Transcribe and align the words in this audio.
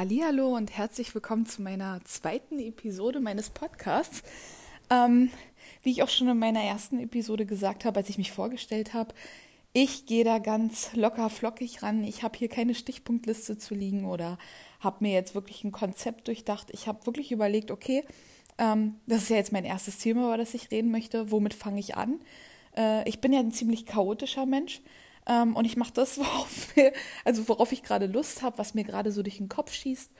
Hallo 0.00 0.54
und 0.54 0.76
herzlich 0.76 1.12
willkommen 1.12 1.44
zu 1.44 1.60
meiner 1.60 2.00
zweiten 2.04 2.60
Episode 2.60 3.18
meines 3.18 3.50
Podcasts. 3.50 4.22
Ähm, 4.90 5.32
wie 5.82 5.90
ich 5.90 6.04
auch 6.04 6.08
schon 6.08 6.28
in 6.28 6.38
meiner 6.38 6.62
ersten 6.62 7.00
Episode 7.00 7.46
gesagt 7.46 7.84
habe, 7.84 7.98
als 7.98 8.08
ich 8.08 8.16
mich 8.16 8.30
vorgestellt 8.30 8.94
habe, 8.94 9.12
ich 9.72 10.06
gehe 10.06 10.22
da 10.22 10.38
ganz 10.38 10.94
locker 10.94 11.28
flockig 11.28 11.82
ran. 11.82 12.04
Ich 12.04 12.22
habe 12.22 12.38
hier 12.38 12.48
keine 12.48 12.76
Stichpunktliste 12.76 13.58
zu 13.58 13.74
liegen 13.74 14.04
oder 14.04 14.38
habe 14.78 14.98
mir 15.00 15.12
jetzt 15.12 15.34
wirklich 15.34 15.64
ein 15.64 15.72
Konzept 15.72 16.28
durchdacht. 16.28 16.68
Ich 16.70 16.86
habe 16.86 17.04
wirklich 17.04 17.32
überlegt, 17.32 17.72
okay, 17.72 18.04
ähm, 18.58 19.00
das 19.08 19.22
ist 19.22 19.30
ja 19.30 19.36
jetzt 19.36 19.52
mein 19.52 19.64
erstes 19.64 19.98
Thema, 19.98 20.26
über 20.26 20.36
das 20.36 20.54
ich 20.54 20.70
reden 20.70 20.92
möchte. 20.92 21.32
Womit 21.32 21.54
fange 21.54 21.80
ich 21.80 21.96
an? 21.96 22.20
Äh, 22.76 23.08
ich 23.08 23.20
bin 23.20 23.32
ja 23.32 23.40
ein 23.40 23.50
ziemlich 23.50 23.84
chaotischer 23.84 24.46
Mensch. 24.46 24.80
Ähm, 25.28 25.54
und 25.54 25.64
ich 25.64 25.76
mache 25.76 25.92
das, 25.92 26.18
worauf, 26.18 26.76
mir, 26.76 26.92
also 27.24 27.48
worauf 27.48 27.72
ich 27.72 27.82
gerade 27.82 28.06
Lust 28.06 28.42
habe, 28.42 28.58
was 28.58 28.74
mir 28.74 28.84
gerade 28.84 29.12
so 29.12 29.22
durch 29.22 29.36
den 29.36 29.48
Kopf 29.48 29.72
schießt. 29.72 30.10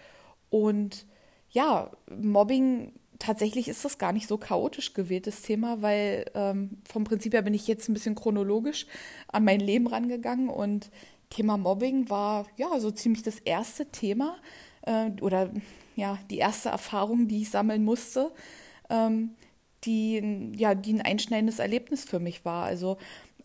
Und 0.50 1.06
ja, 1.50 1.90
Mobbing, 2.14 2.92
tatsächlich 3.18 3.68
ist 3.68 3.84
das 3.84 3.98
gar 3.98 4.12
nicht 4.12 4.28
so 4.28 4.38
chaotisch 4.38 4.94
gewähltes 4.94 5.42
Thema, 5.42 5.82
weil 5.82 6.26
ähm, 6.34 6.78
vom 6.88 7.04
Prinzip 7.04 7.34
her 7.34 7.42
bin 7.42 7.54
ich 7.54 7.66
jetzt 7.66 7.88
ein 7.88 7.94
bisschen 7.94 8.14
chronologisch 8.14 8.86
an 9.28 9.44
mein 9.44 9.60
Leben 9.60 9.86
rangegangen 9.86 10.48
und 10.48 10.90
Thema 11.30 11.56
Mobbing 11.56 12.08
war 12.08 12.46
ja 12.56 12.78
so 12.80 12.90
ziemlich 12.90 13.22
das 13.22 13.38
erste 13.40 13.86
Thema 13.86 14.36
äh, 14.82 15.10
oder 15.20 15.50
ja 15.96 16.18
die 16.30 16.38
erste 16.38 16.70
Erfahrung, 16.70 17.28
die 17.28 17.42
ich 17.42 17.50
sammeln 17.50 17.84
musste, 17.84 18.32
ähm, 18.88 19.34
die 19.84 20.52
ja 20.56 20.74
die 20.74 20.94
ein 20.94 21.02
einschneidendes 21.02 21.58
Erlebnis 21.58 22.04
für 22.04 22.20
mich 22.20 22.44
war. 22.44 22.64
Also 22.64 22.98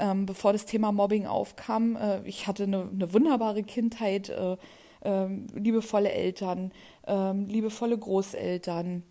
ähm, 0.04 0.26
bevor 0.26 0.52
das 0.52 0.66
Thema 0.66 0.92
Mobbing 0.92 1.26
aufkam. 1.26 1.96
Äh, 1.96 2.28
ich 2.28 2.46
hatte 2.46 2.64
eine, 2.64 2.90
eine 2.92 3.14
wunderbare 3.14 3.64
Kindheit, 3.64 4.30
äh, 4.30 4.58
äh, 5.02 5.28
liebevolle 5.54 6.12
Eltern, 6.12 6.74
ähm, 7.08 7.48
liebevolle 7.48 7.98
Großeltern, 7.98 9.04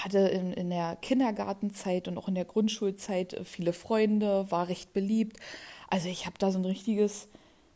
hatte 0.00 0.18
in, 0.18 0.52
in 0.52 0.70
der 0.70 0.96
Kindergartenzeit 0.96 2.06
und 2.06 2.18
auch 2.18 2.28
in 2.28 2.36
der 2.36 2.44
Grundschulzeit 2.44 3.34
äh, 3.34 3.44
viele 3.44 3.72
Freunde, 3.72 4.46
war 4.50 4.68
recht 4.68 4.92
beliebt. 4.92 5.38
Also 5.88 6.08
ich 6.08 6.24
habe 6.26 6.36
da 6.38 6.52
so 6.52 6.58
ein 6.58 6.64
richtiges 6.64 7.28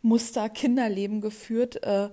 Muster-Kinderleben 0.03 1.21
geführt 1.21 1.83
äh, 1.83 2.11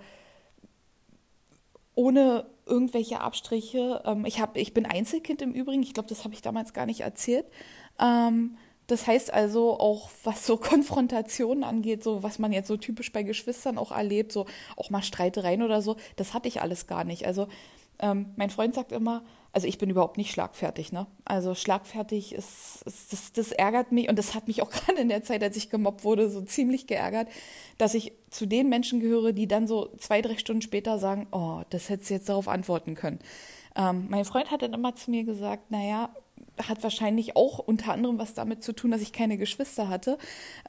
ohne 1.94 2.48
irgendwelche 2.66 3.22
Abstriche. 3.22 4.02
Ähm, 4.04 4.26
ich, 4.26 4.42
hab, 4.42 4.58
ich 4.58 4.74
bin 4.74 4.88
Einzelkind 4.88 5.44
im 5.44 5.52
Übrigen, 5.52 5.84
ich 5.84 5.94
glaube, 5.94 6.10
das 6.10 6.24
habe 6.24 6.34
ich 6.34 6.42
damals 6.42 6.74
gar 6.74 6.88
nicht 6.88 7.02
erzählt. 7.02 7.46
Ähm, 8.00 8.58
das 8.88 9.08
heißt 9.08 9.34
also 9.34 9.80
auch, 9.80 10.10
was 10.24 10.46
so 10.46 10.58
Konfrontationen 10.58 11.64
angeht, 11.64 12.04
so 12.04 12.24
was 12.24 12.40
man 12.40 12.52
jetzt 12.52 12.68
so 12.68 12.78
typisch 12.78 13.12
bei 13.12 13.24
Geschwistern 13.24 13.78
auch 13.78 13.92
erlebt, 13.92 14.32
so 14.32 14.46
auch 14.76 14.90
mal 14.90 15.02
Streitereien 15.02 15.62
oder 15.62 15.82
so, 15.82 15.98
das 16.16 16.34
hatte 16.34 16.48
ich 16.48 16.62
alles 16.62 16.88
gar 16.88 17.04
nicht. 17.04 17.26
Also 17.26 17.48
ähm, 18.00 18.34
mein 18.36 18.50
Freund 18.50 18.74
sagt 18.74 18.92
immer, 18.92 19.24
also 19.54 19.68
ich 19.68 19.78
bin 19.78 19.90
überhaupt 19.90 20.18
nicht 20.18 20.32
schlagfertig, 20.32 20.92
ne? 20.92 21.06
Also 21.26 21.54
schlagfertig 21.54 22.34
ist, 22.34 22.82
ist 22.86 23.14
das, 23.14 23.34
das 23.34 23.52
ärgert 23.52 23.92
mich 23.92 24.10
und 24.10 24.18
das 24.18 24.34
hat 24.34 24.48
mich 24.48 24.64
auch 24.64 24.70
gerade 24.72 25.00
in 25.00 25.10
der 25.10 25.24
Zeit, 25.24 25.44
als 25.44 25.56
ich 25.56 25.70
gemobbt 25.70 26.04
wurde, 26.04 26.30
so 26.30 26.42
ziemlich 26.42 26.88
geärgert, 26.88 27.28
dass 27.78 27.94
ich 27.94 28.14
zu 28.32 28.48
den 28.48 28.68
Menschen 28.68 29.00
gehöre, 29.00 29.32
die 29.32 29.48
dann 29.48 29.68
so 29.68 29.90
zwei, 30.00 30.22
drei 30.22 30.38
Stunden 30.38 30.64
später 30.64 30.98
sagen, 30.98 31.28
oh, 31.32 31.62
das 31.70 31.90
hättest 31.90 32.10
du 32.10 32.14
jetzt 32.16 32.30
darauf 32.30 32.48
antworten 32.48 32.96
können. 32.96 33.20
Ähm, 33.76 34.08
mein 34.10 34.26
Freund 34.26 34.50
hat 34.50 34.64
dann 34.64 34.74
immer 34.74 34.96
zu 34.96 35.12
mir 35.12 35.24
gesagt, 35.24 35.70
naja, 35.70 36.10
hat 36.68 36.84
wahrscheinlich 36.84 37.36
auch 37.36 37.60
unter 37.60 37.94
anderem 37.94 38.20
was 38.20 38.34
damit 38.34 38.64
zu 38.64 38.74
tun, 38.74 38.92
dass 38.92 39.02
ich 39.02 39.14
keine 39.14 39.38
Geschwister 39.38 39.90
hatte. 39.90 40.18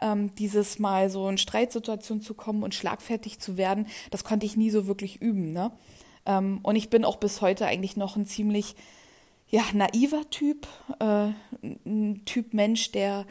Ähm, 0.00 0.34
dieses 0.36 0.78
Mal 0.78 1.10
so 1.10 1.28
in 1.28 1.38
Streitsituationen 1.38 2.22
zu 2.22 2.34
kommen 2.34 2.62
und 2.62 2.74
schlagfertig 2.74 3.40
zu 3.40 3.56
werden, 3.56 3.86
das 4.10 4.24
konnte 4.24 4.46
ich 4.46 4.56
nie 4.56 4.70
so 4.70 4.86
wirklich 4.86 5.20
üben. 5.20 5.52
Ne? 5.52 5.72
Ähm, 6.26 6.60
und 6.62 6.76
ich 6.76 6.90
bin 6.90 7.04
auch 7.04 7.16
bis 7.16 7.40
heute 7.40 7.66
eigentlich 7.66 7.96
noch 7.96 8.16
ein 8.16 8.26
ziemlich 8.26 8.74
ja, 9.48 9.62
naiver 9.72 10.28
Typ, 10.30 10.66
äh, 11.00 11.28
ein 11.62 12.22
Typ 12.24 12.54
Mensch, 12.54 12.92
der 12.92 13.26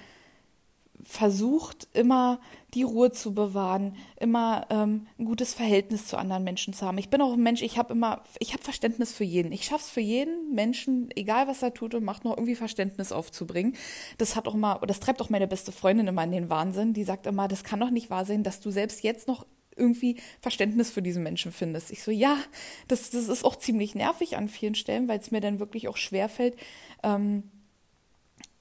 versucht, 1.04 1.88
immer 1.94 2.40
die 2.74 2.84
Ruhe 2.84 3.12
zu 3.12 3.34
bewahren, 3.34 3.96
immer 4.20 4.66
ähm, 4.70 5.08
ein 5.20 5.26
gutes 5.26 5.54
Verhältnis 5.54 6.08
zu 6.08 6.18
anderen 6.18 6.44
Menschen 6.44 6.74
zu 6.74 6.86
haben. 6.86 6.98
Ich 6.98 7.10
bin 7.10 7.22
auch 7.22 7.34
ein 7.34 7.44
Mensch, 7.44 7.62
ich 7.62 7.78
habe 7.78 7.94
immer, 7.94 8.24
ich 8.40 8.54
habe 8.54 8.64
Verständnis 8.64 9.14
für 9.14 9.24
jeden. 9.24 9.52
Ich 9.52 9.66
schaffe 9.66 9.84
es 9.84 9.90
für 9.90 10.02
jeden 10.02 10.54
Menschen, 10.54 11.10
egal 11.16 11.48
was 11.48 11.62
er 11.62 11.74
tut 11.74 11.94
und 11.94 12.04
macht, 12.04 12.26
noch 12.26 12.38
irgendwie 12.38 12.56
Verständnis 12.56 13.12
aufzubringen. 13.12 13.76
Das 14.18 14.36
hat 14.36 14.48
auch 14.48 14.56
mal, 14.56 14.80
das 14.88 15.00
treibt 15.00 15.22
auch 15.22 15.30
meine 15.30 15.48
beste 15.48 15.72
Freundin 15.72 16.08
immer 16.08 16.24
in 16.24 16.32
den 16.32 16.50
Wahnsinn. 16.50 16.94
Die 16.94 17.04
sagt 17.04 17.28
immer, 17.28 17.48
das 17.48 17.64
kann 17.64 17.80
doch 17.80 17.92
nicht 17.92 18.10
wahr 18.10 18.26
sein, 18.26 18.44
dass 18.44 18.60
du 18.60 18.72
selbst 18.72 19.04
jetzt 19.04 19.28
noch 19.28 19.46
irgendwie 19.76 20.18
Verständnis 20.40 20.92
für 20.92 21.02
diesen 21.02 21.24
Menschen 21.24 21.52
findest. 21.52 21.92
Ich 21.92 22.04
so, 22.04 22.12
ja, 22.12 22.38
das, 22.88 23.10
das 23.10 23.28
ist 23.28 23.44
auch 23.44 23.56
ziemlich 23.56 23.96
nervig 23.96 24.38
an 24.38 24.48
vielen 24.48 24.76
Stellen, 24.76 25.08
weil 25.08 25.20
es 25.20 25.32
mir 25.32 25.42
dann 25.42 25.60
wirklich 25.60 25.88
auch 25.88 25.98
schwerfällt, 25.98 26.56
ähm, 27.04 27.44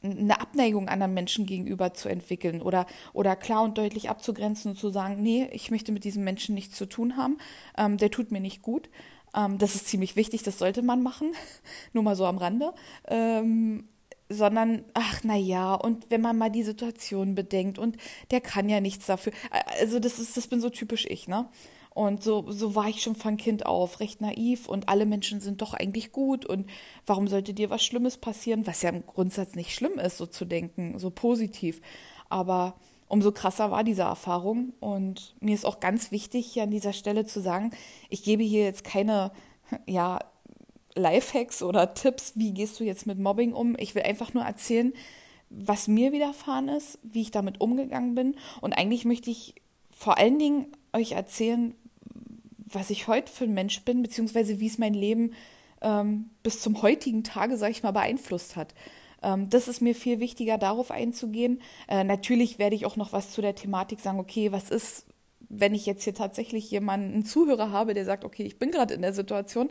eine 0.03 0.41
Abneigung 0.41 0.89
anderen 0.89 1.15
Menschen 1.15 1.47
gegenüber 1.47 1.95
zu 1.95 2.09
entwickeln 2.09 2.61
oder, 2.61 2.87
oder 3.13 3.37
klar 3.37 3.63
und 3.63 3.79
deutlich 3.79 4.11
abzugrenzen 4.11 4.73
und 4.73 4.77
zu 4.77 4.91
sagen, 4.91 5.23
nee, 5.23 5.49
ich 5.53 5.71
möchte 5.71 5.93
mit 5.93 6.05
diesem 6.05 6.25
Menschen 6.25 6.55
nichts 6.55 6.77
zu 6.77 6.87
tun 6.87 7.17
haben, 7.17 7.39
ähm, 7.77 7.97
der 7.97 8.11
tut 8.11 8.33
mir 8.33 8.41
nicht 8.41 8.63
gut. 8.63 8.89
Ähm, 9.35 9.59
das 9.59 9.75
ist 9.75 9.87
ziemlich 9.87 10.17
wichtig, 10.17 10.43
das 10.43 10.59
sollte 10.59 10.83
man 10.83 11.03
machen, 11.03 11.33
nur 11.93 12.03
mal 12.03 12.17
so 12.17 12.27
am 12.27 12.39
Rande. 12.39 12.73
Ähm, 13.09 13.89
sondern, 14.29 14.85
ach 14.95 15.21
na 15.25 15.37
ja, 15.37 15.75
und 15.75 16.11
wenn 16.11 16.23
man 16.23 16.39
mal 16.39 16.51
die 16.51 16.63
Situation 16.63 17.35
bedenkt 17.35 17.79
und 17.79 17.97
der 18.31 18.41
kann 18.41 18.69
ja 18.69 18.81
nichts 18.81 19.07
dafür. 19.07 19.33
Also 19.81 19.99
das 19.99 20.19
ist, 20.19 20.37
das 20.37 20.47
bin 20.47 20.61
so 20.61 20.71
typisch 20.71 21.07
ich, 21.07 21.29
ne? 21.29 21.49
Und 21.95 22.23
so, 22.23 22.51
so 22.51 22.75
war 22.75 22.89
ich 22.89 23.03
schon 23.03 23.17
von 23.17 23.37
Kind 23.37 23.67
auf, 23.67 24.01
recht 24.01 24.21
naiv 24.21 24.69
und 24.69 24.89
alle 24.89 25.05
Menschen 25.05 25.41
sind 25.41 25.61
doch 25.61 25.75
eigentlich 25.75 26.11
gut 26.11 26.47
und 26.47 26.69
warum 27.05 27.29
sollte 27.29 27.53
dir 27.53 27.69
was 27.69 27.85
Schlimmes 27.85 28.17
passieren, 28.17 28.67
was 28.67 28.83
ja 28.83 28.91
im 28.91 29.05
Grundsatz 29.05 29.55
nicht 29.55 29.75
schlimm 29.75 29.99
ist, 29.99 30.17
so 30.17 30.27
zu 30.27 30.47
denken, 30.47 30.99
so 30.99 31.11
positiv. 31.11 31.83
Aber 32.31 32.75
umso 33.09 33.31
krasser 33.31 33.71
war 33.71 33.85
diese 33.85 34.03
Erfahrung 34.03 34.73
und 34.81 35.35
mir 35.41 35.55
ist 35.55 35.67
auch 35.67 35.81
ganz 35.81 36.13
wichtig, 36.13 36.47
hier 36.47 36.63
an 36.63 36.71
dieser 36.71 36.95
Stelle 36.95 37.27
zu 37.27 37.43
sagen, 37.43 37.73
ich 38.09 38.23
gebe 38.23 38.43
hier 38.43 38.65
jetzt 38.65 38.85
keine, 38.85 39.31
ja, 39.87 40.19
Lifehacks 40.95 41.63
oder 41.63 41.95
Tipps, 41.95 42.33
wie 42.37 42.53
gehst 42.53 42.79
du 42.81 42.85
jetzt 42.85 43.07
mit 43.07 43.19
Mobbing 43.19 43.53
um. 43.53 43.77
Ich 43.79 43.95
will 43.95 44.03
einfach 44.03 44.35
nur 44.35 44.45
erzählen, 44.45 44.93
was 45.49 45.89
mir 45.89 46.13
widerfahren 46.13 46.69
ist, 46.69 46.99
wie 47.03 47.23
ich 47.23 47.31
damit 47.31 47.61
umgegangen 47.61 48.15
bin. 48.15 48.37
Und 48.61 48.73
eigentlich 48.73 49.05
möchte 49.05 49.31
ich 49.31 49.55
vor 49.91 50.19
allen 50.19 50.39
Dingen 50.39 50.67
euch 50.93 51.13
erzählen, 51.13 51.75
was 52.75 52.91
ich 52.91 53.09
heute 53.09 53.31
für 53.31 53.45
ein 53.45 53.55
Mensch 53.55 53.83
bin, 53.83 54.03
beziehungsweise 54.03 54.61
wie 54.61 54.67
es 54.67 54.79
mein 54.79 54.95
Leben 54.95 55.33
ähm, 55.83 56.31
bis 56.43 56.61
zum 56.61 56.83
heutigen 56.83 57.25
Tage, 57.25 57.57
sag 57.57 57.71
ich 57.71 57.83
mal, 57.83 57.93
beeinflusst 57.93 58.57
hat. 58.57 58.75
Ähm, 59.23 59.49
das 59.51 59.69
ist 59.69 59.81
mir 59.81 59.95
viel 59.95 60.21
wichtiger, 60.21 60.59
darauf 60.59 60.91
einzugehen. 60.91 61.61
Äh, 61.89 62.05
natürlich 62.05 62.59
werde 62.59 62.77
ich 62.77 62.87
auch 62.87 62.97
noch 62.97 63.13
was 63.13 63.31
zu 63.31 63.43
der 63.43 63.55
Thematik 63.55 64.01
sagen, 64.01 64.21
okay, 64.21 64.53
was 64.53 64.71
ist, 64.71 65.07
wenn 65.49 65.75
ich 65.75 65.87
jetzt 65.87 66.05
hier 66.05 66.15
tatsächlich 66.15 66.71
jemanden, 66.71 67.13
einen 67.13 67.25
Zuhörer 67.25 67.71
habe, 67.71 67.95
der 67.95 68.05
sagt, 68.05 68.25
okay, 68.25 68.45
ich 68.45 68.59
bin 68.59 68.71
gerade 68.71 68.95
in 68.95 69.03
der 69.03 69.13
Situation. 69.13 69.71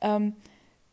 Ähm, 0.00 0.34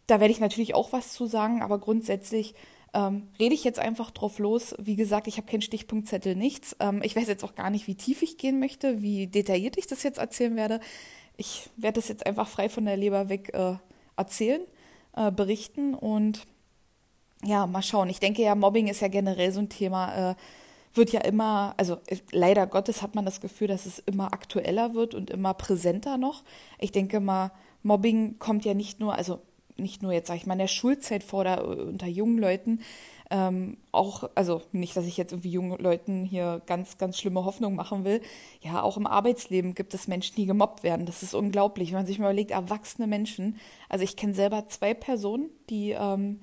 da 0.07 0.19
werde 0.19 0.31
ich 0.31 0.39
natürlich 0.39 0.73
auch 0.73 0.93
was 0.93 1.13
zu 1.13 1.25
sagen, 1.25 1.61
aber 1.61 1.79
grundsätzlich 1.79 2.55
ähm, 2.93 3.27
rede 3.39 3.53
ich 3.53 3.65
jetzt 3.65 3.79
einfach 3.79 4.11
drauf 4.11 4.39
los. 4.39 4.73
Wie 4.79 4.95
gesagt, 4.95 5.27
ich 5.27 5.37
habe 5.37 5.47
keinen 5.47 5.61
Stichpunktzettel, 5.61 6.35
nichts. 6.35 6.77
Ähm, 6.79 7.01
ich 7.03 7.15
weiß 7.15 7.27
jetzt 7.27 7.43
auch 7.43 7.55
gar 7.55 7.69
nicht, 7.69 7.87
wie 7.87 7.95
tief 7.95 8.21
ich 8.21 8.37
gehen 8.37 8.59
möchte, 8.59 9.01
wie 9.01 9.27
detailliert 9.27 9.77
ich 9.77 9.87
das 9.87 10.03
jetzt 10.03 10.19
erzählen 10.19 10.55
werde 10.55 10.79
ich 11.37 11.69
werde 11.77 11.99
das 11.99 12.09
jetzt 12.09 12.25
einfach 12.25 12.47
frei 12.47 12.69
von 12.69 12.85
der 12.85 12.97
Leber 12.97 13.29
weg 13.29 13.53
äh, 13.53 13.75
erzählen, 14.15 14.61
äh, 15.15 15.31
berichten 15.31 15.93
und 15.93 16.45
ja, 17.43 17.67
mal 17.67 17.83
schauen. 17.83 18.09
Ich 18.09 18.19
denke 18.19 18.41
ja, 18.41 18.55
Mobbing 18.55 18.87
ist 18.87 19.01
ja 19.01 19.07
generell 19.07 19.51
so 19.51 19.59
ein 19.59 19.69
Thema, 19.69 20.31
äh, 20.31 20.35
wird 20.93 21.11
ja 21.11 21.21
immer, 21.21 21.75
also 21.77 21.99
äh, 22.07 22.17
leider 22.31 22.65
Gottes 22.65 23.01
hat 23.01 23.15
man 23.15 23.25
das 23.25 23.39
Gefühl, 23.39 23.67
dass 23.67 23.85
es 23.85 23.99
immer 23.99 24.33
aktueller 24.33 24.95
wird 24.95 25.13
und 25.13 25.29
immer 25.29 25.53
präsenter 25.53 26.17
noch. 26.17 26.43
Ich 26.79 26.91
denke 26.91 27.19
mal, 27.19 27.51
Mobbing 27.83 28.39
kommt 28.39 28.65
ja 28.65 28.73
nicht 28.73 28.99
nur, 28.99 29.13
also 29.13 29.41
nicht 29.77 30.01
nur 30.01 30.11
jetzt, 30.11 30.27
sage 30.27 30.39
ich 30.39 30.47
mal, 30.47 30.53
in 30.53 30.59
der 30.59 30.67
Schulzeit 30.67 31.23
vor 31.23 31.41
oder 31.41 31.67
unter 31.67 32.07
jungen 32.07 32.39
Leuten, 32.39 32.81
ähm, 33.29 33.77
auch, 33.91 34.29
also 34.35 34.61
nicht, 34.71 34.95
dass 34.95 35.05
ich 35.05 35.17
jetzt 35.17 35.33
irgendwie 35.33 35.51
jungen 35.51 35.77
Leuten 35.79 36.23
hier 36.23 36.61
ganz, 36.65 36.97
ganz 36.97 37.17
schlimme 37.17 37.43
Hoffnung 37.43 37.75
machen 37.75 38.05
will. 38.05 38.21
Ja, 38.61 38.81
auch 38.81 38.97
im 38.97 39.07
Arbeitsleben 39.07 39.73
gibt 39.73 39.93
es 39.93 40.07
Menschen, 40.07 40.35
die 40.35 40.45
gemobbt 40.45 40.83
werden. 40.83 41.05
Das 41.05 41.23
ist 41.23 41.33
unglaublich, 41.33 41.89
wenn 41.89 41.99
man 41.99 42.05
sich 42.05 42.19
mal 42.19 42.25
überlegt, 42.25 42.51
erwachsene 42.51 43.07
Menschen. 43.07 43.57
Also 43.89 44.03
ich 44.03 44.15
kenne 44.15 44.33
selber 44.33 44.67
zwei 44.67 44.93
Personen, 44.93 45.49
die 45.69 45.91
ähm, 45.91 46.39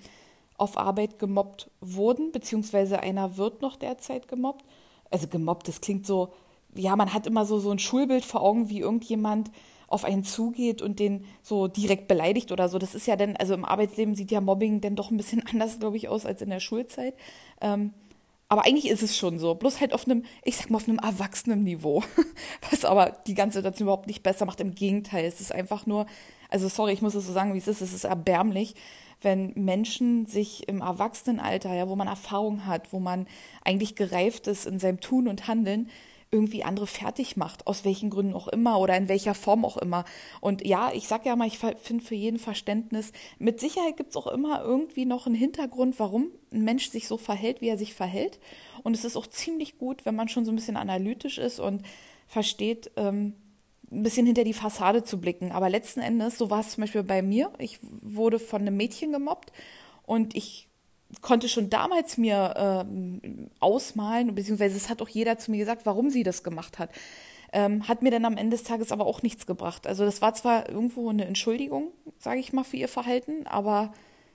auf 0.57 0.77
Arbeit 0.77 1.19
gemobbt 1.19 1.71
wurden, 1.81 2.33
beziehungsweise 2.33 3.01
einer 3.01 3.37
wird 3.37 3.63
noch 3.63 3.77
derzeit 3.77 4.29
gemobbt. 4.29 4.65
Also 5.11 5.27
gemobbt, 5.27 5.69
das 5.69 5.81
klingt 5.81 6.07
so, 6.07 6.33
ja, 6.75 6.97
man 6.97 7.15
hat 7.15 7.27
immer 7.27 7.47
so, 7.47 7.59
so 7.59 7.71
ein 7.71 7.79
Schulbild 7.79 8.25
vor 8.25 8.43
Augen, 8.43 8.69
wie 8.69 8.81
irgendjemand 8.81 9.51
auf 9.89 10.05
einen 10.05 10.25
zugeht 10.25 10.83
und 10.83 10.99
den 10.99 11.25
so 11.43 11.69
direkt 11.69 12.09
beleidigt 12.09 12.53
oder 12.53 12.69
so. 12.69 12.79
Das 12.79 12.95
ist 12.95 13.07
ja 13.07 13.17
dann, 13.17 13.37
also 13.37 13.55
im 13.55 13.65
Arbeitsleben 13.65 14.15
sieht 14.15 14.31
ja 14.31 14.41
Mobbing 14.41 14.81
dann 14.81 14.97
doch 14.97 15.11
ein 15.11 15.17
bisschen 15.17 15.43
anders, 15.51 15.79
glaube 15.79 15.97
ich, 15.97 16.09
aus 16.09 16.27
als 16.27 16.43
in 16.43 16.51
der 16.51 16.61
Schulzeit. 16.61 17.15
Ähm, 17.61 17.93
aber 18.49 18.67
eigentlich 18.67 18.89
ist 18.89 19.03
es 19.03 19.17
schon 19.17 19.39
so, 19.39 19.55
bloß 19.55 19.81
halt 19.81 19.95
auf 19.95 20.07
einem, 20.07 20.25
ich 20.45 20.57
sag 20.57 20.71
mal, 20.71 20.77
auf 20.77 20.89
einem 20.89 20.99
erwachsenen 20.99 21.65
Niveau, 21.65 22.03
was 22.71 22.85
aber 22.85 23.17
die 23.27 23.35
ganze 23.35 23.59
Situation 23.59 23.87
überhaupt 23.87 24.07
nicht 24.07 24.23
besser 24.23 24.45
macht. 24.47 24.61
Im 24.61 24.75
Gegenteil, 24.75 25.25
es 25.25 25.41
ist 25.41 25.53
einfach 25.53 25.87
nur, 25.87 26.07
also 26.51 26.69
sorry, 26.69 26.93
ich 26.93 27.03
muss 27.03 27.15
es 27.15 27.27
so 27.27 27.33
sagen, 27.33 27.55
wie 27.55 27.59
es 27.59 27.69
ist, 27.69 27.81
es 27.81 27.93
ist 27.93 28.05
erbärmlich, 28.05 28.75
wenn 29.23 29.53
Menschen 29.57 30.27
sich 30.27 30.69
im 30.69 30.83
Erwachsenenalter, 30.83 31.75
ja, 31.75 31.89
wo 31.89 31.97
man 31.97 32.07
Erfahrung 32.09 32.67
hat, 32.67 32.93
wo 32.93 33.01
man 33.01 33.27
eigentlich 33.65 33.97
gereift 33.97 34.47
ist 34.47 34.67
in 34.67 34.79
seinem 34.79 35.01
Tun 35.01 35.27
und 35.27 35.49
Handeln, 35.49 35.89
irgendwie 36.35 36.65
andere 36.65 36.89
fertig 36.89 37.37
macht, 37.37 37.69
aus 37.69 37.85
welchen 37.85 38.11
Gründen 38.11 38.35
auch 38.35 38.49
immer 38.49 38.81
oder 38.81 38.97
in 38.97 39.09
welcher 39.09 39.35
Form 39.35 39.65
auch 39.65 39.77
immer. 39.77 40.05
Und 40.41 40.67
ja, 40.67 40.91
ich 40.93 41.07
sage 41.07 41.29
ja 41.29 41.37
mal, 41.37 41.47
ich 41.47 41.59
finde 41.59 42.05
für 42.05 42.17
jeden 42.17 42.41
Verständnis, 42.41 43.13
mit 43.39 43.61
Sicherheit 43.61 43.97
gibt 43.97 44.11
es 44.11 44.17
auch 44.17 44.27
immer 44.27 44.63
irgendwie 44.63 45.07
noch 45.07 45.27
einen 45.27 45.37
Hintergrund, 45.37 45.99
warum 46.01 46.33
ein 46.53 46.65
Mensch 46.65 46.91
sich 46.91 47.07
so 47.07 47.17
verhält, 47.17 47.61
wie 47.61 47.69
er 47.69 47.79
sich 47.79 47.95
verhält. 47.95 48.41
Und 48.83 48.97
es 48.97 49.05
ist 49.05 49.17
auch 49.17 49.29
ziemlich 49.29 49.79
gut, 49.79 50.05
wenn 50.05 50.17
man 50.17 50.29
schon 50.29 50.45
so 50.45 50.51
ein 50.51 50.57
bisschen 50.57 50.77
analytisch 50.77 51.39
ist 51.39 51.61
und 51.61 51.83
versteht, 52.27 52.91
ähm, 52.97 53.35
ein 53.93 54.03
bisschen 54.03 54.27
hinter 54.27 54.43
die 54.43 54.55
Fassade 54.55 55.05
zu 55.05 55.21
blicken. 55.21 55.53
Aber 55.53 55.71
letzten 55.71 56.01
Endes, 56.01 56.37
so 56.37 56.51
war 56.51 56.61
es 56.61 56.71
zum 56.71 56.81
Beispiel 56.81 57.05
bei 57.05 57.23
mir, 57.23 57.53
ich 57.59 57.79
wurde 57.81 58.41
von 58.41 58.63
einem 58.63 58.77
Mädchen 58.77 59.13
gemobbt 59.13 59.53
und 60.05 60.35
ich 60.35 60.67
konnte 61.23 61.49
schon 61.49 61.71
damals 61.71 62.17
mir 62.17 62.85
äh, 62.87 63.29
ausmalen, 63.61 64.35
beziehungsweise 64.35 64.77
es 64.77 64.89
hat 64.89 65.03
auch 65.03 65.09
jeder 65.09 65.39
zu 65.39 65.51
mir 65.51 65.59
gesagt, 65.59 65.87
warum 65.87 66.11
sie 66.11 66.23
das 66.23 66.43
gemacht 66.43 66.79
hat. 66.79 66.91
Ähm, 67.53 67.87
hat 67.87 68.03
mir 68.03 68.11
dann 68.11 68.25
am 68.25 68.37
Ende 68.37 68.57
des 68.57 68.65
Tages 68.65 68.91
aber 68.91 69.07
auch 69.07 69.23
nichts 69.23 69.47
gebracht. 69.47 69.87
Also 69.87 70.05
das 70.05 70.21
war 70.23 70.35
zwar 70.35 70.69
irgendwo 70.69 71.09
eine 71.09 71.25
Entschuldigung, 71.27 71.93
sage 72.19 72.41
ich 72.41 72.53
mal, 72.53 72.65
für 72.65 72.77
ihr 72.77 72.89
Verhalten, 72.89 73.47
aber 73.47 73.93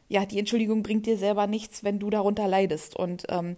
ja, 0.08 0.26
die 0.26 0.40
Entschuldigung 0.40 0.84
bringt 0.84 1.06
dir 1.06 1.18
selber 1.18 1.46
nichts, 1.46 1.84
wenn 1.84 2.00
du 2.00 2.10
darunter 2.10 2.48
leidest. 2.48 2.96
Und 2.96 3.26
ähm, 3.30 3.58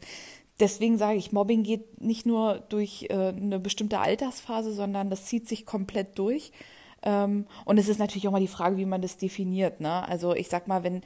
deswegen 0.60 0.98
sage 0.98 1.18
ich, 1.18 1.32
Mobbing 1.32 1.64
geht 1.64 2.02
nicht 2.02 2.26
nur 2.26 2.64
durch 2.70 3.08
äh, 3.10 3.14
eine 3.14 3.60
bestimmte 3.60 4.00
Altersphase, 4.00 4.74
sondern 4.74 5.10
das 5.10 5.26
zieht 5.26 5.48
sich 5.48 5.66
komplett 5.66 6.18
durch. 6.20 6.52
Ähm, 7.04 7.46
und 7.66 7.78
es 7.78 7.88
ist 7.88 8.00
natürlich 8.00 8.28
auch 8.28 8.32
mal 8.32 8.42
die 8.42 8.48
Frage, 8.48 8.78
wie 8.78 8.86
man 8.86 9.02
das 9.02 9.18
definiert. 9.18 9.80
Ne? 9.80 10.08
Also 10.08 10.36
ich 10.36 10.50
sag 10.50 10.68
mal, 10.68 10.84
wenn 10.84 11.02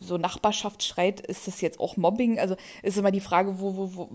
so 0.00 0.16
Nachbarschaftsstreit, 0.16 1.20
ist 1.20 1.46
das 1.46 1.60
jetzt 1.60 1.80
auch 1.80 1.96
Mobbing? 1.96 2.38
Also 2.38 2.56
ist 2.82 2.96
immer 2.96 3.10
die 3.10 3.20
Frage, 3.20 3.60
wo, 3.60 3.76
wo, 3.76 3.94
wo, 3.94 4.08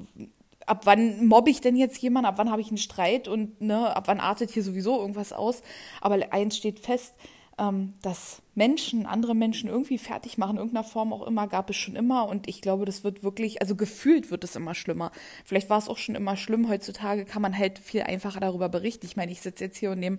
ab 0.66 0.86
wann 0.86 1.26
mobbe 1.26 1.50
ich 1.50 1.62
denn 1.62 1.76
jetzt 1.76 1.98
jemanden, 2.00 2.28
ab 2.28 2.38
wann 2.38 2.52
habe 2.52 2.62
ich 2.62 2.70
einen 2.70 2.78
Streit 2.78 3.28
und 3.28 3.62
ne, 3.62 3.96
ab 3.96 4.08
wann 4.08 4.20
artet 4.20 4.52
hier 4.52 4.64
sowieso 4.64 5.00
irgendwas 5.00 5.34
aus. 5.34 5.62
Aber 6.00 6.18
eins 6.32 6.58
steht 6.58 6.80
fest, 6.80 7.14
ähm, 7.60 7.94
dass 8.02 8.42
Menschen, 8.56 9.06
andere 9.06 9.36
Menschen 9.36 9.70
irgendwie 9.70 9.98
fertig 9.98 10.38
machen, 10.38 10.52
in 10.52 10.58
irgendeiner 10.58 10.84
Form 10.84 11.14
auch 11.14 11.28
immer, 11.28 11.48
gab 11.48 11.70
es 11.70 11.76
schon 11.76 11.96
immer. 11.96 12.28
Und 12.28 12.48
ich 12.48 12.62
glaube, 12.62 12.86
das 12.86 13.04
wird 13.04 13.24
wirklich, 13.24 13.62
also 13.62 13.76
gefühlt 13.76 14.32
wird 14.32 14.44
es 14.44 14.56
immer 14.56 14.74
schlimmer. 14.74 15.12
Vielleicht 15.46 15.70
war 15.70 15.78
es 15.78 15.90
auch 15.90 15.98
schon 15.98 16.16
immer 16.16 16.38
schlimm. 16.38 16.70
Heutzutage 16.70 17.26
kann 17.26 17.42
man 17.42 17.58
halt 17.58 17.80
viel 17.80 18.02
einfacher 18.02 18.40
darüber 18.40 18.70
berichten. 18.70 19.06
Ich 19.06 19.16
meine, 19.16 19.32
ich 19.32 19.42
sitze 19.42 19.66
jetzt 19.66 19.78
hier 19.78 19.92
und 19.92 20.00
nehme 20.00 20.18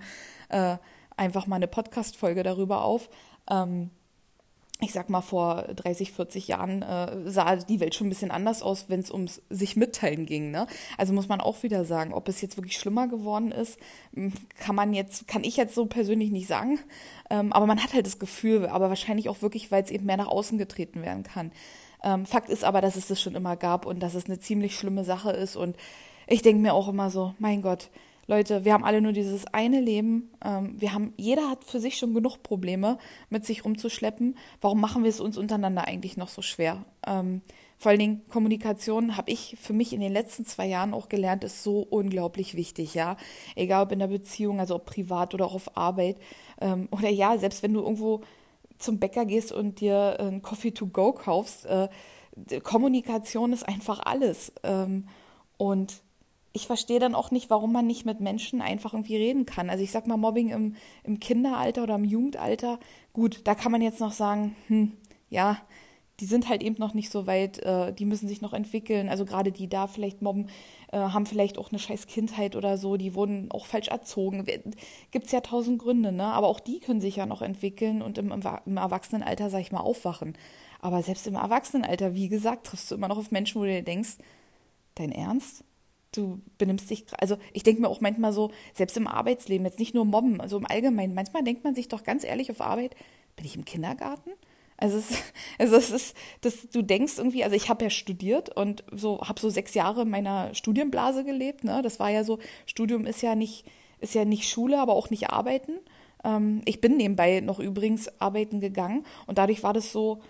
äh, 0.50 0.76
einfach 1.16 1.46
mal 1.46 1.56
eine 1.56 1.68
Podcast-Folge 1.68 2.42
darüber 2.42 2.84
auf. 2.84 3.08
Ähm, 3.50 3.90
ich 4.82 4.92
sag 4.92 5.08
mal, 5.08 5.20
vor 5.20 5.62
30, 5.62 6.12
40 6.12 6.48
Jahren 6.48 6.82
äh, 6.82 7.30
sah 7.30 7.56
die 7.56 7.80
Welt 7.80 7.94
schon 7.94 8.06
ein 8.06 8.10
bisschen 8.10 8.30
anders 8.30 8.62
aus, 8.62 8.86
wenn 8.88 9.00
es 9.00 9.10
ums 9.10 9.42
sich 9.50 9.76
mitteilen 9.76 10.26
ging. 10.26 10.50
Ne? 10.50 10.66
Also 10.98 11.12
muss 11.12 11.28
man 11.28 11.40
auch 11.40 11.62
wieder 11.62 11.84
sagen, 11.84 12.12
ob 12.12 12.28
es 12.28 12.40
jetzt 12.40 12.56
wirklich 12.56 12.76
schlimmer 12.76 13.08
geworden 13.08 13.52
ist, 13.52 13.78
hm, 14.14 14.32
kann 14.58 14.74
man 14.74 14.92
jetzt, 14.92 15.28
kann 15.28 15.44
ich 15.44 15.56
jetzt 15.56 15.74
so 15.74 15.86
persönlich 15.86 16.30
nicht 16.30 16.46
sagen. 16.46 16.78
Ähm, 17.30 17.52
aber 17.52 17.66
man 17.66 17.82
hat 17.82 17.94
halt 17.94 18.06
das 18.06 18.18
Gefühl, 18.18 18.66
aber 18.66 18.88
wahrscheinlich 18.88 19.28
auch 19.28 19.42
wirklich, 19.42 19.70
weil 19.70 19.82
es 19.82 19.90
eben 19.90 20.06
mehr 20.06 20.16
nach 20.16 20.28
außen 20.28 20.58
getreten 20.58 21.02
werden 21.02 21.22
kann. 21.22 21.52
Ähm, 22.02 22.26
Fakt 22.26 22.48
ist 22.48 22.64
aber, 22.64 22.80
dass 22.80 22.96
es 22.96 23.06
das 23.06 23.20
schon 23.20 23.34
immer 23.34 23.56
gab 23.56 23.86
und 23.86 24.00
dass 24.00 24.14
es 24.14 24.26
eine 24.26 24.38
ziemlich 24.40 24.76
schlimme 24.76 25.04
Sache 25.04 25.30
ist. 25.30 25.56
Und 25.56 25.76
ich 26.26 26.42
denke 26.42 26.62
mir 26.62 26.74
auch 26.74 26.88
immer 26.88 27.10
so, 27.10 27.34
mein 27.38 27.62
Gott, 27.62 27.90
Leute, 28.28 28.64
wir 28.64 28.72
haben 28.72 28.84
alle 28.84 29.00
nur 29.00 29.12
dieses 29.12 29.46
eine 29.48 29.80
Leben. 29.80 30.30
Ähm, 30.44 30.80
wir 30.80 30.92
haben, 30.92 31.12
jeder 31.16 31.50
hat 31.50 31.64
für 31.64 31.80
sich 31.80 31.98
schon 31.98 32.14
genug 32.14 32.42
Probleme 32.42 32.98
mit 33.30 33.44
sich 33.44 33.64
rumzuschleppen. 33.64 34.36
Warum 34.60 34.80
machen 34.80 35.02
wir 35.02 35.10
es 35.10 35.20
uns 35.20 35.36
untereinander 35.36 35.86
eigentlich 35.88 36.16
noch 36.16 36.28
so 36.28 36.40
schwer? 36.40 36.84
Ähm, 37.04 37.42
vor 37.78 37.90
allen 37.90 37.98
Dingen 37.98 38.22
Kommunikation 38.28 39.16
habe 39.16 39.32
ich 39.32 39.56
für 39.60 39.72
mich 39.72 39.92
in 39.92 40.00
den 40.00 40.12
letzten 40.12 40.44
zwei 40.44 40.66
Jahren 40.66 40.94
auch 40.94 41.08
gelernt, 41.08 41.42
ist 41.42 41.64
so 41.64 41.80
unglaublich 41.80 42.54
wichtig, 42.54 42.94
ja. 42.94 43.16
Egal 43.56 43.82
ob 43.82 43.92
in 43.92 43.98
der 43.98 44.06
Beziehung, 44.06 44.60
also 44.60 44.76
ob 44.76 44.86
privat 44.86 45.34
oder 45.34 45.46
auch 45.46 45.54
auf 45.54 45.76
Arbeit. 45.76 46.16
Ähm, 46.60 46.86
oder 46.92 47.08
ja, 47.08 47.36
selbst 47.38 47.64
wenn 47.64 47.72
du 47.72 47.80
irgendwo 47.80 48.20
zum 48.78 49.00
Bäcker 49.00 49.24
gehst 49.26 49.50
und 49.50 49.80
dir 49.80 50.16
ein 50.20 50.42
Coffee 50.42 50.70
to 50.70 50.86
go 50.86 51.12
kaufst, 51.12 51.66
äh, 51.66 51.88
Kommunikation 52.62 53.52
ist 53.52 53.68
einfach 53.68 54.00
alles. 54.04 54.52
Und 55.58 56.02
ich 56.52 56.66
verstehe 56.66 57.00
dann 57.00 57.14
auch 57.14 57.30
nicht, 57.30 57.50
warum 57.50 57.72
man 57.72 57.86
nicht 57.86 58.04
mit 58.04 58.20
Menschen 58.20 58.60
einfach 58.60 58.92
irgendwie 58.92 59.16
reden 59.16 59.46
kann. 59.46 59.70
Also 59.70 59.82
ich 59.82 59.90
sag 59.90 60.06
mal, 60.06 60.16
Mobbing 60.16 60.50
im, 60.50 60.76
im 61.04 61.18
Kinderalter 61.18 61.82
oder 61.82 61.94
im 61.94 62.04
Jugendalter, 62.04 62.78
gut, 63.12 63.40
da 63.44 63.54
kann 63.54 63.72
man 63.72 63.82
jetzt 63.82 64.00
noch 64.00 64.12
sagen, 64.12 64.54
hm, 64.68 64.92
ja, 65.30 65.58
die 66.20 66.26
sind 66.26 66.48
halt 66.48 66.62
eben 66.62 66.76
noch 66.78 66.94
nicht 66.94 67.10
so 67.10 67.26
weit, 67.26 67.58
äh, 67.60 67.92
die 67.92 68.04
müssen 68.04 68.28
sich 68.28 68.42
noch 68.42 68.52
entwickeln. 68.52 69.08
Also 69.08 69.24
gerade 69.24 69.50
die 69.50 69.68
da 69.68 69.86
vielleicht 69.86 70.22
mobben, 70.22 70.48
äh, 70.92 70.98
haben 70.98 71.26
vielleicht 71.26 71.58
auch 71.58 71.70
eine 71.70 71.78
scheiß 71.78 72.06
Kindheit 72.06 72.54
oder 72.54 72.76
so, 72.76 72.96
die 72.96 73.14
wurden 73.14 73.50
auch 73.50 73.66
falsch 73.66 73.88
erzogen. 73.88 74.44
Gibt 75.10 75.26
es 75.26 75.32
ja 75.32 75.40
tausend 75.40 75.80
Gründe, 75.80 76.12
ne? 76.12 76.24
Aber 76.26 76.48
auch 76.48 76.60
die 76.60 76.80
können 76.80 77.00
sich 77.00 77.16
ja 77.16 77.26
noch 77.26 77.42
entwickeln 77.42 78.02
und 78.02 78.18
im, 78.18 78.30
im, 78.30 78.76
Erwachsenenalter, 78.76 79.50
sag 79.50 79.60
ich 79.62 79.72
mal, 79.72 79.80
aufwachen. 79.80 80.36
Aber 80.80 81.02
selbst 81.02 81.26
im 81.26 81.34
Erwachsenenalter, 81.34 82.14
wie 82.14 82.28
gesagt, 82.28 82.66
triffst 82.66 82.90
du 82.90 82.94
immer 82.94 83.08
noch 83.08 83.18
auf 83.18 83.30
Menschen, 83.30 83.60
wo 83.60 83.64
du 83.64 83.70
dir 83.70 83.82
denkst, 83.82 84.18
dein 84.94 85.12
Ernst? 85.12 85.64
Du 86.12 86.40
benimmst 86.58 86.90
dich, 86.90 87.04
also 87.18 87.36
ich 87.52 87.62
denke 87.62 87.82
mir 87.82 87.88
auch 87.88 88.00
manchmal 88.00 88.32
so, 88.32 88.50
selbst 88.74 88.96
im 88.96 89.06
Arbeitsleben, 89.06 89.66
jetzt 89.66 89.78
nicht 89.78 89.94
nur 89.94 90.04
mobben, 90.04 90.40
also 90.40 90.58
im 90.58 90.66
Allgemeinen, 90.66 91.14
manchmal 91.14 91.42
denkt 91.42 91.64
man 91.64 91.74
sich 91.74 91.88
doch 91.88 92.04
ganz 92.04 92.24
ehrlich 92.24 92.50
auf 92.50 92.60
Arbeit, 92.60 92.94
bin 93.36 93.46
ich 93.46 93.56
im 93.56 93.64
Kindergarten? 93.64 94.30
Also 94.76 94.98
es, 94.98 95.10
also 95.58 95.76
es 95.76 95.90
ist, 95.90 96.16
dass 96.40 96.68
du 96.68 96.82
denkst 96.82 97.18
irgendwie, 97.18 97.44
also 97.44 97.56
ich 97.56 97.68
habe 97.68 97.84
ja 97.84 97.90
studiert 97.90 98.54
und 98.56 98.84
so 98.92 99.20
habe 99.22 99.40
so 99.40 99.48
sechs 99.48 99.74
Jahre 99.74 100.02
in 100.02 100.10
meiner 100.10 100.54
Studienblase 100.54 101.24
gelebt. 101.24 101.64
Ne? 101.64 101.82
Das 101.82 102.00
war 102.00 102.10
ja 102.10 102.24
so, 102.24 102.38
Studium 102.66 103.06
ist 103.06 103.22
ja 103.22 103.34
nicht, 103.34 103.64
ist 104.00 104.14
ja 104.14 104.24
nicht 104.24 104.48
Schule, 104.48 104.80
aber 104.80 104.94
auch 104.94 105.10
nicht 105.10 105.30
Arbeiten. 105.30 105.72
Ähm, 106.24 106.62
ich 106.64 106.80
bin 106.80 106.96
nebenbei 106.96 107.40
noch 107.40 107.60
übrigens 107.60 108.20
arbeiten 108.20 108.60
gegangen 108.60 109.04
und 109.26 109.38
dadurch 109.38 109.62
war 109.62 109.72
das 109.72 109.92
so, 109.92 110.20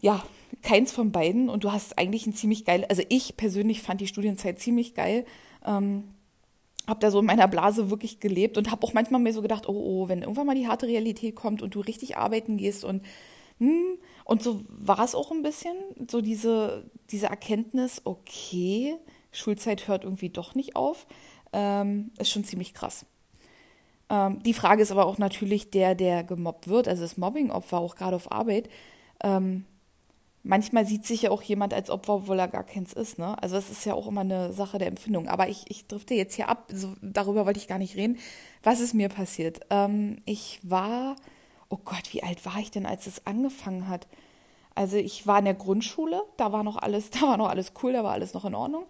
ja, 0.00 0.22
keins 0.62 0.92
von 0.92 1.12
beiden 1.12 1.48
und 1.48 1.64
du 1.64 1.72
hast 1.72 1.98
eigentlich 1.98 2.26
ein 2.26 2.34
ziemlich 2.34 2.64
geil, 2.64 2.86
also 2.88 3.02
ich 3.08 3.36
persönlich 3.36 3.82
fand 3.82 4.00
die 4.00 4.06
Studienzeit 4.06 4.58
ziemlich 4.58 4.94
geil. 4.94 5.24
Ähm, 5.64 6.04
habe 6.86 7.00
da 7.00 7.10
so 7.10 7.20
in 7.20 7.26
meiner 7.26 7.48
Blase 7.48 7.90
wirklich 7.90 8.18
gelebt 8.18 8.56
und 8.56 8.70
habe 8.70 8.86
auch 8.86 8.94
manchmal 8.94 9.20
mir 9.20 9.34
so 9.34 9.42
gedacht, 9.42 9.68
oh, 9.68 9.72
oh, 9.74 10.08
wenn 10.08 10.22
irgendwann 10.22 10.46
mal 10.46 10.54
die 10.54 10.68
harte 10.68 10.86
Realität 10.86 11.36
kommt 11.36 11.60
und 11.60 11.74
du 11.74 11.80
richtig 11.80 12.16
arbeiten 12.16 12.56
gehst 12.56 12.82
und 12.82 13.02
hm, 13.58 13.98
und 14.24 14.42
so 14.42 14.64
war 14.68 15.00
es 15.00 15.14
auch 15.14 15.30
ein 15.30 15.42
bisschen, 15.42 15.76
so 16.08 16.20
diese, 16.20 16.84
diese 17.10 17.26
Erkenntnis, 17.26 18.02
okay, 18.04 18.94
Schulzeit 19.32 19.88
hört 19.88 20.04
irgendwie 20.04 20.30
doch 20.30 20.54
nicht 20.54 20.76
auf, 20.76 21.06
ähm, 21.52 22.12
ist 22.18 22.30
schon 22.30 22.44
ziemlich 22.44 22.72
krass. 22.72 23.04
Ähm, 24.10 24.42
die 24.42 24.54
Frage 24.54 24.82
ist 24.82 24.92
aber 24.92 25.06
auch 25.06 25.18
natürlich 25.18 25.70
der, 25.70 25.94
der 25.94 26.24
gemobbt 26.24 26.68
wird, 26.68 26.88
also 26.88 27.02
das 27.02 27.16
Mobbing-Opfer, 27.16 27.78
auch 27.78 27.96
gerade 27.96 28.16
auf 28.16 28.30
Arbeit, 28.30 28.68
ähm, 29.22 29.64
manchmal 30.48 30.86
sieht 30.86 31.04
sich 31.04 31.22
ja 31.22 31.30
auch 31.30 31.42
jemand 31.42 31.74
als 31.74 31.90
Opfer, 31.90 32.14
obwohl 32.14 32.38
er 32.38 32.48
gar 32.48 32.64
keins 32.64 32.94
ist. 32.94 33.18
Ne? 33.18 33.40
Also 33.40 33.56
es 33.56 33.70
ist 33.70 33.84
ja 33.84 33.92
auch 33.92 34.06
immer 34.06 34.22
eine 34.22 34.52
Sache 34.54 34.78
der 34.78 34.88
Empfindung. 34.88 35.28
Aber 35.28 35.48
ich, 35.48 35.64
ich 35.68 35.86
drifte 35.86 36.14
jetzt 36.14 36.34
hier 36.34 36.48
ab, 36.48 36.70
so, 36.72 36.96
darüber 37.02 37.44
wollte 37.44 37.60
ich 37.60 37.68
gar 37.68 37.78
nicht 37.78 37.96
reden. 37.96 38.18
Was 38.62 38.80
ist 38.80 38.94
mir 38.94 39.10
passiert? 39.10 39.60
Ähm, 39.68 40.16
ich 40.24 40.58
war, 40.62 41.16
oh 41.68 41.76
Gott, 41.84 42.12
wie 42.12 42.22
alt 42.22 42.46
war 42.46 42.58
ich 42.58 42.70
denn, 42.70 42.86
als 42.86 43.06
es 43.06 43.26
angefangen 43.26 43.88
hat? 43.88 44.06
Also 44.74 44.96
ich 44.96 45.26
war 45.26 45.38
in 45.38 45.44
der 45.44 45.54
Grundschule, 45.54 46.22
da 46.38 46.50
war 46.50 46.62
noch 46.62 46.76
alles, 46.76 47.10
da 47.10 47.22
war 47.22 47.36
noch 47.36 47.50
alles 47.50 47.74
cool, 47.82 47.92
da 47.92 48.02
war 48.02 48.12
alles 48.12 48.32
noch 48.32 48.46
in 48.46 48.54
Ordnung. 48.54 48.84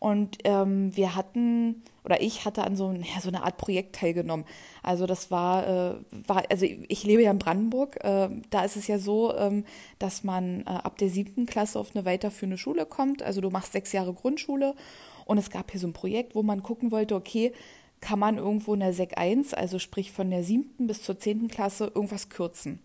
Und 0.00 0.38
ähm, 0.42 0.94
wir 0.96 1.14
hatten, 1.14 1.84
oder 2.06 2.22
ich 2.22 2.44
hatte 2.44 2.64
an 2.64 2.76
so, 2.76 2.92
ja, 2.92 3.20
so 3.20 3.28
einer 3.28 3.44
Art 3.44 3.58
Projekt 3.58 3.96
teilgenommen. 3.96 4.46
Also 4.82 5.06
das 5.06 5.30
war, 5.30 5.66
äh, 5.66 5.94
war 6.26 6.44
also 6.48 6.64
ich 6.64 7.04
lebe 7.04 7.22
ja 7.22 7.30
in 7.30 7.38
Brandenburg, 7.38 8.02
äh, 8.02 8.28
da 8.48 8.64
ist 8.64 8.76
es 8.76 8.86
ja 8.86 8.98
so, 8.98 9.36
ähm, 9.36 9.64
dass 9.98 10.24
man 10.24 10.60
äh, 10.60 10.70
ab 10.70 10.96
der 10.98 11.10
siebten 11.10 11.46
Klasse 11.46 11.78
auf 11.78 11.94
eine 11.94 12.04
weiterführende 12.04 12.58
Schule 12.58 12.86
kommt. 12.86 13.22
Also 13.22 13.40
du 13.40 13.50
machst 13.50 13.72
sechs 13.72 13.92
Jahre 13.92 14.14
Grundschule 14.14 14.74
und 15.26 15.36
es 15.36 15.50
gab 15.50 15.72
hier 15.72 15.80
so 15.80 15.88
ein 15.88 15.92
Projekt, 15.92 16.34
wo 16.34 16.42
man 16.42 16.62
gucken 16.62 16.92
wollte, 16.92 17.16
okay, 17.16 17.52
kann 18.00 18.18
man 18.18 18.38
irgendwo 18.38 18.74
in 18.74 18.80
der 18.80 18.92
Sek 18.92 19.18
1, 19.18 19.52
also 19.54 19.78
sprich 19.78 20.12
von 20.12 20.30
der 20.30 20.44
siebten 20.44 20.86
bis 20.86 21.02
zur 21.02 21.18
zehnten 21.18 21.48
Klasse, 21.48 21.90
irgendwas 21.92 22.28
kürzen. 22.28 22.78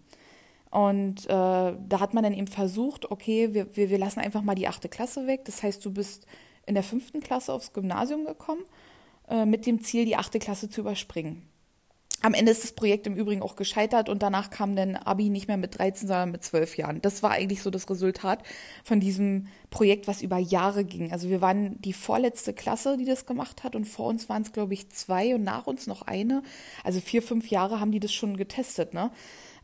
Und 0.71 1.25
äh, 1.25 1.27
da 1.27 1.99
hat 1.99 2.13
man 2.13 2.23
dann 2.23 2.33
eben 2.33 2.47
versucht, 2.47 3.11
okay, 3.11 3.53
wir, 3.53 3.75
wir, 3.75 3.89
wir 3.89 3.97
lassen 3.97 4.21
einfach 4.21 4.41
mal 4.41 4.55
die 4.55 4.69
achte 4.69 4.87
Klasse 4.87 5.27
weg. 5.27 5.41
Das 5.43 5.61
heißt, 5.61 5.83
du 5.85 5.91
bist 5.91 6.25
in 6.65 6.75
der 6.75 6.83
fünften 6.83 7.19
Klasse 7.19 7.53
aufs 7.53 7.73
Gymnasium 7.73 8.25
gekommen, 8.25 8.63
mit 9.45 9.65
dem 9.65 9.81
Ziel, 9.81 10.05
die 10.05 10.15
achte 10.15 10.39
Klasse 10.39 10.69
zu 10.69 10.81
überspringen. 10.81 11.51
Am 12.23 12.35
Ende 12.35 12.51
ist 12.51 12.63
das 12.63 12.73
Projekt 12.73 13.07
im 13.07 13.15
Übrigen 13.15 13.41
auch 13.41 13.55
gescheitert 13.55 14.07
und 14.07 14.21
danach 14.21 14.51
kam 14.51 14.75
dann 14.75 14.95
Abi 14.95 15.29
nicht 15.29 15.47
mehr 15.47 15.57
mit 15.57 15.79
13, 15.79 16.07
sondern 16.07 16.31
mit 16.31 16.43
12 16.43 16.77
Jahren. 16.77 17.01
Das 17.01 17.23
war 17.23 17.31
eigentlich 17.31 17.63
so 17.63 17.71
das 17.71 17.89
Resultat 17.89 18.43
von 18.83 18.99
diesem 18.99 19.47
Projekt, 19.71 20.07
was 20.07 20.21
über 20.21 20.37
Jahre 20.37 20.85
ging. 20.85 21.11
Also 21.11 21.29
wir 21.29 21.41
waren 21.41 21.81
die 21.81 21.93
vorletzte 21.93 22.53
Klasse, 22.53 22.97
die 22.97 23.05
das 23.05 23.25
gemacht 23.25 23.63
hat 23.63 23.75
und 23.75 23.85
vor 23.85 24.05
uns 24.05 24.29
waren 24.29 24.43
es, 24.43 24.51
glaube 24.51 24.75
ich, 24.75 24.91
zwei 24.91 25.33
und 25.33 25.43
nach 25.43 25.65
uns 25.65 25.87
noch 25.87 26.03
eine. 26.03 26.43
Also 26.83 26.99
vier, 26.99 27.23
fünf 27.23 27.49
Jahre 27.49 27.79
haben 27.79 27.91
die 27.91 27.99
das 27.99 28.13
schon 28.13 28.37
getestet, 28.37 28.93
ne? 28.93 29.09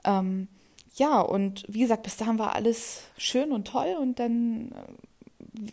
Ähm, 0.04 0.48
ja, 0.96 1.22
und 1.22 1.64
wie 1.68 1.82
gesagt, 1.82 2.04
bis 2.04 2.18
dahin 2.18 2.40
war 2.40 2.56
alles 2.56 3.04
schön 3.20 3.52
und 3.52 3.68
toll 3.68 3.96
und 4.02 4.18
dann 4.18 4.74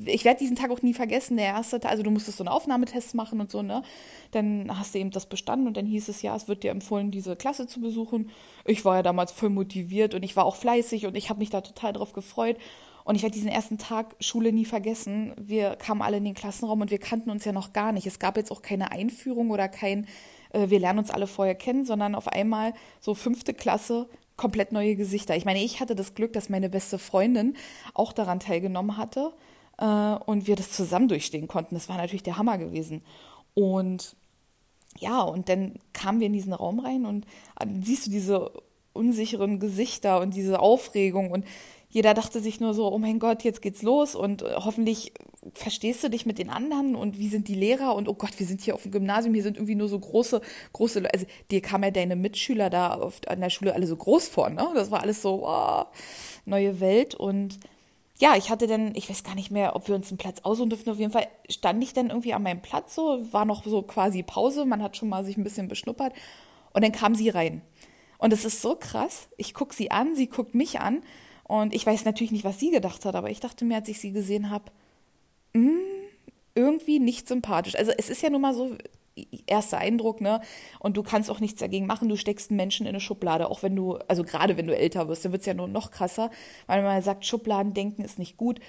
ich 0.05 0.25
werde 0.25 0.39
diesen 0.39 0.57
Tag 0.57 0.71
auch 0.71 0.83
nie 0.83 0.95
vergessen, 0.95 1.37
der 1.37 1.47
erste 1.47 1.81
Tag, 1.81 1.91
also 1.91 2.03
du 2.03 2.11
musstest 2.11 2.39
so 2.39 2.45
einen 2.45 2.49
Aufnahmetest 2.49 3.15
machen 3.15 3.41
und 3.41 3.51
so, 3.51 3.63
ne? 3.63 3.83
Dann 4.31 4.71
hast 4.79 4.95
du 4.95 4.99
eben 4.99 5.11
das 5.11 5.27
bestanden 5.27 5.67
und 5.67 5.77
dann 5.77 5.87
hieß 5.87 6.09
es 6.09 6.23
ja, 6.23 6.35
es 6.35 6.49
wird 6.49 6.63
dir 6.63 6.71
empfohlen, 6.71 7.11
diese 7.11 7.37
Klasse 7.37 7.67
zu 7.67 7.81
besuchen. 7.81 8.31
Ich 8.65 8.85
war 8.85 8.97
ja 8.97 9.03
damals 9.03 9.33
voll 9.33 9.51
motiviert 9.51 10.15
und 10.15 10.23
ich 10.23 10.37
war 10.37 10.45
auch 10.45 10.57
fleißig 10.57 11.07
und 11.07 11.17
ich 11.17 11.31
habe 11.31 11.41
mich 11.41 11.51
da 11.51 11.61
total 11.61 11.93
drauf 11.93 12.13
gefreut. 12.13 12.57
Und 13.05 13.17
ich 13.17 13.23
werde 13.23 13.35
diesen 13.35 13.51
ersten 13.51 13.77
Tag 13.77 14.17
Schule 14.19 14.51
nie 14.51 14.65
vergessen. 14.65 15.35
Wir 15.37 15.77
kamen 15.77 16.01
alle 16.01 16.17
in 16.17 16.25
den 16.25 16.35
Klassenraum 16.35 16.81
und 16.81 16.91
wir 16.91 16.99
kannten 16.99 17.29
uns 17.29 17.45
ja 17.45 17.53
noch 17.53 17.75
gar 17.75 17.93
nicht. 17.93 18.07
Es 18.07 18.19
gab 18.19 18.39
jetzt 18.39 18.51
auch 18.51 18.63
keine 18.63 18.93
Einführung 18.93 19.51
oder 19.51 19.69
kein, 19.69 20.07
äh, 20.55 20.71
wir 20.71 20.81
lernen 20.81 21.01
uns 21.01 21.11
alle 21.11 21.27
vorher 21.27 21.55
kennen, 21.55 21.85
sondern 21.85 22.15
auf 22.15 22.29
einmal 22.29 22.73
so 23.01 23.15
fünfte 23.15 23.53
Klasse, 23.53 24.09
komplett 24.37 24.73
neue 24.73 24.97
Gesichter. 24.97 25.37
Ich 25.37 25.45
meine, 25.45 25.63
ich 25.63 25.81
hatte 25.81 25.95
das 25.95 26.15
Glück, 26.15 26.33
dass 26.33 26.49
meine 26.49 26.71
beste 26.71 26.99
Freundin 26.99 27.57
auch 27.93 28.15
daran 28.15 28.41
teilgenommen 28.41 28.97
hatte 28.97 29.35
äh, 29.79 29.85
und 30.27 30.47
wir 30.47 30.57
das 30.57 30.71
zusammen 30.71 31.09
durchstehen 31.09 31.49
konnten. 31.49 31.75
Das 31.75 31.89
war 31.89 31.97
natürlich 31.97 32.23
der 32.23 32.39
Hammer 32.39 32.59
gewesen. 32.59 33.03
Und 33.55 34.17
ja, 34.99 35.23
und 35.23 35.49
dann 35.49 35.75
kamen 35.93 36.21
wir 36.21 36.27
in 36.27 36.33
diesen 36.33 36.53
Raum 36.53 36.79
rein 36.81 37.05
und 37.05 37.25
äh, 37.61 37.67
siehst 37.83 38.07
du 38.07 38.11
diese 38.11 38.53
unsicheren 38.93 39.59
Gesichter 39.59 40.21
und 40.21 40.35
diese 40.35 40.61
Aufregung 40.61 41.31
und 41.31 41.45
jeder 41.95 42.13
dachte 42.13 42.41
sich 42.41 42.59
nur 42.59 42.75
so, 42.75 42.93
oh 42.93 42.99
mein 42.99 43.21
Gott, 43.21 43.45
jetzt 43.45 43.63
geht's 43.63 43.83
los 43.83 44.17
und 44.17 44.43
äh, 44.43 44.55
hoffentlich 44.57 45.13
verstehst 45.53 46.03
du 46.03 46.11
dich 46.11 46.27
mit 46.27 46.39
den 46.39 46.51
anderen 46.51 46.97
und 46.97 47.19
wie 47.19 47.29
sind 47.29 47.47
die 47.47 47.55
Lehrer 47.55 47.95
und 47.95 48.09
oh 48.09 48.15
Gott, 48.15 48.33
wir 48.39 48.47
sind 48.47 48.63
hier 48.63 48.75
auf 48.75 48.83
dem 48.83 48.91
Gymnasium, 48.91 49.33
hier 49.33 49.45
sind 49.45 49.57
irgendwie 49.57 49.77
nur 49.77 49.89
so 49.89 49.99
große, 49.99 50.41
große 50.73 51.01
Leute. 51.01 51.15
Also 51.15 51.27
dir 51.53 51.61
kamen 51.61 51.85
ja 51.85 51.91
deine 51.93 52.17
Mitschüler 52.17 52.69
da 52.69 52.95
auf, 52.95 53.21
an 53.29 53.41
der 53.41 53.51
Schule 53.51 53.75
alle 53.75 53.87
so 53.87 53.97
groß 53.97 54.27
vor, 54.27 54.51
ne? 54.51 54.67
Das 54.75 54.91
war 54.91 55.03
alles 55.03 55.23
so, 55.23 55.47
oh, 55.47 55.85
neue 56.47 56.81
Welt 56.81 57.15
und 57.15 57.61
ja, 58.25 58.37
ich 58.37 58.49
hatte 58.49 58.67
dann, 58.67 58.95
ich 58.95 59.11
weiß 59.11 59.23
gar 59.23 59.35
nicht 59.35 59.51
mehr, 59.51 59.77
ob 59.77 59.87
wir 59.87 59.95
uns 59.95 60.09
einen 60.09 60.17
Platz 60.17 60.41
aussuchen 60.45 60.71
durften. 60.71 60.89
Auf 60.89 60.99
jeden 60.99 61.13
Fall 61.13 61.29
stand 61.51 61.85
ich 61.85 61.93
dann 61.93 62.09
irgendwie 62.09 62.33
an 62.33 62.43
meinem 62.43 62.63
Platz 62.63 62.95
so, 62.95 63.23
war 63.33 63.45
noch 63.45 63.67
so 63.67 63.83
quasi 63.83 64.23
Pause, 64.23 64.65
man 64.65 64.83
hat 64.83 64.97
schon 64.97 65.11
mal 65.11 65.27
sich 65.27 65.37
ein 65.37 65.45
bisschen 65.45 65.69
beschnuppert 65.69 66.15
und 66.73 66.83
dann 66.83 66.91
kam 66.91 67.15
sie 67.15 67.29
rein. 67.29 67.61
Und 68.17 68.33
es 68.33 68.47
ist 68.47 68.63
so 68.63 68.77
krass. 68.77 69.29
Ich 69.37 69.53
gucke 69.53 69.75
sie 69.75 69.91
an, 69.91 70.17
sie 70.17 70.29
guckt 70.29 70.55
mich 70.55 70.81
an 70.81 71.03
und 71.43 71.75
ich 71.75 71.85
weiß 71.85 72.07
natürlich 72.07 72.33
nicht, 72.33 72.47
was 72.47 72.59
sie 72.59 72.71
gedacht 72.71 73.05
hat, 73.05 73.15
aber 73.15 73.29
ich 73.29 73.41
dachte 73.41 73.67
mir, 73.67 73.77
als 73.77 73.89
ich 73.91 74.01
sie 74.01 74.13
gesehen 74.13 74.49
habe, 74.49 74.73
hm, 75.53 75.81
irgendwie 76.55 77.01
nicht 77.01 77.29
sympathisch. 77.29 77.75
Also 77.77 77.93
es 77.99 78.09
ist 78.09 78.23
ja 78.23 78.31
nun 78.31 78.41
mal 78.41 78.55
so, 78.55 78.75
erster 79.47 79.79
Eindruck, 79.79 80.21
ne? 80.21 80.41
Und 80.79 80.97
du 80.97 81.03
kannst 81.03 81.31
auch 81.31 81.41
nichts 81.41 81.61
dagegen 81.61 81.87
machen. 81.87 82.09
Du 82.09 82.17
steckst 82.17 82.51
einen 82.51 82.57
Menschen 82.57 82.87
in 82.87 82.91
eine 82.91 83.01
Schublade, 83.01 83.51
auch 83.51 83.63
wenn 83.63 83.77
du, 83.77 83.99
also 84.09 84.25
gerade 84.25 84.57
wenn 84.57 84.67
du 84.67 84.77
älter 84.77 85.09
wirst, 85.09 85.25
dann 85.25 85.33
wird 85.33 85.41
es 85.41 85.47
ja 85.47 85.55
nur 85.55 85.69
noch 85.69 85.91
krasser, 85.91 86.31
weil 86.67 86.83
man 86.83 87.01
sagt, 87.03 87.25
Schubladendenken 87.25 88.05
ist 88.05 88.19
nicht 88.19 88.37
gut. 88.37 88.61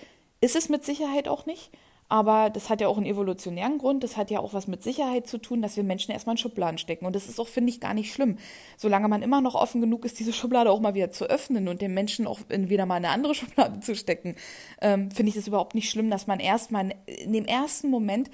Ist 0.42 0.56
es 0.56 0.70
mit 0.70 0.84
Sicherheit 0.84 1.28
auch 1.28 1.46
nicht. 1.46 1.72
Aber 2.08 2.52
das 2.52 2.70
hat 2.70 2.82
ja 2.82 2.88
auch 2.88 2.98
einen 2.98 3.08
evolutionären 3.08 3.80
Grund. 3.80 4.04
Das 4.04 4.16
hat 4.16 4.30
ja 4.30 4.40
auch 4.40 4.54
was 4.54 4.68
mit 4.68 4.84
Sicherheit 4.84 5.26
zu 5.26 5.40
tun, 5.40 5.64
dass 5.64 5.76
wir 5.76 5.84
Menschen 5.84 6.12
erstmal 6.12 6.36
in 6.36 6.38
Schubladen 6.38 6.78
stecken. 6.78 7.06
Und 7.06 7.16
das 7.16 7.28
ist 7.28 7.40
auch, 7.40 7.48
finde 7.48 7.72
ich, 7.72 7.80
gar 7.80 7.96
nicht 7.96 8.14
schlimm. 8.14 8.38
Solange 8.78 9.08
man 9.08 9.24
immer 9.24 9.42
noch 9.42 9.56
offen 9.56 9.82
genug 9.82 10.06
ist, 10.06 10.20
diese 10.20 10.32
Schublade 10.32 10.70
auch 10.70 10.80
mal 10.80 10.94
wieder 10.94 11.10
zu 11.10 11.26
öffnen 11.26 11.68
und 11.68 11.82
dem 11.82 11.96
Menschen 11.96 12.28
auch 12.28 12.40
wieder 12.48 12.86
mal 12.86 12.96
eine 12.96 13.10
andere 13.10 13.34
Schublade 13.36 13.80
zu 13.80 13.96
stecken, 13.96 14.36
ähm, 14.82 15.10
finde 15.10 15.30
ich 15.30 15.36
das 15.36 15.48
überhaupt 15.48 15.74
nicht 15.74 15.90
schlimm, 15.90 16.12
dass 16.12 16.28
man 16.28 16.40
erstmal 16.40 16.94
in 17.08 17.34
dem 17.34 17.46
ersten 17.46 17.90
Moment 17.90 18.30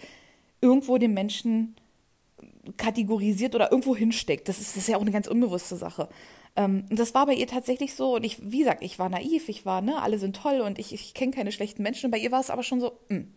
irgendwo 0.59 0.97
den 0.97 1.13
Menschen 1.13 1.75
kategorisiert 2.77 3.55
oder 3.55 3.71
irgendwo 3.71 3.95
hinsteckt. 3.95 4.47
Das 4.47 4.59
ist, 4.59 4.75
das 4.75 4.83
ist 4.83 4.89
ja 4.89 4.97
auch 4.97 5.01
eine 5.01 5.11
ganz 5.11 5.27
unbewusste 5.27 5.75
Sache. 5.75 6.09
Ähm, 6.55 6.85
das 6.89 7.13
war 7.13 7.25
bei 7.25 7.33
ihr 7.33 7.47
tatsächlich 7.47 7.95
so 7.95 8.15
und 8.15 8.23
ich, 8.23 8.39
wie 8.51 8.59
gesagt, 8.59 8.83
ich 8.83 8.99
war 8.99 9.09
naiv, 9.09 9.49
ich 9.49 9.65
war, 9.65 9.81
ne, 9.81 10.01
alle 10.01 10.19
sind 10.19 10.35
toll 10.35 10.61
und 10.61 10.79
ich, 10.79 10.93
ich 10.93 11.13
kenne 11.13 11.31
keine 11.31 11.51
schlechten 11.51 11.83
Menschen. 11.83 12.07
Und 12.07 12.11
bei 12.11 12.17
ihr 12.17 12.31
war 12.31 12.41
es 12.41 12.49
aber 12.49 12.63
schon 12.63 12.79
so, 12.79 12.93
mh. 13.09 13.17
Hm. 13.17 13.33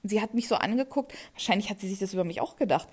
Und 0.00 0.10
sie 0.10 0.20
hat 0.20 0.32
mich 0.32 0.46
so 0.46 0.54
angeguckt, 0.54 1.12
wahrscheinlich 1.32 1.70
hat 1.70 1.80
sie 1.80 1.88
sich 1.88 1.98
das 1.98 2.14
über 2.14 2.22
mich 2.22 2.40
auch 2.40 2.54
gedacht. 2.54 2.88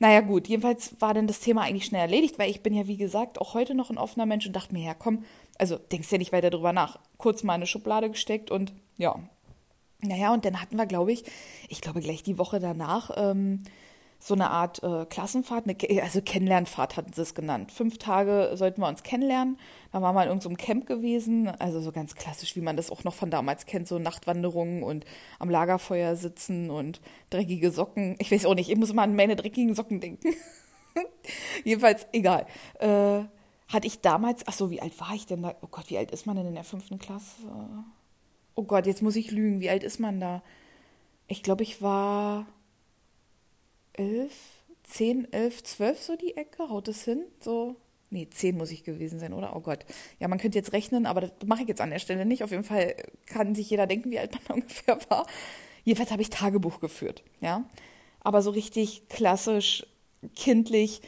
Naja, 0.00 0.20
gut, 0.20 0.48
jedenfalls 0.48 1.00
war 1.00 1.14
dann 1.14 1.26
das 1.26 1.40
Thema 1.40 1.62
eigentlich 1.62 1.84
schnell 1.84 2.00
erledigt, 2.00 2.38
weil 2.38 2.50
ich 2.50 2.62
bin 2.62 2.74
ja, 2.74 2.86
wie 2.86 2.96
gesagt, 2.96 3.40
auch 3.40 3.54
heute 3.54 3.74
noch 3.74 3.90
ein 3.90 3.98
offener 3.98 4.26
Mensch 4.26 4.46
und 4.46 4.56
dachte 4.56 4.72
mir, 4.72 4.82
ja, 4.82 4.94
komm, 4.94 5.24
also 5.58 5.76
denkst 5.76 6.10
ja 6.10 6.18
nicht 6.18 6.32
weiter 6.32 6.50
drüber 6.50 6.72
nach. 6.72 6.98
Kurz 7.18 7.42
mal 7.44 7.52
in 7.52 7.60
eine 7.60 7.66
Schublade 7.66 8.10
gesteckt 8.10 8.50
und 8.50 8.72
ja. 8.96 9.20
Naja, 10.00 10.32
und 10.32 10.46
dann 10.46 10.60
hatten 10.60 10.76
wir, 10.76 10.86
glaube 10.86 11.12
ich, 11.12 11.24
ich 11.68 11.82
glaube 11.82 12.00
gleich 12.00 12.22
die 12.22 12.38
Woche 12.38 12.58
danach, 12.58 13.10
ähm, 13.16 13.62
so 14.22 14.34
eine 14.34 14.50
Art 14.50 14.82
äh, 14.82 15.06
Klassenfahrt, 15.06 15.64
eine, 15.64 16.02
also 16.02 16.20
Kennenlernfahrt 16.20 16.98
hatten 16.98 17.12
sie 17.14 17.22
es 17.22 17.34
genannt. 17.34 17.72
Fünf 17.72 17.96
Tage 17.96 18.50
sollten 18.54 18.82
wir 18.82 18.88
uns 18.88 19.02
kennenlernen. 19.02 19.58
Da 19.92 20.02
waren 20.02 20.14
wir 20.14 20.22
in 20.22 20.28
irgendeinem 20.28 20.58
Camp 20.58 20.86
gewesen, 20.86 21.48
also 21.48 21.80
so 21.80 21.90
ganz 21.90 22.14
klassisch, 22.14 22.54
wie 22.54 22.60
man 22.60 22.76
das 22.76 22.90
auch 22.90 23.02
noch 23.02 23.14
von 23.14 23.30
damals 23.30 23.64
kennt, 23.64 23.88
so 23.88 23.98
Nachtwanderungen 23.98 24.82
und 24.82 25.06
am 25.38 25.48
Lagerfeuer 25.48 26.16
sitzen 26.16 26.70
und 26.70 27.00
dreckige 27.30 27.70
Socken. 27.70 28.16
Ich 28.18 28.30
weiß 28.30 28.44
auch 28.44 28.54
nicht, 28.54 28.68
ich 28.68 28.76
muss 28.76 28.92
mal 28.92 29.04
an 29.04 29.16
meine 29.16 29.36
dreckigen 29.36 29.74
Socken 29.74 30.00
denken. 30.00 30.34
Jedenfalls, 31.64 32.06
egal. 32.12 32.46
Äh, 32.78 33.22
hatte 33.68 33.86
ich 33.86 34.00
damals, 34.02 34.46
ach 34.46 34.52
so, 34.52 34.70
wie 34.70 34.82
alt 34.82 35.00
war 35.00 35.14
ich 35.14 35.24
denn 35.24 35.42
da? 35.42 35.54
Oh 35.62 35.68
Gott, 35.70 35.88
wie 35.88 35.96
alt 35.96 36.10
ist 36.10 36.26
man 36.26 36.36
denn 36.36 36.46
in 36.46 36.54
der 36.54 36.64
fünften 36.64 36.98
Klasse? 36.98 37.36
Oh 38.54 38.64
Gott, 38.64 38.84
jetzt 38.84 39.00
muss 39.00 39.16
ich 39.16 39.30
lügen. 39.30 39.60
Wie 39.60 39.70
alt 39.70 39.82
ist 39.82 39.98
man 39.98 40.20
da? 40.20 40.42
Ich 41.26 41.42
glaube, 41.42 41.62
ich 41.62 41.80
war 41.80 42.46
elf, 44.00 44.32
zehn, 44.82 45.30
elf, 45.32 45.62
zwölf 45.62 46.02
so 46.02 46.16
die 46.16 46.36
Ecke, 46.36 46.70
haut 46.70 46.88
es 46.88 47.04
hin? 47.04 47.22
So, 47.40 47.76
nee, 48.08 48.28
zehn 48.30 48.56
muss 48.56 48.70
ich 48.70 48.82
gewesen 48.82 49.20
sein, 49.20 49.34
oder? 49.34 49.54
Oh 49.54 49.60
Gott. 49.60 49.84
Ja, 50.18 50.28
man 50.28 50.38
könnte 50.38 50.58
jetzt 50.58 50.72
rechnen, 50.72 51.04
aber 51.04 51.20
das 51.20 51.32
mache 51.46 51.62
ich 51.62 51.68
jetzt 51.68 51.82
an 51.82 51.90
der 51.90 51.98
Stelle 51.98 52.24
nicht. 52.24 52.42
Auf 52.42 52.50
jeden 52.50 52.64
Fall 52.64 52.96
kann 53.26 53.54
sich 53.54 53.68
jeder 53.68 53.86
denken, 53.86 54.10
wie 54.10 54.18
alt 54.18 54.32
man 54.48 54.58
ungefähr 54.62 54.98
war. 55.10 55.26
Jedenfalls 55.84 56.10
habe 56.10 56.22
ich 56.22 56.30
Tagebuch 56.30 56.80
geführt, 56.80 57.22
ja. 57.40 57.68
Aber 58.20 58.42
so 58.42 58.50
richtig 58.50 59.08
klassisch, 59.08 59.86
kindlich, 60.34 61.02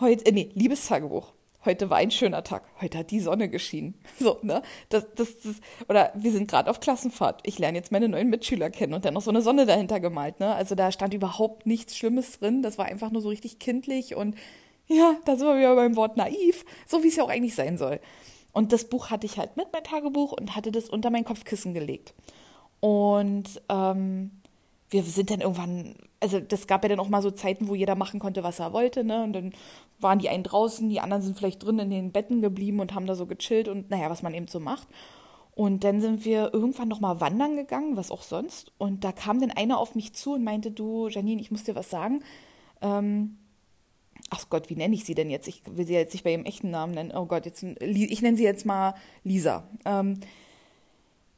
heute, 0.00 0.26
äh, 0.26 0.32
nee, 0.32 0.50
Liebestagebuch 0.54 1.32
heute 1.66 1.90
war 1.90 1.98
ein 1.98 2.10
schöner 2.10 2.42
Tag, 2.44 2.62
heute 2.80 2.98
hat 2.98 3.10
die 3.10 3.20
Sonne 3.20 3.48
geschienen. 3.48 3.94
So, 4.18 4.38
ne? 4.42 4.62
Das, 4.88 5.06
das, 5.14 5.40
das, 5.40 5.56
oder 5.88 6.12
wir 6.14 6.32
sind 6.32 6.48
gerade 6.48 6.70
auf 6.70 6.80
Klassenfahrt. 6.80 7.40
Ich 7.44 7.58
lerne 7.58 7.76
jetzt 7.76 7.92
meine 7.92 8.08
neuen 8.08 8.30
Mitschüler 8.30 8.70
kennen 8.70 8.94
und 8.94 9.04
dann 9.04 9.14
noch 9.14 9.22
so 9.22 9.30
eine 9.30 9.42
Sonne 9.42 9.66
dahinter 9.66 10.00
gemalt, 10.00 10.40
ne? 10.40 10.54
Also 10.54 10.74
da 10.74 10.90
stand 10.90 11.12
überhaupt 11.12 11.66
nichts 11.66 11.96
Schlimmes 11.96 12.38
drin. 12.38 12.62
Das 12.62 12.78
war 12.78 12.86
einfach 12.86 13.10
nur 13.10 13.20
so 13.20 13.28
richtig 13.28 13.58
kindlich 13.58 14.14
und 14.14 14.36
ja, 14.88 15.16
da 15.24 15.36
sind 15.36 15.46
wir 15.46 15.58
wieder 15.58 15.74
beim 15.74 15.96
Wort 15.96 16.16
naiv, 16.16 16.64
so 16.86 17.02
wie 17.02 17.08
es 17.08 17.16
ja 17.16 17.24
auch 17.24 17.28
eigentlich 17.28 17.54
sein 17.54 17.76
soll. 17.76 18.00
Und 18.52 18.72
das 18.72 18.86
Buch 18.86 19.10
hatte 19.10 19.26
ich 19.26 19.36
halt 19.36 19.56
mit, 19.56 19.66
mein 19.72 19.84
Tagebuch, 19.84 20.32
und 20.32 20.56
hatte 20.56 20.72
das 20.72 20.88
unter 20.88 21.10
mein 21.10 21.24
Kopfkissen 21.24 21.74
gelegt. 21.74 22.14
Und 22.80 23.60
ähm, 23.68 24.30
wir 24.90 25.02
sind 25.02 25.30
dann 25.30 25.40
irgendwann, 25.40 25.96
also 26.20 26.38
das 26.40 26.66
gab 26.66 26.84
ja 26.84 26.88
dann 26.88 27.00
auch 27.00 27.08
mal 27.08 27.22
so 27.22 27.30
Zeiten, 27.30 27.68
wo 27.68 27.74
jeder 27.74 27.96
machen 27.96 28.20
konnte, 28.20 28.42
was 28.42 28.60
er 28.60 28.72
wollte, 28.72 29.04
ne? 29.04 29.24
Und 29.24 29.32
dann 29.32 29.52
waren 29.98 30.18
die 30.18 30.28
einen 30.28 30.44
draußen, 30.44 30.88
die 30.88 31.00
anderen 31.00 31.22
sind 31.22 31.36
vielleicht 31.36 31.64
drin 31.64 31.78
in 31.78 31.90
den 31.90 32.12
Betten 32.12 32.40
geblieben 32.40 32.80
und 32.80 32.94
haben 32.94 33.06
da 33.06 33.14
so 33.14 33.26
gechillt 33.26 33.68
und 33.68 33.90
naja, 33.90 34.10
was 34.10 34.22
man 34.22 34.34
eben 34.34 34.46
so 34.46 34.60
macht. 34.60 34.88
Und 35.56 35.84
dann 35.84 36.02
sind 36.02 36.24
wir 36.26 36.52
irgendwann 36.52 36.88
noch 36.88 37.00
mal 37.00 37.20
wandern 37.20 37.56
gegangen, 37.56 37.96
was 37.96 38.10
auch 38.10 38.22
sonst. 38.22 38.72
Und 38.76 39.04
da 39.04 39.12
kam 39.12 39.40
dann 39.40 39.50
einer 39.50 39.78
auf 39.78 39.94
mich 39.94 40.12
zu 40.12 40.34
und 40.34 40.44
meinte, 40.44 40.70
du, 40.70 41.08
Janine, 41.08 41.40
ich 41.40 41.50
muss 41.50 41.64
dir 41.64 41.74
was 41.74 41.88
sagen. 41.88 42.22
Ähm, 42.82 43.38
ach 44.28 44.50
Gott, 44.50 44.68
wie 44.68 44.76
nenne 44.76 44.94
ich 44.94 45.04
sie 45.04 45.14
denn 45.14 45.30
jetzt? 45.30 45.48
Ich 45.48 45.62
will 45.66 45.86
sie 45.86 45.94
jetzt 45.94 46.12
nicht 46.12 46.24
bei 46.24 46.32
ihrem 46.32 46.44
echten 46.44 46.70
Namen 46.70 46.92
nennen. 46.92 47.12
Oh 47.14 47.24
Gott, 47.24 47.46
jetzt, 47.46 47.62
ich 47.62 48.22
nenne 48.22 48.36
sie 48.36 48.44
jetzt 48.44 48.66
mal 48.66 48.94
Lisa. 49.24 49.66
Ähm, 49.86 50.20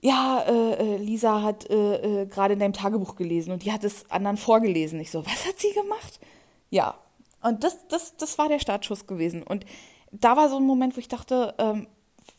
ja, 0.01 0.45
äh, 0.47 0.75
äh, 0.75 0.97
Lisa 0.99 1.43
hat 1.43 1.69
äh, 1.69 2.23
äh, 2.23 2.27
gerade 2.27 2.55
in 2.55 2.61
deinem 2.61 2.73
Tagebuch 2.73 3.17
gelesen 3.17 3.53
und 3.53 3.65
die 3.65 3.73
hat 3.73 3.85
es 3.85 4.09
anderen 4.11 4.37
vorgelesen. 4.37 5.01
Ich 5.01 5.11
so, 5.11 5.27
was 5.27 5.47
hat 5.47 5.59
sie 5.59 5.73
gemacht? 5.73 6.21
Ja, 6.71 6.95
und 7.43 7.65
das, 7.65 7.87
das, 7.89 8.17
das 8.17 8.39
war 8.39 8.49
der 8.49 8.59
Startschuss 8.61 9.07
gewesen. 9.07 9.43
Und 9.43 9.65
da 10.13 10.37
war 10.37 10.49
so 10.49 10.57
ein 10.57 10.67
Moment, 10.67 10.97
wo 10.97 11.01
ich 11.01 11.09
dachte, 11.09 11.55
ähm, 11.59 11.89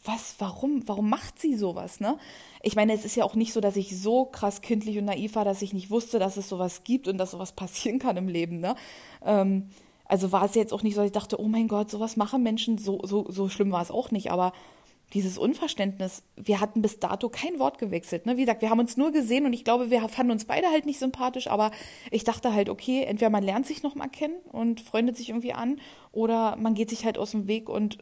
was, 0.04 0.36
warum, 0.40 0.88
warum 0.88 1.10
macht 1.10 1.40
sie 1.40 1.56
sowas, 1.56 2.00
ne? 2.00 2.18
Ich 2.62 2.76
meine, 2.76 2.94
es 2.94 3.06
ist 3.06 3.16
ja 3.16 3.24
auch 3.24 3.36
nicht 3.36 3.54
so, 3.54 3.60
dass 3.60 3.76
ich 3.76 4.00
so 4.00 4.26
krass 4.26 4.62
kindlich 4.62 4.98
und 4.98 5.06
naiv 5.06 5.36
war, 5.36 5.46
dass 5.46 5.62
ich 5.62 5.74
nicht 5.74 5.90
wusste, 5.90 6.20
dass 6.20 6.38
es 6.38 6.48
sowas 6.48 6.84
gibt 6.84 7.08
und 7.08 7.18
dass 7.18 7.32
sowas 7.32 7.52
passieren 7.54 8.00
kann 8.00 8.18
im 8.18 8.28
Leben, 8.28 8.60
ne? 8.60 8.76
Ähm, 9.26 9.70
also 10.06 10.32
war 10.32 10.46
es 10.46 10.56
jetzt 10.56 10.74
auch 10.74 10.84
nicht 10.84 10.96
so, 10.96 11.02
dass 11.02 11.08
ich 11.08 11.14
dachte, 11.14 11.40
oh 11.40 11.48
mein 11.48 11.68
Gott, 11.68 11.92
sowas 11.92 12.18
machen 12.18 12.42
Menschen, 12.42 12.78
so, 12.78 13.00
so, 13.04 13.26
so 13.30 13.50
schlimm 13.50 13.72
war 13.72 13.82
es 13.82 13.92
auch 13.92 14.12
nicht, 14.12 14.32
aber 14.32 14.54
dieses 15.14 15.38
Unverständnis, 15.38 16.24
wir 16.36 16.60
hatten 16.60 16.82
bis 16.82 17.00
dato 17.00 17.30
kein 17.30 17.58
Wort 17.60 17.80
gewechselt. 17.80 18.26
Ne? 18.26 18.38
Wie 18.38 18.42
gesagt, 18.42 18.62
wir 18.62 18.70
haben 18.70 18.80
uns 18.80 18.98
nur 18.98 19.12
gesehen 19.12 19.46
und 19.46 19.54
ich 19.54 19.64
glaube, 19.64 19.90
wir 19.90 20.08
fanden 20.08 20.32
uns 20.32 20.46
beide 20.46 20.68
halt 20.68 20.86
nicht 20.86 21.00
sympathisch, 21.00 21.48
aber 21.48 21.72
ich 22.12 22.24
dachte 22.24 22.54
halt, 22.54 22.70
okay, 22.70 23.04
entweder 23.04 23.30
man 23.30 23.44
lernt 23.44 23.66
sich 23.66 23.82
nochmal 23.82 24.10
kennen 24.10 24.38
und 24.52 24.82
freundet 24.82 25.18
sich 25.18 25.30
irgendwie 25.30 25.54
an 25.54 25.80
oder 26.12 26.56
man 26.58 26.76
geht 26.76 26.90
sich 26.90 27.06
halt 27.06 27.18
aus 27.18 27.32
dem 27.32 27.48
Weg 27.48 27.70
und 27.70 27.98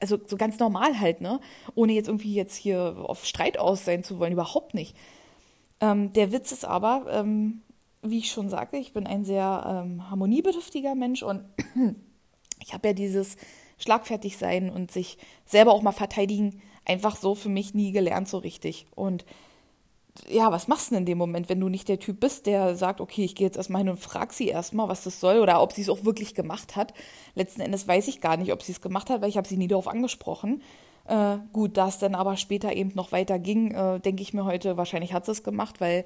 also 0.00 0.18
so 0.26 0.36
ganz 0.36 0.58
normal 0.58 0.98
halt, 0.98 1.20
ne? 1.20 1.38
Ohne 1.76 1.92
jetzt 1.92 2.08
irgendwie 2.08 2.34
jetzt 2.34 2.56
hier 2.56 2.96
auf 3.06 3.24
Streit 3.24 3.56
aus 3.56 3.84
sein 3.84 4.02
zu 4.02 4.18
wollen, 4.18 4.32
überhaupt 4.32 4.74
nicht. 4.74 4.96
Ähm, 5.80 6.12
der 6.12 6.32
Witz 6.32 6.50
ist 6.50 6.64
aber, 6.64 7.06
ähm, 7.08 7.62
wie 8.02 8.18
ich 8.18 8.32
schon 8.32 8.48
sagte, 8.48 8.76
ich 8.76 8.92
bin 8.92 9.06
ein 9.06 9.24
sehr 9.24 9.84
ähm, 9.84 10.10
harmoniebedürftiger 10.10 10.96
Mensch 10.96 11.22
und 11.22 11.44
ich 12.64 12.74
habe 12.74 12.88
ja 12.88 12.94
dieses 12.94 13.36
schlagfertig 13.82 14.36
sein 14.36 14.70
und 14.70 14.90
sich 14.90 15.18
selber 15.44 15.72
auch 15.72 15.82
mal 15.82 15.92
verteidigen 15.92 16.62
einfach 16.84 17.16
so 17.16 17.34
für 17.34 17.48
mich 17.48 17.74
nie 17.74 17.92
gelernt 17.92 18.28
so 18.28 18.38
richtig. 18.38 18.86
Und 18.94 19.24
ja, 20.28 20.52
was 20.52 20.68
machst 20.68 20.90
du 20.90 20.94
denn 20.94 21.02
in 21.02 21.06
dem 21.06 21.18
Moment, 21.18 21.48
wenn 21.48 21.60
du 21.60 21.68
nicht 21.68 21.88
der 21.88 21.98
Typ 21.98 22.20
bist, 22.20 22.46
der 22.46 22.76
sagt, 22.76 23.00
okay, 23.00 23.24
ich 23.24 23.34
gehe 23.34 23.46
jetzt 23.46 23.56
erstmal 23.56 23.80
hin 23.80 23.88
und 23.88 23.98
frag 24.00 24.32
sie 24.32 24.48
erstmal, 24.48 24.88
was 24.88 25.04
das 25.04 25.20
soll 25.20 25.38
oder 25.38 25.62
ob 25.62 25.72
sie 25.72 25.82
es 25.82 25.88
auch 25.88 26.04
wirklich 26.04 26.34
gemacht 26.34 26.76
hat. 26.76 26.92
Letzten 27.34 27.62
Endes 27.62 27.88
weiß 27.88 28.08
ich 28.08 28.20
gar 28.20 28.36
nicht, 28.36 28.52
ob 28.52 28.62
sie 28.62 28.72
es 28.72 28.80
gemacht 28.80 29.08
hat, 29.08 29.22
weil 29.22 29.30
ich 29.30 29.36
habe 29.36 29.48
sie 29.48 29.56
nie 29.56 29.68
darauf 29.68 29.88
angesprochen. 29.88 30.62
Äh, 31.06 31.38
gut, 31.52 31.76
da 31.76 31.88
es 31.88 31.98
dann 31.98 32.14
aber 32.14 32.36
später 32.36 32.74
eben 32.74 32.92
noch 32.94 33.10
weiter 33.10 33.38
ging, 33.38 33.72
äh, 33.72 34.00
denke 34.00 34.22
ich 34.22 34.34
mir 34.34 34.44
heute, 34.44 34.76
wahrscheinlich 34.76 35.14
hat 35.14 35.24
sie 35.24 35.32
es 35.32 35.42
gemacht, 35.42 35.80
weil 35.80 36.04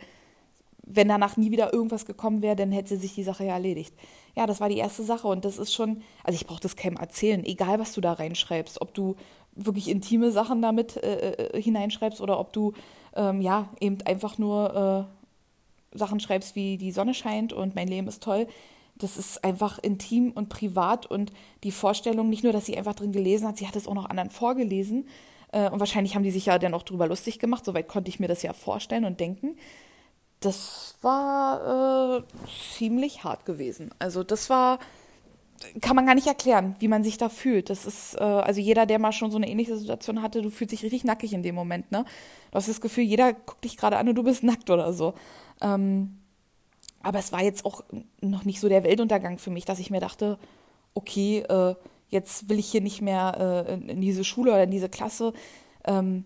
wenn 0.86 1.08
danach 1.08 1.36
nie 1.36 1.50
wieder 1.50 1.72
irgendwas 1.72 2.06
gekommen 2.06 2.42
wäre, 2.42 2.56
dann 2.56 2.70
hätte 2.70 2.96
sich 2.96 3.14
die 3.14 3.24
Sache 3.24 3.44
ja 3.44 3.54
erledigt. 3.54 3.92
Ja, 4.36 4.46
das 4.46 4.60
war 4.60 4.68
die 4.68 4.78
erste 4.78 5.02
Sache 5.02 5.26
und 5.26 5.44
das 5.44 5.58
ist 5.58 5.74
schon, 5.74 6.02
also 6.22 6.36
ich 6.36 6.46
brauche 6.46 6.60
das 6.60 6.76
keinem 6.76 6.96
erzählen, 6.96 7.44
egal 7.44 7.80
was 7.80 7.92
du 7.92 8.00
da 8.00 8.12
reinschreibst, 8.12 8.80
ob 8.80 8.94
du 8.94 9.16
wirklich 9.56 9.88
intime 9.88 10.30
Sachen 10.30 10.62
damit 10.62 10.96
äh, 10.96 11.32
äh, 11.32 11.60
hineinschreibst 11.62 12.20
oder 12.20 12.38
ob 12.38 12.52
du 12.52 12.72
ähm, 13.16 13.40
ja 13.40 13.68
eben 13.80 13.98
einfach 14.02 14.38
nur 14.38 15.08
äh, 15.92 15.98
Sachen 15.98 16.20
schreibst 16.20 16.54
wie 16.54 16.76
die 16.76 16.92
Sonne 16.92 17.14
scheint 17.14 17.52
und 17.52 17.74
mein 17.74 17.88
Leben 17.88 18.06
ist 18.06 18.22
toll. 18.22 18.46
Das 18.94 19.16
ist 19.16 19.44
einfach 19.44 19.78
intim 19.78 20.30
und 20.30 20.48
privat 20.48 21.04
und 21.06 21.32
die 21.64 21.72
Vorstellung, 21.72 22.30
nicht 22.30 22.44
nur, 22.44 22.52
dass 22.52 22.66
sie 22.66 22.78
einfach 22.78 22.94
drin 22.94 23.12
gelesen 23.12 23.48
hat, 23.48 23.56
sie 23.58 23.66
hat 23.66 23.76
es 23.76 23.88
auch 23.88 23.94
noch 23.94 24.08
anderen 24.08 24.30
vorgelesen. 24.30 25.08
Äh, 25.52 25.68
und 25.70 25.80
wahrscheinlich 25.80 26.14
haben 26.14 26.22
die 26.22 26.30
sich 26.30 26.46
ja 26.46 26.58
dann 26.58 26.74
auch 26.74 26.82
drüber 26.82 27.08
lustig 27.08 27.38
gemacht, 27.38 27.64
soweit 27.64 27.88
konnte 27.88 28.08
ich 28.08 28.20
mir 28.20 28.28
das 28.28 28.42
ja 28.42 28.52
vorstellen 28.52 29.04
und 29.04 29.18
denken 29.18 29.56
das 30.40 30.96
war 31.00 32.18
äh, 32.18 32.22
ziemlich 32.76 33.24
hart 33.24 33.44
gewesen. 33.44 33.90
Also 33.98 34.22
das 34.22 34.50
war, 34.50 34.78
kann 35.80 35.96
man 35.96 36.06
gar 36.06 36.14
nicht 36.14 36.26
erklären, 36.26 36.76
wie 36.78 36.88
man 36.88 37.02
sich 37.02 37.16
da 37.16 37.28
fühlt. 37.28 37.70
Das 37.70 37.86
ist, 37.86 38.14
äh, 38.16 38.22
also 38.22 38.60
jeder, 38.60 38.86
der 38.86 38.98
mal 38.98 39.12
schon 39.12 39.30
so 39.30 39.38
eine 39.38 39.48
ähnliche 39.48 39.76
Situation 39.76 40.22
hatte, 40.22 40.42
du 40.42 40.50
fühlst 40.50 40.72
dich 40.72 40.82
richtig 40.82 41.04
nackig 41.04 41.32
in 41.32 41.42
dem 41.42 41.54
Moment, 41.54 41.90
ne? 41.90 42.04
Du 42.50 42.56
hast 42.56 42.68
das 42.68 42.80
Gefühl, 42.80 43.04
jeder 43.04 43.32
guckt 43.32 43.64
dich 43.64 43.76
gerade 43.76 43.96
an 43.96 44.08
und 44.08 44.14
du 44.14 44.22
bist 44.22 44.42
nackt 44.42 44.70
oder 44.70 44.92
so. 44.92 45.14
Ähm, 45.62 46.18
aber 47.02 47.18
es 47.18 47.32
war 47.32 47.42
jetzt 47.42 47.64
auch 47.64 47.82
noch 48.20 48.44
nicht 48.44 48.60
so 48.60 48.68
der 48.68 48.84
Weltuntergang 48.84 49.38
für 49.38 49.50
mich, 49.50 49.64
dass 49.64 49.78
ich 49.78 49.90
mir 49.90 50.00
dachte, 50.00 50.38
okay, 50.94 51.40
äh, 51.48 51.74
jetzt 52.08 52.48
will 52.48 52.58
ich 52.58 52.66
hier 52.66 52.80
nicht 52.80 53.00
mehr 53.00 53.66
äh, 53.68 53.74
in 53.74 54.00
diese 54.00 54.24
Schule 54.24 54.52
oder 54.52 54.64
in 54.64 54.70
diese 54.70 54.88
Klasse. 54.88 55.32
Ähm, 55.84 56.24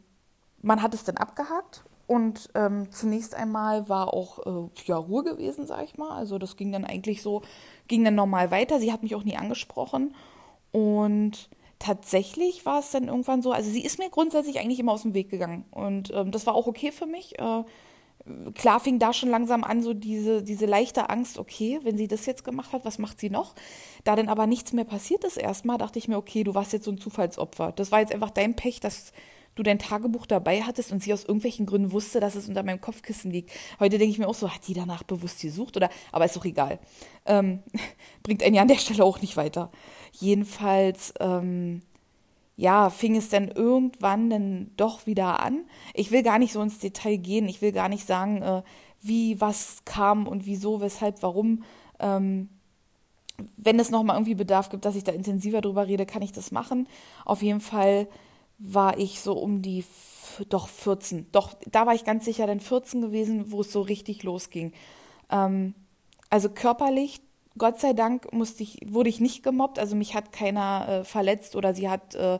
man 0.62 0.82
hat 0.82 0.94
es 0.94 1.04
dann 1.04 1.16
abgehakt 1.16 1.84
und 2.10 2.48
ähm, 2.56 2.90
zunächst 2.90 3.36
einmal 3.36 3.88
war 3.88 4.12
auch 4.12 4.40
äh, 4.44 4.68
ja, 4.86 4.96
Ruhe 4.96 5.22
gewesen, 5.22 5.68
sag 5.68 5.84
ich 5.84 5.96
mal. 5.96 6.10
Also 6.10 6.38
das 6.38 6.56
ging 6.56 6.72
dann 6.72 6.84
eigentlich 6.84 7.22
so, 7.22 7.42
ging 7.86 8.02
dann 8.02 8.16
normal 8.16 8.50
weiter. 8.50 8.80
Sie 8.80 8.92
hat 8.92 9.04
mich 9.04 9.14
auch 9.14 9.22
nie 9.22 9.36
angesprochen. 9.36 10.16
Und 10.72 11.48
tatsächlich 11.78 12.66
war 12.66 12.80
es 12.80 12.90
dann 12.90 13.06
irgendwann 13.06 13.42
so, 13.42 13.52
also 13.52 13.70
sie 13.70 13.84
ist 13.84 14.00
mir 14.00 14.10
grundsätzlich 14.10 14.58
eigentlich 14.58 14.80
immer 14.80 14.90
aus 14.90 15.02
dem 15.02 15.14
Weg 15.14 15.30
gegangen. 15.30 15.64
Und 15.70 16.12
ähm, 16.12 16.32
das 16.32 16.48
war 16.48 16.56
auch 16.56 16.66
okay 16.66 16.90
für 16.90 17.06
mich. 17.06 17.38
Äh, 17.38 17.62
klar 18.56 18.80
fing 18.80 18.98
da 18.98 19.12
schon 19.12 19.30
langsam 19.30 19.62
an, 19.62 19.80
so 19.80 19.94
diese, 19.94 20.42
diese 20.42 20.66
leichte 20.66 21.10
Angst, 21.10 21.38
okay, 21.38 21.78
wenn 21.84 21.96
sie 21.96 22.08
das 22.08 22.26
jetzt 22.26 22.42
gemacht 22.42 22.72
hat, 22.72 22.84
was 22.84 22.98
macht 22.98 23.20
sie 23.20 23.30
noch? 23.30 23.54
Da 24.02 24.16
dann 24.16 24.28
aber 24.28 24.48
nichts 24.48 24.72
mehr 24.72 24.84
passiert 24.84 25.22
ist 25.22 25.36
erstmal, 25.36 25.78
dachte 25.78 26.00
ich 26.00 26.08
mir, 26.08 26.16
okay, 26.16 26.42
du 26.42 26.56
warst 26.56 26.72
jetzt 26.72 26.86
so 26.86 26.90
ein 26.90 26.98
Zufallsopfer. 26.98 27.70
Das 27.70 27.92
war 27.92 28.00
jetzt 28.00 28.12
einfach 28.12 28.30
dein 28.30 28.56
Pech, 28.56 28.80
dass 28.80 29.12
du 29.54 29.62
dein 29.62 29.78
Tagebuch 29.78 30.26
dabei 30.26 30.62
hattest 30.62 30.92
und 30.92 31.02
sie 31.02 31.12
aus 31.12 31.24
irgendwelchen 31.24 31.66
Gründen 31.66 31.92
wusste, 31.92 32.20
dass 32.20 32.34
es 32.34 32.48
unter 32.48 32.62
meinem 32.62 32.80
Kopfkissen 32.80 33.30
liegt. 33.30 33.50
Heute 33.78 33.98
denke 33.98 34.12
ich 34.12 34.18
mir 34.18 34.28
auch 34.28 34.34
so, 34.34 34.50
hat 34.50 34.66
die 34.68 34.74
danach 34.74 35.02
bewusst 35.02 35.40
gesucht 35.40 35.76
oder, 35.76 35.90
aber 36.12 36.24
ist 36.24 36.36
doch 36.36 36.44
egal. 36.44 36.78
Ähm, 37.26 37.62
bringt 38.22 38.42
einen 38.42 38.54
ja 38.54 38.62
an 38.62 38.68
der 38.68 38.78
Stelle 38.78 39.04
auch 39.04 39.20
nicht 39.20 39.36
weiter. 39.36 39.70
Jedenfalls, 40.12 41.14
ähm, 41.20 41.82
ja, 42.56 42.90
fing 42.90 43.16
es 43.16 43.28
dann 43.30 43.48
irgendwann 43.48 44.28
dann 44.28 44.70
doch 44.76 45.06
wieder 45.06 45.40
an. 45.40 45.64
Ich 45.94 46.10
will 46.10 46.22
gar 46.22 46.38
nicht 46.38 46.52
so 46.52 46.60
ins 46.60 46.78
Detail 46.78 47.16
gehen. 47.16 47.48
Ich 47.48 47.62
will 47.62 47.72
gar 47.72 47.88
nicht 47.88 48.06
sagen, 48.06 48.42
äh, 48.42 48.62
wie 49.00 49.40
was 49.40 49.78
kam 49.84 50.26
und 50.26 50.46
wieso, 50.46 50.80
weshalb, 50.80 51.22
warum. 51.22 51.64
Ähm, 51.98 52.50
wenn 53.56 53.78
es 53.78 53.90
nochmal 53.90 54.16
irgendwie 54.16 54.34
Bedarf 54.34 54.68
gibt, 54.68 54.84
dass 54.84 54.96
ich 54.96 55.04
da 55.04 55.12
intensiver 55.12 55.62
drüber 55.62 55.86
rede, 55.86 56.04
kann 56.04 56.20
ich 56.20 56.32
das 56.32 56.52
machen. 56.52 56.86
Auf 57.24 57.40
jeden 57.42 57.60
Fall 57.60 58.06
war 58.60 58.98
ich 58.98 59.20
so 59.20 59.32
um 59.32 59.62
die, 59.62 59.84
doch 60.48 60.68
14. 60.68 61.26
Doch, 61.32 61.54
da 61.70 61.86
war 61.86 61.94
ich 61.94 62.04
ganz 62.04 62.24
sicher 62.24 62.46
dann 62.46 62.60
14 62.60 63.00
gewesen, 63.00 63.50
wo 63.50 63.62
es 63.62 63.72
so 63.72 63.80
richtig 63.80 64.22
losging. 64.22 64.72
Ähm, 65.30 65.74
also 66.28 66.50
körperlich, 66.50 67.22
Gott 67.58 67.80
sei 67.80 67.94
Dank, 67.94 68.32
musste 68.32 68.62
ich, 68.62 68.78
wurde 68.86 69.08
ich 69.08 69.18
nicht 69.18 69.42
gemobbt. 69.42 69.78
Also 69.78 69.96
mich 69.96 70.14
hat 70.14 70.30
keiner 70.32 70.86
äh, 70.88 71.04
verletzt 71.04 71.56
oder 71.56 71.74
sie 71.74 71.88
hat 71.88 72.14
äh, 72.14 72.38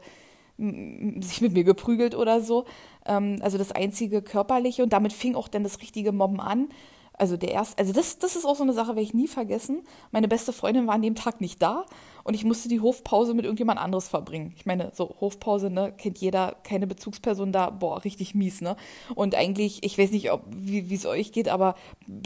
sich 0.59 1.41
mit 1.41 1.55
mir 1.55 1.65
geprügelt 1.65 2.15
oder 2.15 2.43
so. 2.43 2.67
Ähm, 3.07 3.39
also 3.41 3.57
das 3.57 3.73
einzige 3.73 4.21
körperliche 4.21 4.83
und 4.83 4.93
damit 4.93 5.15
fing 5.15 5.35
auch 5.35 5.49
dann 5.49 5.65
das 5.65 5.81
richtige 5.81 6.13
Mobben 6.13 6.41
an. 6.41 6.69
Also 7.15 7.37
der 7.37 7.51
erste, 7.51 7.79
also 7.79 7.93
das, 7.93 8.19
das 8.19 8.37
ist 8.37 8.45
auch 8.45 8.57
so 8.57 8.63
eine 8.63 8.73
Sache, 8.73 8.89
werde 8.89 9.03
ich 9.03 9.15
nie 9.15 9.29
vergessen. 9.29 9.83
Meine 10.11 10.29
beste 10.29 10.53
Freundin 10.53 10.87
war 10.87 10.95
an 10.95 11.03
dem 11.03 11.15
Tag 11.15 11.41
nicht 11.41 11.61
da 11.63 11.87
und 12.25 12.35
ich 12.35 12.45
musste 12.45 12.69
die 12.69 12.81
Hofpause 12.81 13.35
mit 13.35 13.45
irgendjemand 13.45 13.81
anderes 13.81 14.09
verbringen. 14.09 14.53
Ich 14.57 14.67
meine, 14.67 14.91
so 14.95 15.17
Hofpause, 15.21 15.71
ne, 15.71 15.93
kennt 15.97 16.19
jeder, 16.19 16.57
keine 16.63 16.87
Bezugsperson 16.87 17.53
da, 17.53 17.71
boah, 17.71 18.05
richtig 18.05 18.35
mies, 18.35 18.61
ne? 18.61 18.77
Und 19.15 19.35
eigentlich, 19.35 19.83
ich 19.83 19.99
weiß 19.99 20.11
nicht, 20.11 20.33
ob, 20.33 20.43
wie 20.49 20.95
es 20.95 21.07
euch 21.07 21.33
geht, 21.33 21.49
aber 21.49 21.75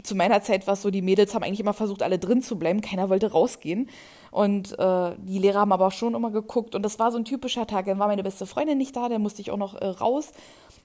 zu 0.03 0.15
meiner 0.15 0.41
Zeit 0.41 0.67
war 0.67 0.73
es 0.73 0.81
so, 0.81 0.91
die 0.91 1.01
Mädels 1.01 1.33
haben 1.33 1.43
eigentlich 1.43 1.59
immer 1.59 1.73
versucht, 1.73 2.03
alle 2.03 2.19
drin 2.19 2.41
zu 2.41 2.57
bleiben, 2.57 2.81
keiner 2.81 3.09
wollte 3.09 3.31
rausgehen. 3.31 3.89
Und 4.31 4.77
äh, 4.77 5.11
die 5.17 5.39
Lehrer 5.39 5.61
haben 5.61 5.71
aber 5.71 5.87
auch 5.87 5.91
schon 5.93 6.13
immer 6.13 6.29
geguckt 6.29 6.75
und 6.75 6.83
das 6.83 6.99
war 6.99 7.11
so 7.11 7.17
ein 7.17 7.23
typischer 7.23 7.67
Tag. 7.67 7.85
Dann 7.85 7.99
war 7.99 8.07
meine 8.07 8.23
beste 8.23 8.45
Freundin 8.45 8.77
nicht 8.77 8.95
da, 8.95 9.07
dann 9.07 9.21
musste 9.21 9.41
ich 9.41 9.49
auch 9.49 9.57
noch 9.57 9.75
äh, 9.75 9.85
raus 9.85 10.33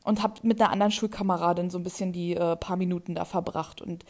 und 0.04 0.22
habe 0.22 0.34
mit 0.42 0.60
einer 0.60 0.70
anderen 0.70 0.92
Schulkameradin 0.92 1.68
so 1.68 1.78
ein 1.78 1.82
bisschen 1.82 2.12
die 2.12 2.36
äh, 2.36 2.56
paar 2.56 2.76
Minuten 2.76 3.14
da 3.14 3.24
verbracht. 3.24 3.82
Und 3.82 4.04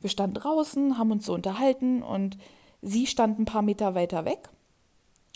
wir 0.00 0.10
standen 0.10 0.34
draußen, 0.34 0.98
haben 0.98 1.12
uns 1.12 1.26
so 1.26 1.34
unterhalten 1.34 2.02
und 2.02 2.36
sie 2.82 3.06
stand 3.06 3.38
ein 3.38 3.44
paar 3.44 3.62
Meter 3.62 3.94
weiter 3.94 4.24
weg. 4.24 4.48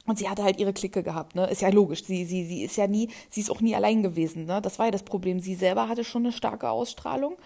Und 0.07 0.18
sie 0.18 0.28
hatte 0.28 0.44
halt 0.44 0.61
ihre 0.61 0.74
Clique 0.74 1.02
gehabt, 1.02 1.35
ne? 1.35 1.46
Ist 1.46 1.62
ja 1.62 1.70
logisch. 1.70 2.04
Sie, 2.04 2.26
sie, 2.26 2.44
sie 2.44 2.62
ist 2.62 2.76
ja 2.76 2.87
nie, 2.87 3.09
sie 3.30 3.40
ist 3.40 3.50
auch 3.50 3.62
nie 3.62 3.74
allein 3.74 4.02
gewesen, 4.02 4.44
ne? 4.44 4.61
Das 4.61 4.78
war 4.78 4.87
ja 4.87 4.92
das 4.92 5.02
Problem. 5.02 5.40
Sie 5.40 5.54
selber 5.54 5.88
hatte 5.88 6.04
schon 6.04 6.24
eine 6.24 6.33
starke 6.33 6.68
Ausstrahlung 6.68 7.37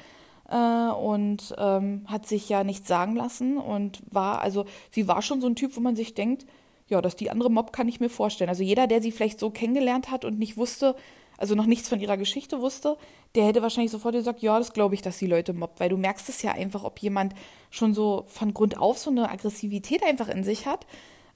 äh, 0.49 0.91
und 0.91 1.55
ähm, 1.57 2.05
hat 2.07 2.27
sich 2.27 2.49
ja 2.49 2.65
nichts 2.65 2.89
sagen 2.89 3.15
lassen 3.15 3.59
und 3.59 4.03
war, 4.11 4.43
also 4.43 4.65
sie 4.91 5.07
war 5.07 5.23
schon 5.23 5.41
so 5.41 5.47
ein 5.47 5.55
Typ, 5.55 5.77
wo 5.77 5.81
man 5.81 5.95
sich 5.95 6.15
denkt, 6.15 6.47
ja, 6.89 7.01
dass 7.01 7.15
die 7.15 7.31
andere 7.31 7.51
Mob 7.51 7.73
kann 7.73 7.87
ich 7.87 8.01
mir 8.01 8.11
vorstellen. 8.11 8.51
Also 8.51 8.65
jeder, 8.65 8.89
der 8.89 9.03
sie 9.03 9.13
vielleicht 9.13 9.39
so 9.39 9.51
kennengelernt 9.51 10.11
hat 10.11 10.25
und 10.25 10.39
nicht 10.39 10.57
wusste, 10.57 10.97
also 11.39 11.55
noch 11.55 11.67
nichts 11.67 11.89
von 11.89 12.01
ihrer 12.01 12.17
Geschichte 12.17 12.61
wusste, 12.61 12.99
der 13.35 13.47
hätte 13.47 13.63
wahrscheinlich 13.63 13.93
sofort 13.93 14.15
gesagt, 14.15 14.43
ja, 14.43 14.59
das 14.59 14.73
glaube 14.73 14.95
ich, 14.95 15.03
dass 15.03 15.19
die 15.19 15.27
Leute 15.27 15.53
mobbt, 15.53 15.81
weil 15.81 15.89
du 15.89 15.97
merkst 15.97 16.29
es 16.29 16.43
ja 16.43 16.53
einfach, 16.53 16.85
ob 16.85 16.99
jemand 16.99 17.33
schon 17.71 17.95
so 17.95 18.25
von 18.27 18.53
Grund 18.53 18.77
auf 18.79 18.99
so 18.99 19.11
eine 19.11 19.31
Aggressivität 19.31 20.03
einfach 20.03 20.29
in 20.29 20.45
sich 20.45 20.67
hat 20.67 20.87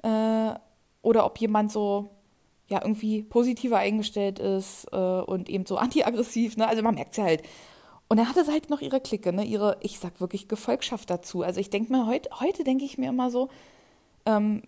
äh, 0.02 0.54
oder 1.02 1.24
ob 1.24 1.38
jemand 1.38 1.72
so 1.72 2.10
ja 2.68 2.80
irgendwie 2.82 3.22
positiver 3.22 3.78
eingestellt 3.78 4.38
ist 4.38 4.86
äh, 4.92 4.96
und 4.96 5.48
eben 5.48 5.66
so 5.66 5.76
antiaggressiv, 5.78 6.56
ne? 6.56 6.66
Also 6.66 6.82
man 6.82 6.96
merkt 6.96 7.12
es 7.12 7.18
ja 7.18 7.24
halt. 7.24 7.42
Und 8.08 8.18
dann 8.18 8.28
hatte 8.28 8.44
sie 8.44 8.52
halt 8.52 8.68
noch 8.68 8.80
ihre 8.80 9.00
Clique, 9.00 9.32
ne? 9.32 9.44
Ihre, 9.44 9.78
ich 9.80 9.98
sag 9.98 10.20
wirklich 10.20 10.48
Gefolgschaft 10.48 11.08
dazu. 11.08 11.42
Also 11.42 11.60
ich 11.60 11.70
denke 11.70 11.92
mir 11.92 12.06
heute, 12.06 12.28
heute 12.40 12.64
denke 12.64 12.84
ich 12.84 12.98
mir 12.98 13.08
immer 13.08 13.30
so, 13.30 13.48
ähm, 14.26 14.62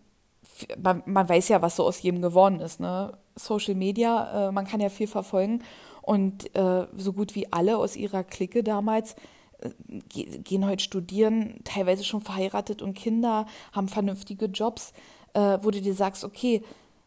man, 0.80 1.02
man, 1.06 1.28
weiß 1.28 1.48
ja, 1.48 1.60
was 1.60 1.76
so 1.76 1.84
aus 1.84 2.00
jedem 2.02 2.22
geworden 2.22 2.60
ist, 2.60 2.80
ne? 2.80 3.18
Social 3.36 3.74
Media, 3.74 4.48
äh, 4.48 4.52
man 4.52 4.66
kann 4.66 4.80
ja 4.80 4.88
viel 4.88 5.06
verfolgen 5.06 5.62
und 6.02 6.54
äh, 6.54 6.86
so 6.96 7.12
gut 7.12 7.34
wie 7.34 7.52
alle 7.52 7.78
aus 7.78 7.96
ihrer 7.96 8.24
Clique 8.24 8.62
damals 8.62 9.16
äh, 9.60 9.70
gehen 10.08 10.66
heute 10.66 10.82
studieren, 10.82 11.60
teilweise 11.64 12.04
schon 12.04 12.20
verheiratet 12.20 12.82
und 12.82 12.94
Kinder, 12.94 13.46
haben 13.72 13.88
vernünftige 13.88 14.46
Jobs, 14.46 14.92
äh, 15.32 15.58
wo 15.62 15.70
du 15.70 15.80
dir 15.80 15.94
sagst, 15.94 16.24
okay, 16.24 16.62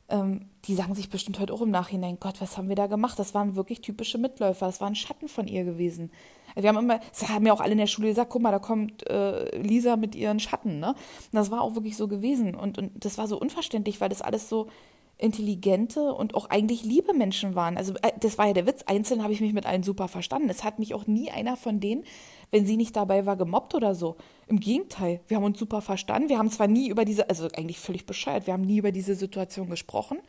ähm, 0.10 0.50
die 0.66 0.76
sagen 0.76 0.96
sich 0.96 1.10
bestimmt 1.10 1.40
heute 1.40 1.54
auch 1.54 1.62
im 1.62 1.72
Nachhinein, 1.72 2.18
Gott, 2.20 2.40
was 2.42 2.58
haben 2.58 2.70
wir 2.70 2.76
da 2.76 2.88
gemacht? 2.88 3.20
Das 3.20 3.34
waren 3.34 3.56
wirklich 3.56 3.82
typische 3.82 4.18
Mitläufer, 4.18 4.66
das 4.66 4.82
waren 4.82 4.96
Schatten 4.96 5.28
von 5.28 5.48
ihr 5.48 5.64
gewesen. 5.64 6.12
Wir 6.56 6.70
haben 6.70 6.78
immer, 6.78 7.00
das 7.12 7.30
haben 7.30 7.46
ja 7.46 7.54
auch 7.54 7.60
alle 7.60 7.74
in 7.74 7.78
der 7.78 7.88
Schule 7.88 8.08
gesagt, 8.08 8.32
guck 8.32 8.42
mal, 8.42 8.52
da 8.52 8.60
kommt 8.60 9.08
äh, 9.08 9.58
Lisa 9.60 9.96
mit 9.96 10.16
ihren 10.16 10.40
Schatten, 10.40 10.80
ne? 10.80 10.90
Und 10.90 11.34
das 11.34 11.52
war 11.52 11.62
auch 11.62 11.76
wirklich 11.76 11.96
so 11.96 12.08
gewesen. 12.08 12.56
Und, 12.56 12.78
und 12.78 13.06
das 13.06 13.18
war 13.18 13.28
so 13.28 13.40
unverständlich, 13.40 14.02
weil 14.02 14.10
das 14.10 14.22
alles 14.22 14.50
so 14.50 14.68
intelligente 15.18 16.14
und 16.14 16.36
auch 16.36 16.50
eigentlich 16.50 16.84
liebe 16.84 17.14
Menschen 17.14 17.56
waren. 17.56 17.78
Also 17.78 17.94
äh, 18.02 18.12
das 18.20 18.38
war 18.38 18.48
ja 18.48 18.54
der 18.54 18.68
Witz. 18.68 18.84
Einzeln 18.84 19.24
habe 19.24 19.34
ich 19.34 19.42
mich 19.42 19.54
mit 19.54 19.66
allen 19.66 19.84
super 19.84 20.08
verstanden. 20.08 20.50
Es 20.50 20.64
hat 20.64 20.80
mich 20.80 20.94
auch 20.94 21.08
nie 21.08 21.32
einer 21.32 21.58
von 21.58 21.80
denen, 21.80 22.04
wenn 22.52 22.66
sie 22.66 22.78
nicht 22.78 22.96
dabei 22.96 23.26
war, 23.26 23.36
gemobbt 23.36 23.74
oder 23.74 23.96
so. 23.96 24.18
Im 24.48 24.60
Gegenteil, 24.60 25.22
wir 25.28 25.38
haben 25.38 25.44
uns 25.44 25.60
super 25.60 25.82
verstanden. 25.82 26.30
Wir 26.30 26.38
haben 26.38 26.52
zwar 26.52 26.68
nie 26.68 26.90
über 26.90 27.04
diese, 27.04 27.30
also 27.30 27.48
eigentlich 27.56 27.80
völlig 27.80 28.06
bescheuert, 28.06 28.48
wir 28.48 28.54
haben 28.54 28.64
nie 28.64 28.78
über 28.78 28.92
diese 28.92 29.16
Situation 29.16 29.70
gesprochen. 29.70 30.20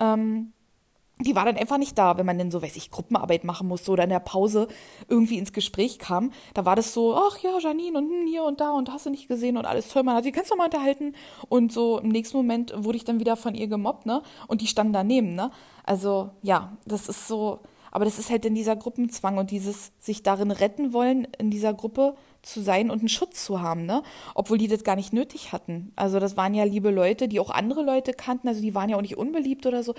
Ähm, 0.00 0.52
die 1.18 1.34
war 1.34 1.46
dann 1.46 1.56
einfach 1.56 1.78
nicht 1.78 1.96
da, 1.96 2.18
wenn 2.18 2.26
man 2.26 2.36
denn 2.36 2.50
so, 2.50 2.60
weiß 2.60 2.76
ich, 2.76 2.90
Gruppenarbeit 2.90 3.44
machen 3.44 3.66
musste 3.68 3.90
oder 3.90 4.04
in 4.04 4.10
der 4.10 4.20
Pause 4.20 4.68
irgendwie 5.08 5.38
ins 5.38 5.54
Gespräch 5.54 5.98
kam. 5.98 6.30
Da 6.52 6.66
war 6.66 6.76
das 6.76 6.92
so, 6.92 7.16
ach 7.16 7.38
ja, 7.38 7.58
Janine 7.58 7.96
und 7.96 8.10
hm, 8.10 8.26
hier 8.26 8.44
und 8.44 8.60
da 8.60 8.72
und 8.72 8.92
hast 8.92 9.06
du 9.06 9.10
nicht 9.10 9.26
gesehen 9.26 9.56
und 9.56 9.64
alles 9.64 9.88
toll. 9.88 10.02
Man 10.02 10.14
hat 10.14 10.24
sie 10.24 10.32
kannst 10.32 10.50
du 10.50 10.56
mal 10.56 10.66
unterhalten. 10.66 11.14
Und 11.48 11.72
so 11.72 11.98
im 11.98 12.10
nächsten 12.10 12.36
Moment 12.36 12.74
wurde 12.76 12.98
ich 12.98 13.04
dann 13.04 13.18
wieder 13.18 13.36
von 13.36 13.54
ihr 13.54 13.66
gemobbt, 13.66 14.04
ne? 14.04 14.22
Und 14.46 14.60
die 14.60 14.66
standen 14.66 14.92
daneben, 14.92 15.34
ne? 15.34 15.50
Also 15.84 16.30
ja, 16.42 16.76
das 16.84 17.08
ist 17.08 17.26
so, 17.28 17.60
aber 17.90 18.04
das 18.04 18.18
ist 18.18 18.28
halt 18.28 18.44
in 18.44 18.54
dieser 18.54 18.76
Gruppenzwang 18.76 19.38
und 19.38 19.50
dieses 19.50 19.92
sich 19.98 20.22
darin 20.22 20.50
retten 20.50 20.92
wollen, 20.92 21.26
in 21.38 21.50
dieser 21.50 21.72
Gruppe 21.72 22.14
zu 22.42 22.60
sein 22.60 22.90
und 22.90 22.98
einen 22.98 23.08
Schutz 23.08 23.42
zu 23.42 23.62
haben, 23.62 23.86
ne? 23.86 24.02
Obwohl 24.34 24.58
die 24.58 24.68
das 24.68 24.84
gar 24.84 24.96
nicht 24.96 25.14
nötig 25.14 25.52
hatten. 25.52 25.92
Also 25.96 26.20
das 26.20 26.36
waren 26.36 26.52
ja 26.52 26.64
liebe 26.64 26.90
Leute, 26.90 27.26
die 27.26 27.40
auch 27.40 27.50
andere 27.50 27.82
Leute 27.82 28.12
kannten, 28.12 28.48
also 28.48 28.60
die 28.60 28.74
waren 28.74 28.90
ja 28.90 28.98
auch 28.98 29.02
nicht 29.02 29.16
unbeliebt 29.16 29.64
oder 29.64 29.82
so 29.82 29.94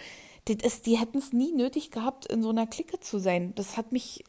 das, 0.56 0.82
die 0.82 0.98
hätten 0.98 1.18
es 1.18 1.34
nie 1.34 1.52
nötig 1.52 1.92
gehabt, 1.92 2.26
in 2.26 2.42
so 2.42 2.50
einer 2.50 2.68
Clique 2.68 3.00
zu 3.00 3.20
sein. 3.20 3.54
Das 3.56 3.78
hat 3.78 3.92
mich, 3.92 4.24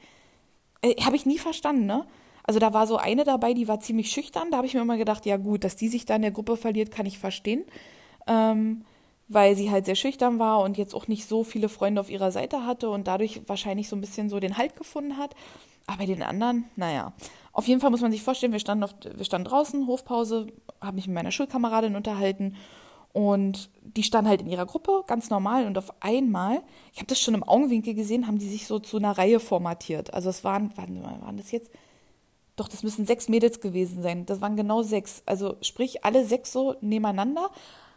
äh, 0.82 0.94
habe 1.02 1.16
ich 1.16 1.26
nie 1.26 1.38
verstanden, 1.38 1.86
ne? 1.86 2.06
Also 2.42 2.60
da 2.60 2.72
war 2.72 2.86
so 2.86 2.96
eine 2.96 3.24
dabei, 3.24 3.52
die 3.52 3.68
war 3.68 3.80
ziemlich 3.80 4.10
schüchtern. 4.10 4.50
Da 4.50 4.56
habe 4.56 4.66
ich 4.66 4.72
mir 4.72 4.80
immer 4.80 4.96
gedacht, 4.96 5.26
ja 5.26 5.36
gut, 5.36 5.64
dass 5.64 5.76
die 5.76 5.88
sich 5.88 6.06
da 6.06 6.16
in 6.16 6.22
der 6.22 6.30
Gruppe 6.30 6.56
verliert, 6.56 6.90
kann 6.90 7.04
ich 7.04 7.18
verstehen. 7.18 7.64
Ähm, 8.26 8.84
weil 9.28 9.54
sie 9.54 9.70
halt 9.70 9.84
sehr 9.84 9.94
schüchtern 9.94 10.38
war 10.38 10.62
und 10.62 10.78
jetzt 10.78 10.94
auch 10.94 11.06
nicht 11.06 11.28
so 11.28 11.44
viele 11.44 11.68
Freunde 11.68 12.00
auf 12.00 12.08
ihrer 12.08 12.32
Seite 12.32 12.64
hatte 12.64 12.88
und 12.88 13.06
dadurch 13.06 13.42
wahrscheinlich 13.46 13.90
so 13.90 13.96
ein 13.96 14.00
bisschen 14.00 14.30
so 14.30 14.40
den 14.40 14.56
Halt 14.56 14.76
gefunden 14.76 15.18
hat. 15.18 15.34
Aber 15.86 16.06
den 16.06 16.22
anderen, 16.22 16.64
naja. 16.76 17.12
Auf 17.52 17.68
jeden 17.68 17.80
Fall 17.80 17.90
muss 17.90 18.00
man 18.00 18.12
sich 18.12 18.22
vorstellen, 18.22 18.52
wir 18.52 18.60
standen, 18.60 18.84
auf, 18.84 18.94
wir 19.02 19.24
standen 19.24 19.48
draußen, 19.48 19.86
Hofpause, 19.86 20.46
habe 20.80 20.96
mich 20.96 21.06
mit 21.06 21.14
meiner 21.14 21.32
Schulkameradin 21.32 21.96
unterhalten 21.96 22.56
und 23.12 23.70
die 23.82 24.02
standen 24.02 24.28
halt 24.28 24.42
in 24.42 24.48
ihrer 24.48 24.66
Gruppe, 24.66 25.02
ganz 25.06 25.30
normal. 25.30 25.66
Und 25.66 25.78
auf 25.78 25.92
einmal, 26.00 26.62
ich 26.92 26.98
habe 26.98 27.06
das 27.06 27.20
schon 27.20 27.34
im 27.34 27.42
Augenwinkel 27.42 27.94
gesehen, 27.94 28.26
haben 28.26 28.38
die 28.38 28.48
sich 28.48 28.66
so 28.66 28.78
zu 28.78 28.98
einer 28.98 29.16
Reihe 29.16 29.40
formatiert. 29.40 30.12
Also 30.14 30.30
es 30.30 30.44
waren, 30.44 30.76
waren, 30.76 31.02
waren 31.02 31.36
das 31.36 31.50
jetzt? 31.50 31.70
Doch, 32.56 32.68
das 32.68 32.82
müssen 32.82 33.06
sechs 33.06 33.28
Mädels 33.28 33.60
gewesen 33.60 34.02
sein. 34.02 34.26
Das 34.26 34.40
waren 34.40 34.56
genau 34.56 34.82
sechs. 34.82 35.22
Also 35.26 35.56
sprich, 35.62 36.04
alle 36.04 36.24
sechs 36.24 36.52
so 36.52 36.74
nebeneinander, 36.80 37.50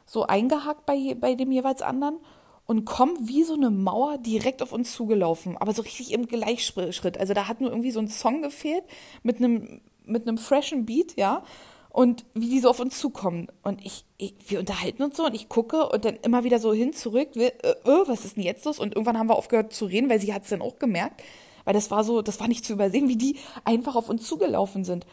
so 0.06 0.26
eingehakt 0.28 0.86
bei, 0.86 1.16
bei 1.20 1.36
dem 1.36 1.52
jeweils 1.52 1.82
anderen 1.82 2.18
und 2.66 2.86
kommen 2.86 3.28
wie 3.28 3.44
so 3.44 3.56
eine 3.56 3.70
Mauer 3.70 4.18
direkt 4.18 4.62
auf 4.62 4.72
uns 4.72 4.94
zugelaufen. 4.94 5.58
Aber 5.58 5.74
so 5.74 5.82
richtig 5.82 6.14
im 6.14 6.28
Gleichschritt. 6.28 7.18
Also 7.18 7.34
da 7.34 7.48
hat 7.48 7.60
nur 7.60 7.72
irgendwie 7.72 7.92
so 7.92 8.00
ein 8.00 8.08
Song 8.08 8.42
gefehlt 8.42 8.84
mit 9.24 9.38
einem, 9.38 9.82
mit 10.06 10.28
einem 10.28 10.38
freshen 10.38 10.86
Beat, 10.86 11.18
ja 11.18 11.44
und 11.92 12.26
wie 12.34 12.50
die 12.50 12.60
so 12.60 12.70
auf 12.70 12.80
uns 12.80 12.98
zukommen. 13.00 13.48
Und 13.64 13.86
ich, 13.86 14.06
ich, 14.18 14.34
wir 14.48 14.60
unterhalten 14.60 15.04
uns 15.04 15.18
so 15.18 15.26
und 15.26 15.34
ich 15.34 15.50
gucke 15.50 15.90
und 15.90 16.06
dann 16.06 16.16
immer 16.24 16.44
wieder 16.44 16.60
so 16.60 16.74
hin, 16.74 16.94
zurück, 16.94 17.36
äh, 17.36 17.48
äh, 17.48 17.74
was 18.06 18.24
ist 18.24 18.38
denn 18.38 18.44
jetzt 18.44 18.66
los? 18.66 18.80
Und 18.80 18.96
irgendwann 18.96 19.18
haben 19.18 19.28
wir 19.28 19.36
aufgehört 19.36 19.74
zu 19.74 19.86
reden, 19.86 20.10
weil 20.10 20.22
sie 20.22 20.34
hat 20.34 20.44
es 20.44 20.50
dann 20.50 20.62
auch 20.62 20.80
gemerkt, 20.80 21.22
weil 21.66 21.74
das 21.74 21.92
war 21.92 22.04
so, 22.04 22.22
das 22.22 22.40
war 22.40 22.48
nicht 22.48 22.66
zu 22.66 22.74
übersehen, 22.74 23.10
wie 23.10 23.18
die 23.18 23.38
einfach 23.66 23.96
auf 23.96 24.10
uns 24.10 24.26
zugelaufen 24.26 24.86
sind. 24.86 25.06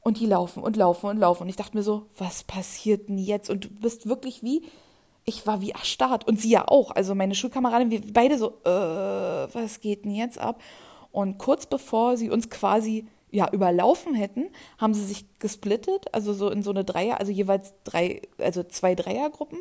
Und 0.00 0.20
die 0.20 0.26
laufen 0.26 0.62
und 0.62 0.76
laufen 0.76 1.06
und 1.06 1.18
laufen. 1.18 1.44
Und 1.44 1.48
ich 1.48 1.56
dachte 1.56 1.76
mir 1.76 1.82
so, 1.82 2.06
was 2.16 2.44
passiert 2.44 3.08
denn 3.08 3.18
jetzt? 3.18 3.50
Und 3.50 3.64
du 3.64 3.68
bist 3.70 4.06
wirklich 4.06 4.42
wie, 4.42 4.62
ich 5.24 5.46
war 5.48 5.60
wie 5.62 5.70
erstarrt. 5.70 6.28
Und 6.28 6.40
sie 6.40 6.50
ja 6.50 6.68
auch. 6.68 6.92
Also 6.92 7.16
meine 7.16 7.34
Schulkameradin, 7.34 7.90
wir 7.90 8.02
beide 8.12 8.38
so, 8.38 8.50
äh, 8.64 8.68
was 9.52 9.80
geht 9.80 10.04
denn 10.04 10.14
jetzt 10.14 10.38
ab? 10.38 10.60
Und 11.10 11.38
kurz 11.38 11.66
bevor 11.66 12.16
sie 12.16 12.30
uns 12.30 12.50
quasi 12.50 13.08
ja, 13.30 13.50
überlaufen 13.52 14.14
hätten, 14.14 14.46
haben 14.78 14.94
sie 14.94 15.04
sich 15.04 15.26
gesplittet, 15.38 16.06
also 16.12 16.32
so 16.32 16.50
in 16.50 16.62
so 16.62 16.70
eine 16.70 16.84
Dreier, 16.84 17.18
also 17.20 17.32
jeweils 17.32 17.74
drei, 17.84 18.22
also 18.38 18.62
zwei 18.62 18.94
Dreiergruppen. 18.94 19.58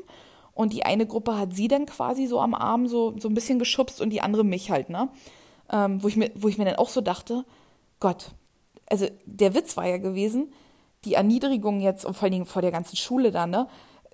Und 0.54 0.71
die 0.71 0.86
eine 0.86 1.06
Gruppe 1.06 1.38
hat 1.38 1.54
sie 1.54 1.67
dann 1.67 1.86
quasi 1.86 2.28
so 2.28 2.39
am 2.39 2.54
Arm 2.54 2.88
so, 2.88 3.13
so 3.19 3.28
ein 3.28 3.34
bisschen 3.34 3.60
geschubst 3.60 3.99
und 3.99 4.12
die 4.12 4.21
andere 4.21 4.45
mich 4.45 4.71
halt, 4.71 4.89
ne? 4.89 5.10
Ähm, 5.69 6.01
wo, 6.01 6.08
ich 6.08 6.15
mir, 6.15 6.32
wo 6.36 6.47
ich 6.47 6.58
mir 6.58 6.65
dann 6.65 6.75
auch 6.75 6.89
so 6.89 7.01
dachte, 7.01 7.43
Gott, 7.99 8.32
also 8.89 9.08
der 9.25 9.54
Witz 9.56 9.75
war 9.75 9.88
ja 9.88 9.97
gewesen, 9.97 10.54
die 11.04 11.15
Erniedrigung 11.15 11.82
jetzt 11.82 12.06
und 12.06 12.13
vor 12.13 12.23
allen 12.23 12.34
Dingen 12.34 12.45
vor 12.45 12.62
der 12.62 12.71
ganzen 12.71 12.95
Schule 12.95 13.32
da, 13.32 13.47
ne? 13.47 13.67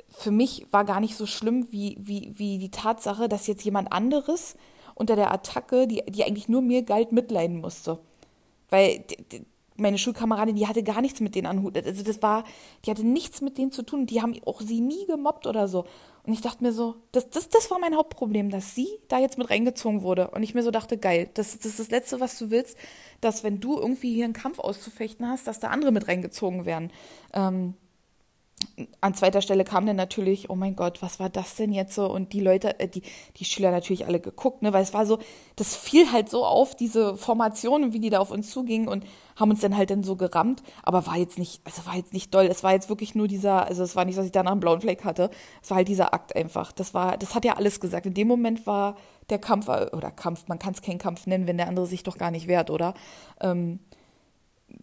Für 0.10 0.32
mich 0.32 0.66
war 0.72 0.84
gar 0.84 1.00
nicht 1.00 1.16
so 1.16 1.26
schlimm 1.26 1.68
wie, 1.72 1.98
wie, 2.00 2.34
wie 2.38 2.58
die 2.58 2.72
Tatsache, 2.72 3.30
dass 3.30 3.48
jetzt 3.48 3.64
jemand 3.64 3.92
anderes 3.94 4.56
unter 4.96 5.16
der 5.16 5.32
Attacke, 5.32 5.88
die, 5.88 6.04
die 6.08 6.24
eigentlich 6.24 6.50
nur 6.50 6.62
mir 6.62 6.82
galt, 6.84 7.12
mitleiden 7.12 7.62
musste. 7.62 8.00
Weil 8.72 9.06
meine 9.78 9.98
Schulkameradin, 9.98 10.56
die 10.56 10.68
hatte 10.68 10.84
gar 10.84 11.02
nichts 11.02 11.20
mit 11.20 11.36
denen 11.36 11.48
an 11.48 11.62
Hut. 11.62 11.78
Also 11.78 12.04
das 12.04 12.22
war, 12.22 12.44
die 12.86 12.92
hatte 12.92 13.06
nichts 13.06 13.42
mit 13.42 13.58
denen 13.58 13.72
zu 13.72 13.84
tun. 13.84 14.06
Die 14.06 14.22
haben 14.22 14.36
auch 14.46 14.62
sie 14.62 14.82
nie 14.82 15.06
gemobbt 15.06 15.46
oder 15.46 15.68
so. 15.68 15.86
Und 16.24 16.34
ich 16.34 16.42
dachte 16.42 16.64
mir 16.64 16.72
so, 16.72 16.96
das, 17.12 17.30
das, 17.30 17.50
das 17.50 17.72
war 17.72 17.80
mein 17.80 17.96
Hauptproblem, 17.96 18.52
dass 18.52 18.76
sie 18.76 18.88
da 19.08 19.20
jetzt 19.20 19.38
mit 19.38 19.50
reingezogen 19.50 20.04
wurde. 20.04 20.30
Und 20.30 20.44
ich 20.44 20.54
mir 20.54 20.62
so 20.62 20.72
dachte, 20.72 20.98
geil, 20.98 21.30
das, 21.34 21.58
das 21.58 21.66
ist 21.66 21.80
das 21.80 21.90
Letzte, 21.90 22.20
was 22.20 22.38
du 22.38 22.52
willst, 22.52 22.78
dass 23.22 23.44
wenn 23.44 23.60
du 23.60 23.78
irgendwie 23.80 24.14
hier 24.14 24.26
einen 24.26 24.34
Kampf 24.34 24.60
auszufechten 24.60 25.28
hast, 25.28 25.48
dass 25.48 25.60
da 25.60 25.70
andere 25.70 25.92
mit 25.92 26.08
reingezogen 26.08 26.66
werden. 26.66 26.92
Ähm, 27.34 27.74
an 29.02 29.14
zweiter 29.14 29.42
Stelle 29.42 29.64
kam 29.64 29.86
dann 29.86 29.96
natürlich, 29.96 30.50
oh 30.50 30.56
mein 30.56 30.76
Gott, 30.76 31.02
was 31.02 31.20
war 31.20 31.30
das 31.30 31.56
denn 31.56 31.72
jetzt 31.72 31.94
so? 31.94 32.10
Und 32.12 32.34
die 32.34 32.40
Leute, 32.40 32.80
äh, 32.80 32.88
die, 32.88 33.02
die 33.38 33.46
Schüler 33.46 33.72
natürlich 33.72 34.06
alle 34.06 34.20
geguckt, 34.20 34.62
ne, 34.62 34.74
weil 34.74 34.84
es 34.84 34.94
war 34.94 35.06
so, 35.06 35.20
das 35.56 35.76
fiel 35.76 36.12
halt 36.12 36.30
so 36.30 36.46
auf, 36.46 36.76
diese 36.76 37.18
Formation, 37.18 37.94
wie 37.94 38.00
die 38.00 38.10
da 38.10 38.20
auf 38.20 38.32
uns 38.32 38.50
zugingen 38.50 38.88
und 38.88 39.06
haben 39.36 39.52
uns 39.52 39.62
dann 39.62 39.76
halt 39.76 39.90
dann 39.90 40.04
so 40.04 40.16
gerammt, 40.16 40.62
aber 40.84 41.08
war 41.08 41.18
jetzt 41.18 41.40
nicht, 41.40 41.62
also 41.66 41.86
war 41.86 41.96
jetzt 41.96 42.14
nicht 42.14 42.34
doll. 42.34 42.46
Es 42.46 42.64
war 42.64 42.74
jetzt 42.74 42.90
wirklich 42.90 43.16
nur 43.16 43.28
dieser, 43.28 43.66
also 43.66 43.84
es 43.84 43.96
war 43.96 44.06
nicht, 44.06 44.18
dass 44.18 44.26
ich 44.26 44.32
danach 44.32 44.52
einen 44.52 44.62
blauen 44.62 44.82
Fleck 44.82 45.04
hatte. 45.04 45.30
Es 45.62 45.70
war 45.70 45.78
halt 45.78 45.88
dieser 45.88 46.14
Akt 46.14 46.36
einfach. 46.36 46.72
Das 46.72 46.94
war, 46.94 47.18
das 47.18 47.36
hat 47.36 47.46
ja 47.46 47.58
alles 47.58 47.80
gesagt. 47.80 48.06
In 48.06 48.14
dem 48.14 48.28
Moment 48.28 48.68
war 48.68 48.96
der 49.30 49.40
Kampf, 49.40 49.68
äh, 49.68 49.90
oder 49.94 50.12
Kampf, 50.12 50.48
man 50.48 50.60
kann 50.60 50.74
es 50.74 50.82
keinen 50.82 51.00
Kampf 51.00 51.28
nennen, 51.28 51.48
wenn 51.48 51.58
der 51.58 51.68
andere 51.68 51.88
sich 51.88 52.04
doch 52.04 52.18
gar 52.18 52.32
nicht 52.32 52.48
wehrt, 52.48 52.70
oder? 52.70 52.94
Ähm, 53.40 53.80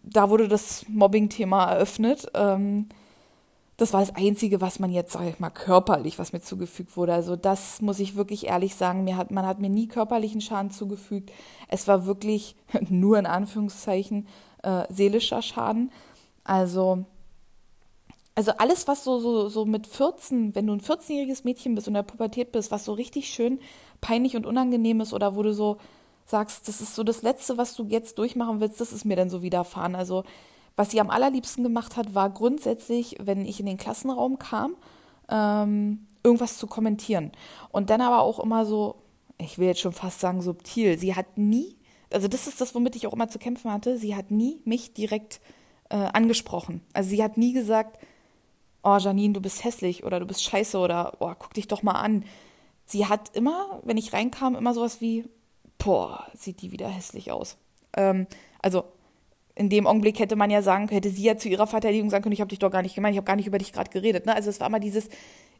da 0.03 0.29
wurde 0.29 0.47
das 0.47 0.85
Mobbing-Thema 0.87 1.71
eröffnet. 1.71 2.27
Ähm, 2.35 2.89
das 3.79 3.93
war 3.93 4.01
das 4.01 4.15
Einzige, 4.15 4.59
was 4.59 4.79
man 4.79 4.91
jetzt, 4.91 5.13
sag 5.13 5.25
ich 5.25 5.39
mal, 5.39 5.49
körperlich, 5.49 6.19
was 6.19 6.33
mir 6.33 6.41
zugefügt 6.41 6.97
wurde. 6.97 7.13
Also 7.13 7.37
das 7.37 7.81
muss 7.81 7.99
ich 7.99 8.15
wirklich 8.15 8.47
ehrlich 8.47 8.75
sagen. 8.75 9.05
Mir 9.05 9.15
hat, 9.15 9.31
man 9.31 9.45
hat 9.45 9.59
mir 9.59 9.69
nie 9.69 9.87
körperlichen 9.87 10.41
Schaden 10.41 10.69
zugefügt. 10.69 11.31
Es 11.69 11.87
war 11.87 12.05
wirklich 12.05 12.55
nur 12.89 13.17
in 13.17 13.25
Anführungszeichen 13.25 14.27
äh, 14.63 14.83
seelischer 14.89 15.41
Schaden. 15.41 15.91
Also, 16.43 17.05
also 18.35 18.51
alles, 18.57 18.87
was 18.89 19.05
so, 19.05 19.19
so, 19.19 19.47
so 19.47 19.65
mit 19.65 19.87
14, 19.87 20.55
wenn 20.55 20.67
du 20.67 20.73
ein 20.73 20.81
14-jähriges 20.81 21.45
Mädchen 21.45 21.75
bist 21.75 21.87
und 21.87 21.91
in 21.91 22.03
der 22.03 22.03
Pubertät 22.03 22.51
bist, 22.51 22.71
was 22.71 22.83
so 22.83 22.91
richtig 22.91 23.29
schön 23.29 23.59
peinlich 24.01 24.35
und 24.35 24.45
unangenehm 24.45 24.99
ist 24.99 25.13
oder 25.13 25.37
wo 25.37 25.43
du 25.43 25.53
so 25.53 25.77
sagst, 26.25 26.67
das 26.67 26.81
ist 26.81 26.95
so 26.95 27.03
das 27.03 27.21
Letzte, 27.21 27.57
was 27.57 27.75
du 27.75 27.85
jetzt 27.85 28.17
durchmachen 28.17 28.59
willst, 28.59 28.81
das 28.81 28.91
ist 28.91 29.05
mir 29.05 29.15
dann 29.15 29.29
so 29.29 29.41
widerfahren. 29.41 29.95
Also 29.95 30.25
was 30.79 30.91
sie 30.91 31.01
am 31.01 31.09
allerliebsten 31.09 31.61
gemacht 31.61 31.97
hat, 31.97 32.15
war 32.15 32.29
grundsätzlich, 32.29 33.17
wenn 33.19 33.43
ich 33.43 33.59
in 33.59 33.65
den 33.65 33.75
Klassenraum 33.75 34.39
kam, 34.39 34.77
ähm, 35.27 36.07
irgendwas 36.23 36.57
zu 36.57 36.67
kommentieren. 36.67 37.33
Und 37.73 37.89
dann 37.89 37.99
aber 37.99 38.21
auch 38.21 38.39
immer 38.39 38.65
so, 38.65 38.95
ich 39.37 39.59
will 39.59 39.67
jetzt 39.67 39.81
schon 39.81 39.91
fast 39.91 40.21
sagen, 40.21 40.41
subtil. 40.41 40.97
Sie 40.97 41.15
hat 41.15 41.37
nie, 41.37 41.75
also 42.13 42.29
das 42.29 42.47
ist 42.47 42.61
das, 42.61 42.75
womit 42.75 42.95
ich 42.95 43.07
auch 43.07 43.11
immer 43.11 43.27
zu 43.27 43.39
kämpfen 43.39 43.69
hatte, 43.69 43.97
sie 43.97 44.15
hat 44.15 44.31
nie 44.31 44.61
mich 44.63 44.93
direkt 44.93 45.41
äh, 45.89 45.97
angesprochen. 45.97 46.79
Also 46.93 47.09
sie 47.09 47.21
hat 47.21 47.35
nie 47.35 47.51
gesagt, 47.51 47.99
oh 48.81 48.95
Janine, 48.95 49.33
du 49.33 49.41
bist 49.41 49.65
hässlich 49.65 50.05
oder 50.05 50.21
du 50.21 50.25
bist 50.25 50.45
scheiße 50.45 50.77
oder 50.77 51.17
oh, 51.19 51.33
guck 51.37 51.53
dich 51.55 51.67
doch 51.67 51.83
mal 51.83 51.99
an. 51.99 52.23
Sie 52.85 53.05
hat 53.05 53.35
immer, 53.35 53.81
wenn 53.83 53.97
ich 53.97 54.13
reinkam, 54.13 54.55
immer 54.55 54.73
sowas 54.73 55.01
wie, 55.01 55.25
boah, 55.77 56.25
sieht 56.35 56.61
die 56.61 56.71
wieder 56.71 56.87
hässlich 56.87 57.33
aus. 57.33 57.57
Ähm, 57.97 58.27
also 58.61 58.85
in 59.59 59.67
dem 59.67 59.87
Augenblick 59.87 60.19
hätte 60.19 60.37
man 60.37 60.49
ja 60.49 60.61
sagen, 60.61 60.87
hätte 60.87 61.09
sie 61.09 61.23
ja 61.23 61.35
zu 61.35 61.49
ihrer 61.49 61.67
Verteidigung 61.67 62.09
sagen 62.09 62.23
können, 62.23 62.31
ich 62.31 62.39
habe 62.39 62.47
dich 62.47 62.59
doch 62.59 62.71
gar 62.71 62.81
nicht 62.81 62.95
gemeint, 62.95 63.13
ich 63.13 63.17
habe 63.17 63.27
gar 63.27 63.35
nicht 63.35 63.47
über 63.47 63.57
dich 63.57 63.73
gerade 63.73 63.89
geredet. 63.89 64.25
Ne? 64.25 64.33
Also 64.33 64.49
es 64.49 64.61
war 64.61 64.67
immer 64.67 64.79
dieses 64.79 65.09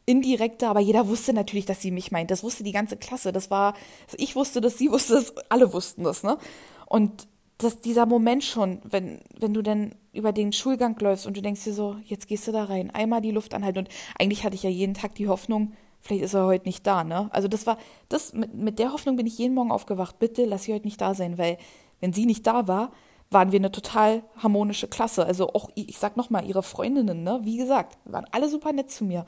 indirekte, 0.06 0.68
aber 0.68 0.80
jeder 0.80 1.06
wusste 1.06 1.34
natürlich, 1.34 1.66
dass 1.66 1.82
sie 1.82 1.90
mich 1.90 2.10
meint. 2.10 2.30
Das 2.30 2.42
wusste 2.42 2.64
die 2.64 2.72
ganze 2.72 2.96
Klasse. 2.96 3.30
Das 3.30 3.50
war, 3.50 3.74
ich 4.16 4.34
wusste 4.36 4.62
das, 4.62 4.78
sie 4.78 4.90
wusste 4.90 5.16
das, 5.16 5.34
alle 5.50 5.74
wussten 5.74 6.04
das. 6.04 6.22
Ne? 6.22 6.38
Und 6.86 7.28
das, 7.58 7.82
dieser 7.82 8.06
Moment 8.06 8.42
schon, 8.42 8.80
wenn, 8.84 9.20
wenn 9.38 9.52
du 9.52 9.60
dann 9.60 9.94
über 10.14 10.32
den 10.32 10.54
Schulgang 10.54 10.98
läufst 10.98 11.26
und 11.26 11.36
du 11.36 11.42
denkst 11.42 11.64
dir 11.64 11.74
so, 11.74 11.96
jetzt 12.02 12.26
gehst 12.26 12.48
du 12.48 12.52
da 12.52 12.64
rein, 12.64 12.90
einmal 12.90 13.20
die 13.20 13.32
Luft 13.32 13.52
anhalten. 13.52 13.80
Und 13.80 13.88
eigentlich 14.18 14.44
hatte 14.44 14.54
ich 14.54 14.62
ja 14.62 14.70
jeden 14.70 14.94
Tag 14.94 15.14
die 15.14 15.28
Hoffnung, 15.28 15.74
vielleicht 16.00 16.24
ist 16.24 16.32
er 16.32 16.46
heute 16.46 16.66
nicht 16.66 16.86
da, 16.86 17.04
ne? 17.04 17.28
Also 17.34 17.48
das 17.48 17.66
war, 17.66 17.76
das, 18.08 18.32
mit, 18.32 18.54
mit 18.54 18.78
der 18.78 18.94
Hoffnung 18.94 19.16
bin 19.16 19.26
ich 19.26 19.36
jeden 19.36 19.54
Morgen 19.54 19.70
aufgewacht, 19.70 20.18
bitte 20.18 20.46
lass 20.46 20.62
sie 20.62 20.72
heute 20.72 20.86
nicht 20.86 21.02
da 21.02 21.12
sein, 21.12 21.36
weil 21.36 21.58
wenn 22.00 22.14
sie 22.14 22.24
nicht 22.24 22.46
da 22.46 22.66
war, 22.66 22.92
waren 23.30 23.52
wir 23.52 23.58
eine 23.58 23.70
total 23.70 24.22
harmonische 24.36 24.88
Klasse. 24.88 25.24
Also 25.24 25.52
auch, 25.52 25.70
ich 25.74 25.98
sag 25.98 26.16
nochmal, 26.16 26.44
ihre 26.44 26.62
Freundinnen, 26.62 27.22
ne, 27.22 27.40
wie 27.42 27.56
gesagt, 27.56 27.96
waren 28.04 28.26
alle 28.32 28.48
super 28.48 28.72
nett 28.72 28.90
zu 28.90 29.04
mir. 29.04 29.24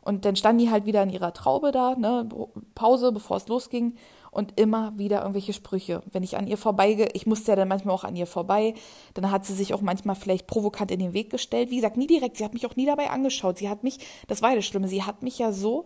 Und 0.00 0.24
dann 0.24 0.34
standen 0.34 0.58
die 0.58 0.70
halt 0.70 0.84
wieder 0.84 1.02
in 1.02 1.10
ihrer 1.10 1.32
Traube 1.32 1.70
da, 1.70 1.94
ne, 1.94 2.28
Pause, 2.74 3.12
bevor 3.12 3.36
es 3.36 3.48
losging. 3.48 3.94
Und 4.30 4.58
immer 4.58 4.96
wieder 4.96 5.20
irgendwelche 5.20 5.52
Sprüche. 5.52 6.02
Wenn 6.10 6.22
ich 6.22 6.38
an 6.38 6.46
ihr 6.46 6.56
vorbeigehe, 6.56 7.10
ich 7.12 7.26
musste 7.26 7.52
ja 7.52 7.56
dann 7.56 7.68
manchmal 7.68 7.94
auch 7.94 8.04
an 8.04 8.16
ihr 8.16 8.26
vorbei, 8.26 8.72
dann 9.12 9.30
hat 9.30 9.44
sie 9.44 9.52
sich 9.52 9.74
auch 9.74 9.82
manchmal 9.82 10.16
vielleicht 10.16 10.46
provokant 10.46 10.90
in 10.90 11.00
den 11.00 11.12
Weg 11.12 11.28
gestellt. 11.28 11.68
Wie 11.70 11.76
gesagt, 11.76 11.98
nie 11.98 12.06
direkt. 12.06 12.38
Sie 12.38 12.44
hat 12.44 12.54
mich 12.54 12.64
auch 12.64 12.74
nie 12.74 12.86
dabei 12.86 13.10
angeschaut. 13.10 13.58
Sie 13.58 13.68
hat 13.68 13.84
mich, 13.84 13.98
das 14.28 14.40
war 14.40 14.48
ja 14.50 14.56
das 14.56 14.64
Schlimme, 14.64 14.88
sie 14.88 15.02
hat 15.02 15.22
mich 15.22 15.38
ja 15.38 15.52
so, 15.52 15.84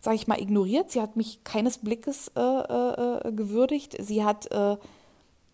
sag 0.00 0.16
ich 0.16 0.26
mal, 0.26 0.40
ignoriert. 0.40 0.90
Sie 0.90 1.00
hat 1.00 1.14
mich 1.14 1.44
keines 1.44 1.78
Blickes 1.78 2.32
äh, 2.34 2.40
äh, 2.40 3.28
äh 3.28 3.32
gewürdigt. 3.32 3.96
Sie 4.00 4.24
hat 4.24 4.50
äh, 4.50 4.76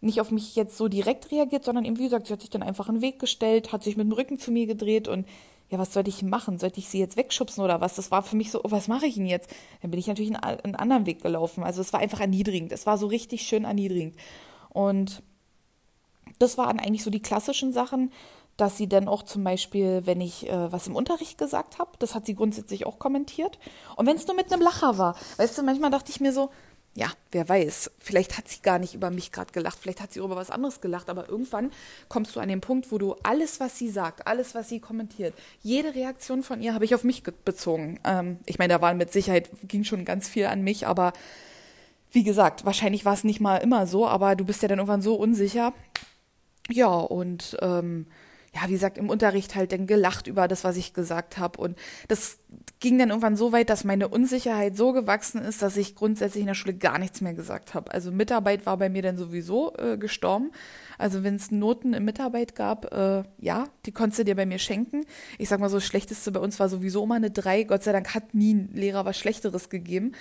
nicht 0.02 0.20
auf 0.20 0.30
mich 0.30 0.56
jetzt 0.56 0.76
so 0.76 0.88
direkt 0.88 1.30
reagiert, 1.30 1.64
sondern 1.64 1.84
eben, 1.84 1.98
wie 1.98 2.04
gesagt, 2.04 2.26
sie 2.26 2.32
hat 2.32 2.40
sich 2.40 2.50
dann 2.50 2.62
einfach 2.62 2.88
in 2.88 2.96
den 2.96 3.02
Weg 3.02 3.18
gestellt, 3.18 3.72
hat 3.72 3.84
sich 3.84 3.96
mit 3.96 4.06
dem 4.06 4.12
Rücken 4.12 4.38
zu 4.38 4.50
mir 4.50 4.66
gedreht 4.66 5.08
und 5.08 5.26
ja, 5.70 5.78
was 5.78 5.94
sollte 5.94 6.10
ich 6.10 6.22
machen? 6.22 6.58
Sollte 6.58 6.80
ich 6.80 6.88
sie 6.88 6.98
jetzt 6.98 7.16
wegschubsen 7.16 7.64
oder 7.64 7.80
was? 7.80 7.94
Das 7.94 8.10
war 8.10 8.22
für 8.22 8.36
mich 8.36 8.50
so, 8.50 8.60
oh, 8.62 8.70
was 8.70 8.88
mache 8.88 9.06
ich 9.06 9.14
denn 9.14 9.24
jetzt? 9.24 9.48
Dann 9.80 9.90
bin 9.90 9.98
ich 9.98 10.06
natürlich 10.06 10.34
einen, 10.36 10.60
einen 10.60 10.76
anderen 10.76 11.06
Weg 11.06 11.22
gelaufen. 11.22 11.64
Also 11.64 11.80
es 11.80 11.94
war 11.94 12.00
einfach 12.00 12.20
erniedrigend. 12.20 12.72
Es 12.72 12.84
war 12.84 12.98
so 12.98 13.06
richtig 13.06 13.42
schön 13.42 13.64
erniedrigend. 13.64 14.14
Und 14.68 15.22
das 16.38 16.58
waren 16.58 16.78
eigentlich 16.78 17.02
so 17.04 17.10
die 17.10 17.22
klassischen 17.22 17.72
Sachen, 17.72 18.12
dass 18.58 18.76
sie 18.76 18.86
dann 18.86 19.08
auch 19.08 19.22
zum 19.22 19.44
Beispiel, 19.44 20.02
wenn 20.04 20.20
ich 20.20 20.46
äh, 20.46 20.70
was 20.70 20.88
im 20.88 20.94
Unterricht 20.94 21.38
gesagt 21.38 21.78
habe, 21.78 21.92
das 21.98 22.14
hat 22.14 22.26
sie 22.26 22.34
grundsätzlich 22.34 22.84
auch 22.84 22.98
kommentiert. 22.98 23.58
Und 23.96 24.06
wenn 24.06 24.16
es 24.16 24.26
nur 24.26 24.36
mit 24.36 24.52
einem 24.52 24.60
Lacher 24.60 24.98
war, 24.98 25.16
weißt 25.38 25.56
du, 25.56 25.62
manchmal 25.62 25.90
dachte 25.90 26.10
ich 26.10 26.20
mir 26.20 26.34
so, 26.34 26.50
ja, 26.94 27.10
wer 27.30 27.48
weiß, 27.48 27.90
vielleicht 27.98 28.36
hat 28.36 28.48
sie 28.48 28.60
gar 28.60 28.78
nicht 28.78 28.94
über 28.94 29.10
mich 29.10 29.32
gerade 29.32 29.52
gelacht, 29.52 29.78
vielleicht 29.80 30.02
hat 30.02 30.12
sie 30.12 30.20
über 30.20 30.36
was 30.36 30.50
anderes 30.50 30.82
gelacht, 30.82 31.08
aber 31.08 31.28
irgendwann 31.28 31.70
kommst 32.08 32.36
du 32.36 32.40
an 32.40 32.48
den 32.48 32.60
Punkt, 32.60 32.92
wo 32.92 32.98
du 32.98 33.16
alles, 33.22 33.60
was 33.60 33.78
sie 33.78 33.88
sagt, 33.88 34.26
alles, 34.26 34.54
was 34.54 34.68
sie 34.68 34.78
kommentiert, 34.78 35.34
jede 35.62 35.94
Reaktion 35.94 36.42
von 36.42 36.60
ihr 36.60 36.74
habe 36.74 36.84
ich 36.84 36.94
auf 36.94 37.02
mich 37.02 37.22
bezogen. 37.22 37.98
Ähm, 38.04 38.38
ich 38.44 38.58
meine, 38.58 38.74
da 38.74 38.82
war 38.82 38.92
mit 38.92 39.10
Sicherheit, 39.10 39.48
ging 39.66 39.84
schon 39.84 40.04
ganz 40.04 40.28
viel 40.28 40.44
an 40.46 40.62
mich, 40.62 40.86
aber 40.86 41.14
wie 42.10 42.24
gesagt, 42.24 42.66
wahrscheinlich 42.66 43.06
war 43.06 43.14
es 43.14 43.24
nicht 43.24 43.40
mal 43.40 43.56
immer 43.56 43.86
so, 43.86 44.06
aber 44.06 44.36
du 44.36 44.44
bist 44.44 44.60
ja 44.60 44.68
dann 44.68 44.78
irgendwann 44.78 45.00
so 45.00 45.14
unsicher. 45.14 45.72
Ja, 46.68 46.88
und 46.88 47.56
ähm, 47.62 48.06
ja, 48.54 48.68
wie 48.68 48.72
gesagt, 48.72 48.98
im 48.98 49.08
Unterricht 49.08 49.54
halt 49.54 49.72
dann 49.72 49.86
gelacht 49.86 50.26
über 50.26 50.46
das, 50.46 50.62
was 50.62 50.76
ich 50.76 50.92
gesagt 50.92 51.38
habe. 51.38 51.58
Und 51.58 51.78
das 52.08 52.38
ging 52.80 52.98
dann 52.98 53.08
irgendwann 53.08 53.36
so 53.36 53.50
weit, 53.52 53.70
dass 53.70 53.84
meine 53.84 54.08
Unsicherheit 54.08 54.76
so 54.76 54.92
gewachsen 54.92 55.40
ist, 55.40 55.62
dass 55.62 55.78
ich 55.78 55.94
grundsätzlich 55.94 56.42
in 56.42 56.48
der 56.48 56.54
Schule 56.54 56.74
gar 56.74 56.98
nichts 56.98 57.22
mehr 57.22 57.32
gesagt 57.32 57.72
habe. 57.72 57.90
Also 57.92 58.12
Mitarbeit 58.12 58.66
war 58.66 58.76
bei 58.76 58.90
mir 58.90 59.00
dann 59.00 59.16
sowieso 59.16 59.74
äh, 59.76 59.96
gestorben. 59.96 60.52
Also 60.98 61.24
wenn 61.24 61.36
es 61.36 61.50
Noten 61.50 61.94
in 61.94 62.04
Mitarbeit 62.04 62.54
gab, 62.54 62.92
äh, 62.92 63.22
ja, 63.38 63.68
die 63.86 63.92
konntest 63.92 64.18
du 64.18 64.24
dir 64.24 64.36
bei 64.36 64.44
mir 64.44 64.58
schenken. 64.58 65.06
Ich 65.38 65.48
sag 65.48 65.58
mal 65.58 65.70
so, 65.70 65.78
das 65.78 65.86
Schlechteste 65.86 66.30
bei 66.30 66.40
uns 66.40 66.60
war 66.60 66.68
sowieso 66.68 67.04
immer 67.04 67.14
eine 67.14 67.30
drei. 67.30 67.64
Gott 67.64 67.82
sei 67.82 67.92
Dank 67.92 68.14
hat 68.14 68.34
nie 68.34 68.52
ein 68.52 68.70
Lehrer 68.74 69.06
was 69.06 69.18
Schlechteres 69.18 69.70
gegeben. 69.70 70.12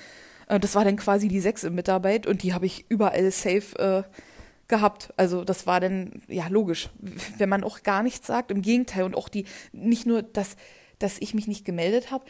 Äh, 0.48 0.60
das 0.60 0.76
war 0.76 0.86
dann 0.86 0.96
quasi 0.96 1.28
die 1.28 1.41
sechs 1.41 1.65
in 1.65 1.76
Mitarbeit 1.76 2.28
und 2.28 2.44
die 2.44 2.54
habe 2.54 2.65
ich 2.65 2.86
überall 2.88 3.30
safe 3.32 3.78
äh, 3.78 4.04
gehabt. 4.71 5.13
Also 5.17 5.43
das 5.43 5.67
war 5.67 5.79
dann, 5.79 6.23
ja, 6.27 6.47
logisch, 6.47 6.89
wenn 7.38 7.49
man 7.49 7.63
auch 7.63 7.84
gar 7.84 8.01
nichts 8.01 8.25
sagt. 8.25 8.49
Im 8.49 8.63
Gegenteil 8.63 9.03
und 9.03 9.15
auch 9.15 9.29
die, 9.29 9.45
nicht 9.71 10.07
nur, 10.07 10.23
dass, 10.23 10.55
dass 10.97 11.19
ich 11.19 11.36
mich 11.36 11.45
nicht 11.45 11.63
gemeldet 11.63 12.10
habe, 12.10 12.25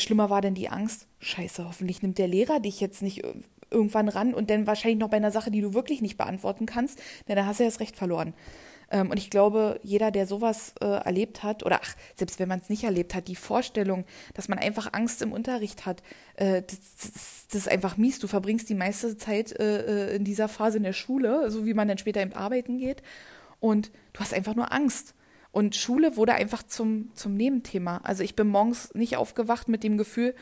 schlimmer 0.00 0.28
war 0.28 0.40
denn 0.40 0.54
die 0.54 0.68
Angst, 0.68 1.06
scheiße, 1.20 1.64
hoffentlich 1.64 2.02
nimmt 2.02 2.18
der 2.18 2.26
Lehrer 2.26 2.58
dich 2.58 2.80
jetzt 2.80 3.02
nicht 3.02 3.22
irgendwann 3.70 4.08
ran 4.08 4.34
und 4.34 4.50
dann 4.50 4.66
wahrscheinlich 4.66 4.98
noch 4.98 5.08
bei 5.08 5.16
einer 5.18 5.30
Sache, 5.30 5.50
die 5.50 5.60
du 5.60 5.74
wirklich 5.74 6.02
nicht 6.02 6.16
beantworten 6.16 6.66
kannst, 6.66 7.00
denn 7.28 7.36
da 7.36 7.46
hast 7.46 7.60
du 7.60 7.64
ja 7.64 7.70
das 7.70 7.80
Recht 7.80 7.96
verloren. 7.96 8.34
Ähm, 8.92 9.10
und 9.10 9.16
ich 9.16 9.30
glaube, 9.30 9.80
jeder, 9.82 10.10
der 10.10 10.26
sowas 10.26 10.74
äh, 10.80 10.84
erlebt 10.84 11.42
hat, 11.42 11.64
oder 11.64 11.80
ach, 11.82 11.96
selbst 12.14 12.38
wenn 12.38 12.48
man 12.48 12.60
es 12.60 12.68
nicht 12.68 12.84
erlebt 12.84 13.14
hat, 13.14 13.26
die 13.26 13.34
Vorstellung, 13.34 14.04
dass 14.34 14.48
man 14.48 14.58
einfach 14.58 14.92
Angst 14.92 15.22
im 15.22 15.32
Unterricht 15.32 15.86
hat, 15.86 16.02
äh, 16.36 16.62
das, 16.62 16.78
das, 17.00 17.46
das, 17.48 17.60
ist 17.62 17.68
einfach 17.68 17.96
mies. 17.96 18.18
Du 18.18 18.28
verbringst 18.28 18.68
die 18.68 18.74
meiste 18.74 19.16
Zeit 19.16 19.58
äh, 19.58 20.10
äh, 20.10 20.16
in 20.16 20.24
dieser 20.24 20.46
Phase 20.46 20.76
in 20.76 20.82
der 20.82 20.92
Schule, 20.92 21.50
so 21.50 21.64
wie 21.64 21.74
man 21.74 21.88
dann 21.88 21.98
später 21.98 22.20
im 22.20 22.34
Arbeiten 22.34 22.78
geht. 22.78 23.02
Und 23.60 23.90
du 24.12 24.20
hast 24.20 24.34
einfach 24.34 24.54
nur 24.54 24.72
Angst. 24.72 25.14
Und 25.52 25.74
Schule 25.74 26.16
wurde 26.16 26.34
einfach 26.34 26.62
zum, 26.62 27.10
zum 27.14 27.34
Nebenthema. 27.34 28.00
Also 28.04 28.22
ich 28.22 28.36
bin 28.36 28.48
morgens 28.48 28.94
nicht 28.94 29.16
aufgewacht 29.16 29.68
mit 29.68 29.84
dem 29.84 29.96
Gefühl, 29.96 30.34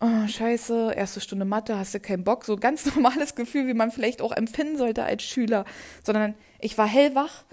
oh, 0.00 0.26
scheiße, 0.26 0.92
erste 0.94 1.20
Stunde 1.20 1.44
Mathe, 1.44 1.78
hast 1.78 1.94
du 1.94 2.00
keinen 2.00 2.24
Bock. 2.24 2.44
So 2.44 2.56
ganz 2.56 2.84
normales 2.94 3.34
Gefühl, 3.34 3.66
wie 3.66 3.74
man 3.74 3.90
vielleicht 3.90 4.20
auch 4.20 4.32
empfinden 4.32 4.76
sollte 4.76 5.04
als 5.04 5.22
Schüler. 5.22 5.64
Sondern 6.04 6.34
ich 6.60 6.76
war 6.76 6.86
hellwach, 6.86 7.44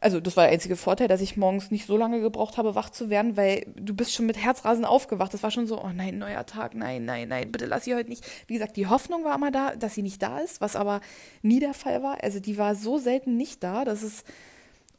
also 0.00 0.20
das 0.20 0.36
war 0.36 0.44
der 0.44 0.52
einzige 0.52 0.76
Vorteil, 0.76 1.08
dass 1.08 1.20
ich 1.20 1.36
morgens 1.36 1.70
nicht 1.70 1.86
so 1.86 1.96
lange 1.96 2.20
gebraucht 2.20 2.56
habe, 2.56 2.74
wach 2.74 2.90
zu 2.90 3.10
werden, 3.10 3.36
weil 3.36 3.66
du 3.76 3.94
bist 3.94 4.14
schon 4.14 4.26
mit 4.26 4.36
Herzrasen 4.36 4.84
aufgewacht. 4.84 5.34
Das 5.34 5.42
war 5.42 5.50
schon 5.50 5.66
so, 5.66 5.82
oh 5.82 5.90
nein, 5.94 6.18
neuer 6.18 6.46
Tag, 6.46 6.74
nein, 6.74 7.04
nein, 7.04 7.28
nein, 7.28 7.50
bitte 7.50 7.66
lass 7.66 7.84
sie 7.84 7.94
heute 7.94 8.08
nicht. 8.08 8.24
Wie 8.46 8.54
gesagt, 8.54 8.76
die 8.76 8.86
Hoffnung 8.86 9.24
war 9.24 9.34
immer 9.34 9.50
da, 9.50 9.74
dass 9.74 9.94
sie 9.94 10.02
nicht 10.02 10.22
da 10.22 10.38
ist, 10.38 10.60
was 10.60 10.76
aber 10.76 11.00
nie 11.42 11.60
der 11.60 11.74
Fall 11.74 12.02
war. 12.02 12.22
Also 12.22 12.40
die 12.40 12.58
war 12.58 12.74
so 12.74 12.98
selten 12.98 13.36
nicht 13.36 13.62
da, 13.64 13.84
das 13.84 14.02
ist 14.02 14.24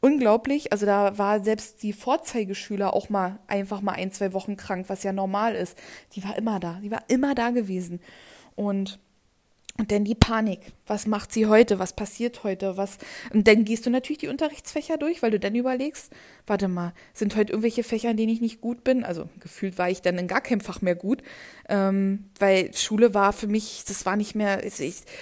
unglaublich. 0.00 0.72
Also 0.72 0.86
da 0.86 1.16
war 1.18 1.40
selbst 1.40 1.82
die 1.82 1.92
Vorzeigeschüler 1.92 2.94
auch 2.94 3.08
mal 3.08 3.38
einfach 3.46 3.80
mal 3.80 3.92
ein, 3.92 4.12
zwei 4.12 4.32
Wochen 4.32 4.56
krank, 4.56 4.86
was 4.88 5.02
ja 5.02 5.12
normal 5.12 5.54
ist. 5.54 5.78
Die 6.14 6.24
war 6.24 6.36
immer 6.36 6.60
da, 6.60 6.78
die 6.82 6.90
war 6.90 7.02
immer 7.08 7.34
da 7.34 7.50
gewesen. 7.50 8.00
Und 8.54 8.98
und 9.80 9.90
dann 9.92 10.04
die 10.04 10.14
Panik. 10.14 10.60
Was 10.86 11.06
macht 11.06 11.32
sie 11.32 11.46
heute? 11.46 11.78
Was 11.78 11.94
passiert 11.94 12.44
heute? 12.44 12.76
Was? 12.76 12.98
Und 13.32 13.48
dann 13.48 13.64
gehst 13.64 13.86
du 13.86 13.90
natürlich 13.90 14.18
die 14.18 14.28
Unterrichtsfächer 14.28 14.98
durch, 14.98 15.22
weil 15.22 15.30
du 15.30 15.40
dann 15.40 15.54
überlegst, 15.54 16.12
warte 16.46 16.68
mal, 16.68 16.92
sind 17.14 17.34
heute 17.34 17.52
irgendwelche 17.52 17.82
Fächer, 17.82 18.10
in 18.10 18.18
denen 18.18 18.30
ich 18.30 18.42
nicht 18.42 18.60
gut 18.60 18.84
bin? 18.84 19.04
Also 19.04 19.30
gefühlt 19.40 19.78
war 19.78 19.88
ich 19.88 20.02
dann 20.02 20.18
in 20.18 20.28
gar 20.28 20.42
keinem 20.42 20.60
Fach 20.60 20.82
mehr 20.82 20.94
gut, 20.94 21.22
ähm, 21.70 22.26
weil 22.38 22.74
Schule 22.74 23.14
war 23.14 23.32
für 23.32 23.46
mich, 23.46 23.84
das 23.88 24.04
war 24.04 24.16
nicht 24.16 24.34
mehr, 24.34 24.62
ich, 24.64 24.76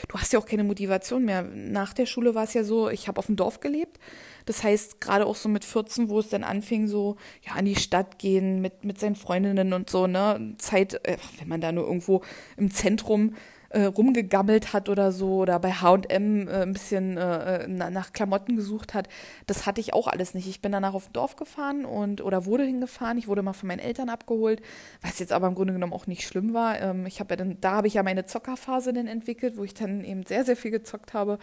du 0.09 0.19
hast 0.19 0.33
ja 0.33 0.41
auch 0.41 0.47
keine 0.47 0.65
Motivation 0.65 1.25
mehr. 1.25 1.43
Nach 1.43 1.95
der 1.95 2.07
Schule 2.07 2.35
war 2.35 2.43
es 2.43 2.55
ja 2.55 2.65
so, 2.65 2.91
ich 2.91 3.07
habe 3.07 3.21
auf 3.21 3.27
dem 3.27 3.37
Dorf 3.37 3.61
gelebt. 3.61 4.01
Das 4.45 4.65
heißt, 4.65 5.01
gerade 5.01 5.25
auch 5.25 5.37
so 5.37 5.49
mit 5.49 5.65
14, 5.65 6.09
wo 6.09 6.19
es 6.19 6.31
dann 6.31 6.43
anfing, 6.43 6.89
so 6.89 7.17
ja 7.47 7.53
an 7.53 7.65
die 7.65 7.77
Stadt 7.77 8.19
gehen 8.19 8.61
mit, 8.61 8.85
mit 8.85 8.99
seinen 8.99 9.15
Freundinnen 9.15 9.73
und 9.73 9.89
so, 9.89 10.09
ne? 10.09 10.55
Zeit, 10.59 10.95
äh, 11.07 11.17
wenn 11.39 11.47
man 11.47 11.61
da 11.61 11.71
nur 11.71 11.87
irgendwo 11.87 12.23
im 12.57 12.73
Zentrum 12.73 13.35
äh, 13.71 13.83
rumgegammelt 13.83 14.73
hat 14.73 14.89
oder 14.89 15.13
so 15.13 15.39
oder 15.39 15.59
bei 15.59 15.73
H&M 15.73 16.49
äh, 16.49 16.63
ein 16.63 16.73
bisschen 16.73 17.17
äh, 17.17 17.65
äh 17.65 17.69
nach 17.69 18.13
Klamotten 18.13 18.57
gesucht 18.57 18.95
hat. 18.95 19.09
Das 19.47 19.67
hatte 19.67 19.81
ich 19.81 19.95
auch 19.95 20.09
alles 20.09 20.35
nicht. 20.35 20.49
Ich 20.49 20.63
bin 20.63 20.73
danach 20.73 20.95
auf 20.95 21.09
Dorf 21.11 21.37
gefahren 21.37 21.85
und 21.85 22.21
oder 22.21 22.47
wurde 22.47 22.65
hingefahren. 22.65 23.19
Ich 23.19 23.29
wurde 23.29 23.43
mal 23.43 23.53
von 23.53 23.69
meinen 23.69 23.81
Eltern 23.81 24.09
abgeholt, 24.09 24.63
was 25.03 25.19
jetzt 25.19 25.33
aber 25.33 25.49
im 25.49 25.55
Grunde 25.55 25.75
genommen 25.75 25.93
auch 25.93 26.07
nicht 26.07 26.27
schlimm 26.27 26.55
war. 26.55 26.81
Ähm, 26.81 27.07
ich 27.07 27.21
habe 27.21 27.33
ja 27.33 27.37
dann, 27.37 27.61
da 27.61 27.73
habe 27.73 27.87
ich 27.87 27.95
ja 27.95 28.03
meine 28.03 28.25
Zockerphase 28.25 28.93
dann 28.93 29.07
entwickelt, 29.07 29.57
wo 29.57 29.65
ich 29.65 29.75
dann 29.75 30.05
eben 30.05 30.25
sehr, 30.25 30.45
sehr 30.45 30.57
viel 30.57 30.71
gezockt 30.71 31.13
habe. 31.13 31.39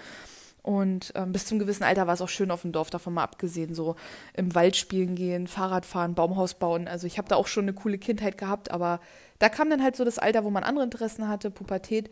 Und 0.66 1.12
ähm, 1.14 1.32
bis 1.32 1.46
zum 1.46 1.60
gewissen 1.60 1.84
Alter 1.84 2.08
war 2.08 2.16
es 2.16 2.22
auch 2.22 2.30
schön 2.30 2.50
auf 2.50 2.64
dem 2.64 2.72
Dorf, 2.72 2.90
davon 2.90 3.14
mal 3.14 3.22
abgesehen. 3.22 3.76
So 3.76 3.96
im 4.34 4.56
Wald 4.56 4.76
spielen 4.76 5.14
gehen, 5.14 5.46
Fahrrad 5.46 5.86
fahren, 5.86 6.16
Baumhaus 6.16 6.56
bauen. 6.56 6.88
Also 6.88 7.06
ich 7.06 7.20
habe 7.20 7.28
da 7.28 7.36
auch 7.36 7.46
schon 7.46 7.66
eine 7.66 7.74
coole 7.74 8.00
Kindheit 8.00 8.40
gehabt, 8.40 8.72
aber 8.72 9.00
da 9.38 9.48
kam 9.48 9.70
dann 9.70 9.84
halt 9.84 9.96
so 9.96 10.04
das 10.04 10.18
Alter, 10.18 10.44
wo 10.44 10.50
man 10.50 10.64
andere 10.64 10.84
Interessen 10.84 11.28
hatte, 11.28 11.52
Pubertät. 11.52 12.10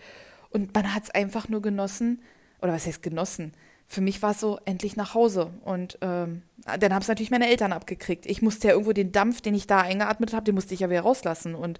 Und 0.51 0.75
man 0.75 0.93
hat 0.93 1.05
es 1.05 1.09
einfach 1.09 1.49
nur 1.49 1.63
genossen. 1.63 2.21
Oder 2.61 2.73
was 2.73 2.85
heißt 2.85 3.01
genossen? 3.01 3.53
Für 3.87 4.01
mich 4.01 4.21
war 4.21 4.31
es 4.31 4.39
so, 4.39 4.59
endlich 4.65 4.95
nach 4.97 5.15
Hause. 5.15 5.49
Und 5.65 5.97
ähm, 6.01 6.43
dann 6.79 6.93
haben 6.93 7.01
es 7.01 7.07
natürlich 7.07 7.31
meine 7.31 7.49
Eltern 7.49 7.73
abgekriegt. 7.73 8.27
Ich 8.27 8.43
musste 8.43 8.67
ja 8.67 8.73
irgendwo 8.73 8.93
den 8.93 9.11
Dampf, 9.11 9.41
den 9.41 9.55
ich 9.55 9.65
da 9.65 9.79
eingeatmet 9.79 10.31
habe, 10.31 10.43
den 10.43 10.53
musste 10.53 10.75
ich 10.75 10.81
ja 10.81 10.91
wieder 10.91 11.01
rauslassen. 11.01 11.55
Und 11.55 11.79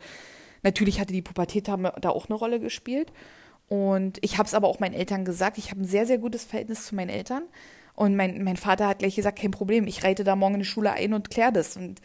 natürlich 0.64 1.00
hatte 1.00 1.14
die 1.14 1.22
Pubertät 1.22 1.68
da 1.68 2.10
auch 2.10 2.30
eine 2.30 2.36
Rolle 2.36 2.60
gespielt. 2.60 3.12
Und 3.74 4.20
ich 4.22 4.38
habe 4.38 4.46
es 4.46 4.54
aber 4.54 4.68
auch 4.68 4.80
meinen 4.80 4.94
Eltern 4.94 5.26
gesagt. 5.26 5.58
Ich 5.58 5.72
habe 5.72 5.82
ein 5.82 5.86
sehr, 5.86 6.06
sehr 6.06 6.20
gutes 6.20 6.44
Verhältnis 6.44 6.86
zu 6.86 6.94
meinen 6.94 7.10
Eltern. 7.10 7.42
Und 7.96 8.16
mein, 8.16 8.44
mein 8.44 8.56
Vater 8.56 8.88
hat 8.88 9.00
gleich 9.00 9.16
gesagt, 9.16 9.40
kein 9.40 9.50
Problem, 9.50 9.88
ich 9.88 10.04
reite 10.04 10.24
da 10.24 10.36
morgen 10.36 10.54
in 10.54 10.60
die 10.60 10.66
Schule 10.68 10.92
ein 10.92 11.12
und 11.12 11.32
kläre 11.32 11.52
das. 11.52 11.76
Und 11.76 12.00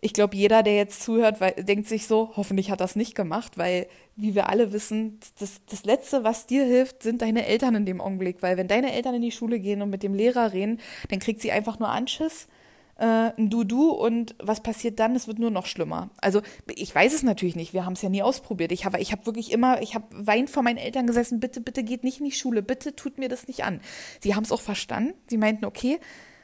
ich 0.00 0.12
glaube, 0.12 0.34
jeder, 0.34 0.64
der 0.64 0.74
jetzt 0.74 1.04
zuhört, 1.04 1.40
weil, 1.40 1.52
denkt 1.52 1.86
sich 1.86 2.08
so, 2.08 2.32
hoffentlich 2.34 2.72
hat 2.72 2.80
das 2.80 2.96
nicht 2.96 3.14
gemacht, 3.14 3.58
weil, 3.58 3.86
wie 4.16 4.34
wir 4.34 4.48
alle 4.48 4.72
wissen, 4.72 5.20
das, 5.38 5.60
das 5.70 5.84
Letzte, 5.84 6.24
was 6.24 6.46
dir 6.46 6.64
hilft, 6.64 7.04
sind 7.04 7.22
deine 7.22 7.46
Eltern 7.46 7.76
in 7.76 7.86
dem 7.86 8.00
Augenblick. 8.00 8.42
Weil 8.42 8.56
wenn 8.56 8.66
deine 8.66 8.92
Eltern 8.92 9.14
in 9.14 9.22
die 9.22 9.30
Schule 9.30 9.60
gehen 9.60 9.82
und 9.82 9.90
mit 9.90 10.02
dem 10.02 10.14
Lehrer 10.14 10.52
reden, 10.52 10.80
dann 11.10 11.20
kriegt 11.20 11.42
sie 11.42 11.52
einfach 11.52 11.78
nur 11.78 11.90
Anschiss 11.90 12.48
ein 13.04 13.50
Du-Du 13.50 13.90
und 13.90 14.36
was 14.38 14.62
passiert 14.62 15.00
dann? 15.00 15.16
Es 15.16 15.26
wird 15.26 15.38
nur 15.38 15.50
noch 15.50 15.66
schlimmer. 15.66 16.10
Also 16.20 16.40
ich 16.72 16.94
weiß 16.94 17.12
es 17.12 17.22
natürlich 17.22 17.56
nicht, 17.56 17.74
wir 17.74 17.84
haben 17.84 17.94
es 17.94 18.02
ja 18.02 18.08
nie 18.08 18.22
ausprobiert. 18.22 18.70
Ich 18.70 18.84
habe 18.84 19.00
ich 19.00 19.12
hab 19.12 19.26
wirklich 19.26 19.50
immer, 19.50 19.82
ich 19.82 19.94
habe 19.94 20.06
weint 20.10 20.50
vor 20.50 20.62
meinen 20.62 20.78
Eltern 20.78 21.06
gesessen, 21.06 21.40
bitte, 21.40 21.60
bitte 21.60 21.82
geht 21.82 22.04
nicht 22.04 22.20
in 22.20 22.26
die 22.26 22.32
Schule, 22.32 22.62
bitte 22.62 22.94
tut 22.94 23.18
mir 23.18 23.28
das 23.28 23.48
nicht 23.48 23.64
an. 23.64 23.80
Sie 24.20 24.34
haben 24.34 24.44
es 24.44 24.52
auch 24.52 24.60
verstanden, 24.60 25.14
sie 25.26 25.36
meinten, 25.36 25.64
okay, 25.64 25.98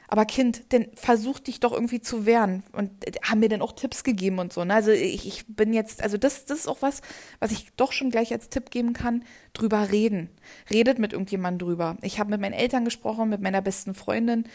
aber 0.09 0.25
Kind, 0.25 0.73
denn 0.73 0.87
versuch 0.95 1.39
dich 1.39 1.59
doch 1.59 1.71
irgendwie 1.71 2.01
zu 2.01 2.25
wehren 2.25 2.63
und 2.73 2.91
haben 3.23 3.39
mir 3.39 3.47
dann 3.49 3.61
auch 3.61 3.73
Tipps 3.73 4.03
gegeben 4.03 4.39
und 4.39 4.51
so. 4.51 4.65
Ne? 4.65 4.73
Also 4.73 4.91
ich, 4.91 5.27
ich 5.27 5.45
bin 5.47 5.71
jetzt, 5.71 6.01
also 6.01 6.17
das, 6.17 6.45
das 6.45 6.59
ist 6.59 6.67
auch 6.67 6.81
was, 6.81 7.01
was 7.39 7.51
ich 7.51 7.67
doch 7.77 7.91
schon 7.91 8.09
gleich 8.09 8.33
als 8.33 8.49
Tipp 8.49 8.71
geben 8.71 8.93
kann, 8.93 9.23
drüber 9.53 9.91
reden. 9.91 10.29
Redet 10.71 10.97
mit 10.97 11.13
irgendjemandem 11.13 11.67
drüber. 11.67 11.97
Ich 12.01 12.19
habe 12.19 12.31
mit 12.31 12.41
meinen 12.41 12.53
Eltern 12.53 12.85
gesprochen, 12.85 13.29
mit 13.29 13.41
meiner 13.41 13.61
besten 13.61 13.93
Freundin 13.93 14.45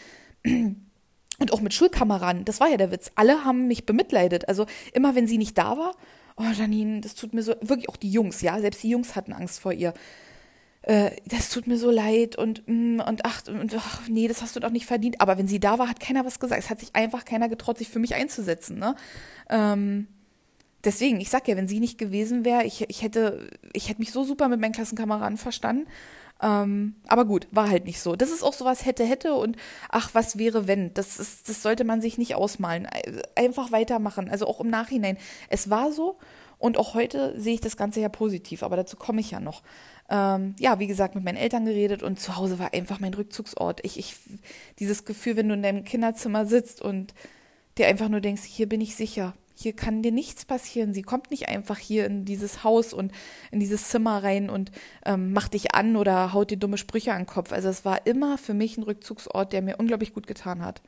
und 1.39 1.51
auch 1.53 1.61
mit 1.61 1.73
Schulkameraden, 1.73 2.45
das 2.45 2.59
war 2.59 2.69
ja 2.69 2.77
der 2.77 2.91
Witz. 2.91 3.11
Alle 3.15 3.43
haben 3.43 3.67
mich 3.67 3.85
bemitleidet. 3.85 4.47
Also 4.47 4.65
immer 4.93 5.15
wenn 5.15 5.27
sie 5.27 5.37
nicht 5.37 5.57
da 5.57 5.77
war 5.77 5.93
oh 6.37 6.51
Janine, 6.53 7.01
das 7.01 7.15
tut 7.15 7.33
mir 7.33 7.43
so, 7.43 7.53
wirklich 7.61 7.89
auch 7.89 7.97
die 7.97 8.11
Jungs, 8.11 8.41
ja, 8.41 8.59
selbst 8.59 8.83
die 8.83 8.89
Jungs 8.89 9.15
hatten 9.15 9.33
Angst 9.33 9.59
vor 9.59 9.71
ihr. 9.71 9.93
Äh, 10.81 11.11
das 11.25 11.49
tut 11.49 11.67
mir 11.67 11.77
so 11.77 11.89
leid 11.89 12.35
und, 12.35 12.63
mm, 12.67 12.99
und 12.99 13.25
ach, 13.25 13.43
und, 13.47 13.73
ach, 13.75 14.07
nee, 14.07 14.27
das 14.27 14.41
hast 14.41 14.55
du 14.55 14.59
doch 14.59 14.69
nicht 14.69 14.85
verdient. 14.85 15.21
Aber 15.21 15.37
wenn 15.37 15.47
sie 15.47 15.59
da 15.59 15.79
war, 15.79 15.89
hat 15.89 15.99
keiner 15.99 16.25
was 16.25 16.39
gesagt. 16.39 16.61
Es 16.61 16.69
hat 16.69 16.79
sich 16.79 16.95
einfach 16.95 17.25
keiner 17.25 17.49
getraut, 17.49 17.77
sich 17.77 17.89
für 17.89 17.99
mich 17.99 18.15
einzusetzen, 18.15 18.77
ne? 18.77 18.95
Ähm, 19.49 20.07
deswegen, 20.83 21.19
ich 21.19 21.29
sag 21.29 21.47
ja, 21.47 21.57
wenn 21.57 21.67
sie 21.67 21.79
nicht 21.79 21.97
gewesen 21.97 22.45
wäre, 22.45 22.65
ich, 22.65 22.87
ich 22.89 23.01
hätte, 23.01 23.49
ich 23.73 23.89
hätte 23.89 23.99
mich 23.99 24.11
so 24.11 24.23
super 24.23 24.47
mit 24.47 24.59
meinen 24.59 24.73
Klassenkameraden 24.73 25.37
verstanden. 25.37 25.87
Ähm, 26.41 26.95
aber 27.07 27.25
gut, 27.25 27.47
war 27.51 27.69
halt 27.69 27.85
nicht 27.85 27.99
so. 27.99 28.15
Das 28.15 28.29
ist 28.29 28.43
auch 28.43 28.53
sowas 28.53 28.85
hätte, 28.85 29.05
hätte 29.05 29.35
und 29.35 29.55
ach, 29.89 30.09
was 30.13 30.37
wäre, 30.37 30.67
wenn. 30.67 30.93
Das 30.93 31.19
ist, 31.19 31.47
das 31.49 31.61
sollte 31.61 31.83
man 31.83 32.01
sich 32.01 32.17
nicht 32.17 32.35
ausmalen. 32.35 32.87
Einfach 33.35 33.71
weitermachen. 33.71 34.29
Also 34.29 34.47
auch 34.47 34.59
im 34.59 34.69
Nachhinein. 34.69 35.17
Es 35.49 35.69
war 35.69 35.91
so 35.91 36.17
und 36.57 36.77
auch 36.77 36.93
heute 36.93 37.39
sehe 37.39 37.53
ich 37.53 37.61
das 37.61 37.77
Ganze 37.77 38.01
ja 38.01 38.09
positiv, 38.09 38.63
aber 38.63 38.75
dazu 38.75 38.97
komme 38.97 39.21
ich 39.21 39.31
ja 39.31 39.39
noch. 39.39 39.61
Ähm, 40.09 40.55
ja, 40.59 40.79
wie 40.79 40.87
gesagt, 40.87 41.15
mit 41.15 41.23
meinen 41.23 41.37
Eltern 41.37 41.65
geredet 41.65 42.03
und 42.03 42.19
zu 42.19 42.35
Hause 42.35 42.59
war 42.59 42.73
einfach 42.73 42.99
mein 42.99 43.13
Rückzugsort. 43.13 43.81
Ich, 43.83 43.97
ich, 43.97 44.15
dieses 44.79 45.05
Gefühl, 45.05 45.35
wenn 45.35 45.49
du 45.49 45.55
in 45.55 45.63
deinem 45.63 45.83
Kinderzimmer 45.83 46.45
sitzt 46.45 46.81
und 46.81 47.13
dir 47.77 47.87
einfach 47.87 48.09
nur 48.09 48.21
denkst, 48.21 48.43
hier 48.43 48.69
bin 48.69 48.81
ich 48.81 48.95
sicher, 48.95 49.33
hier 49.55 49.73
kann 49.73 50.03
dir 50.03 50.11
nichts 50.11 50.45
passieren. 50.45 50.93
Sie 50.93 51.01
kommt 51.01 51.31
nicht 51.31 51.47
einfach 51.47 51.77
hier 51.77 52.05
in 52.05 52.25
dieses 52.25 52.63
Haus 52.63 52.93
und 52.93 53.11
in 53.51 53.59
dieses 53.59 53.87
Zimmer 53.87 54.21
rein 54.21 54.49
und 54.49 54.71
ähm, 55.05 55.31
macht 55.33 55.53
dich 55.53 55.73
an 55.73 55.95
oder 55.95 56.33
haut 56.33 56.51
dir 56.51 56.57
dumme 56.57 56.77
Sprüche 56.77 57.13
an 57.13 57.21
den 57.21 57.27
Kopf. 57.27 57.51
Also 57.51 57.69
es 57.69 57.85
war 57.85 58.05
immer 58.05 58.37
für 58.37 58.53
mich 58.53 58.77
ein 58.77 58.83
Rückzugsort, 58.83 59.53
der 59.53 59.61
mir 59.61 59.77
unglaublich 59.77 60.13
gut 60.13 60.27
getan 60.27 60.63
hat. 60.63 60.81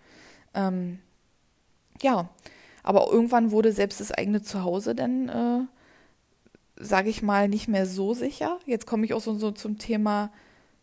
Ähm, 0.53 0.99
ja, 2.01 2.29
aber 2.83 3.11
irgendwann 3.11 3.51
wurde 3.51 3.71
selbst 3.71 3.99
das 3.99 4.11
eigene 4.11 4.41
Zuhause 4.41 4.95
dann, 4.95 5.29
äh, 5.29 6.83
sage 6.83 7.09
ich 7.09 7.21
mal, 7.21 7.47
nicht 7.47 7.67
mehr 7.67 7.85
so 7.85 8.13
sicher. 8.13 8.59
Jetzt 8.65 8.85
komme 8.85 9.05
ich 9.05 9.13
auch 9.13 9.21
so, 9.21 9.33
so 9.33 9.51
zum 9.51 9.77
Thema 9.77 10.31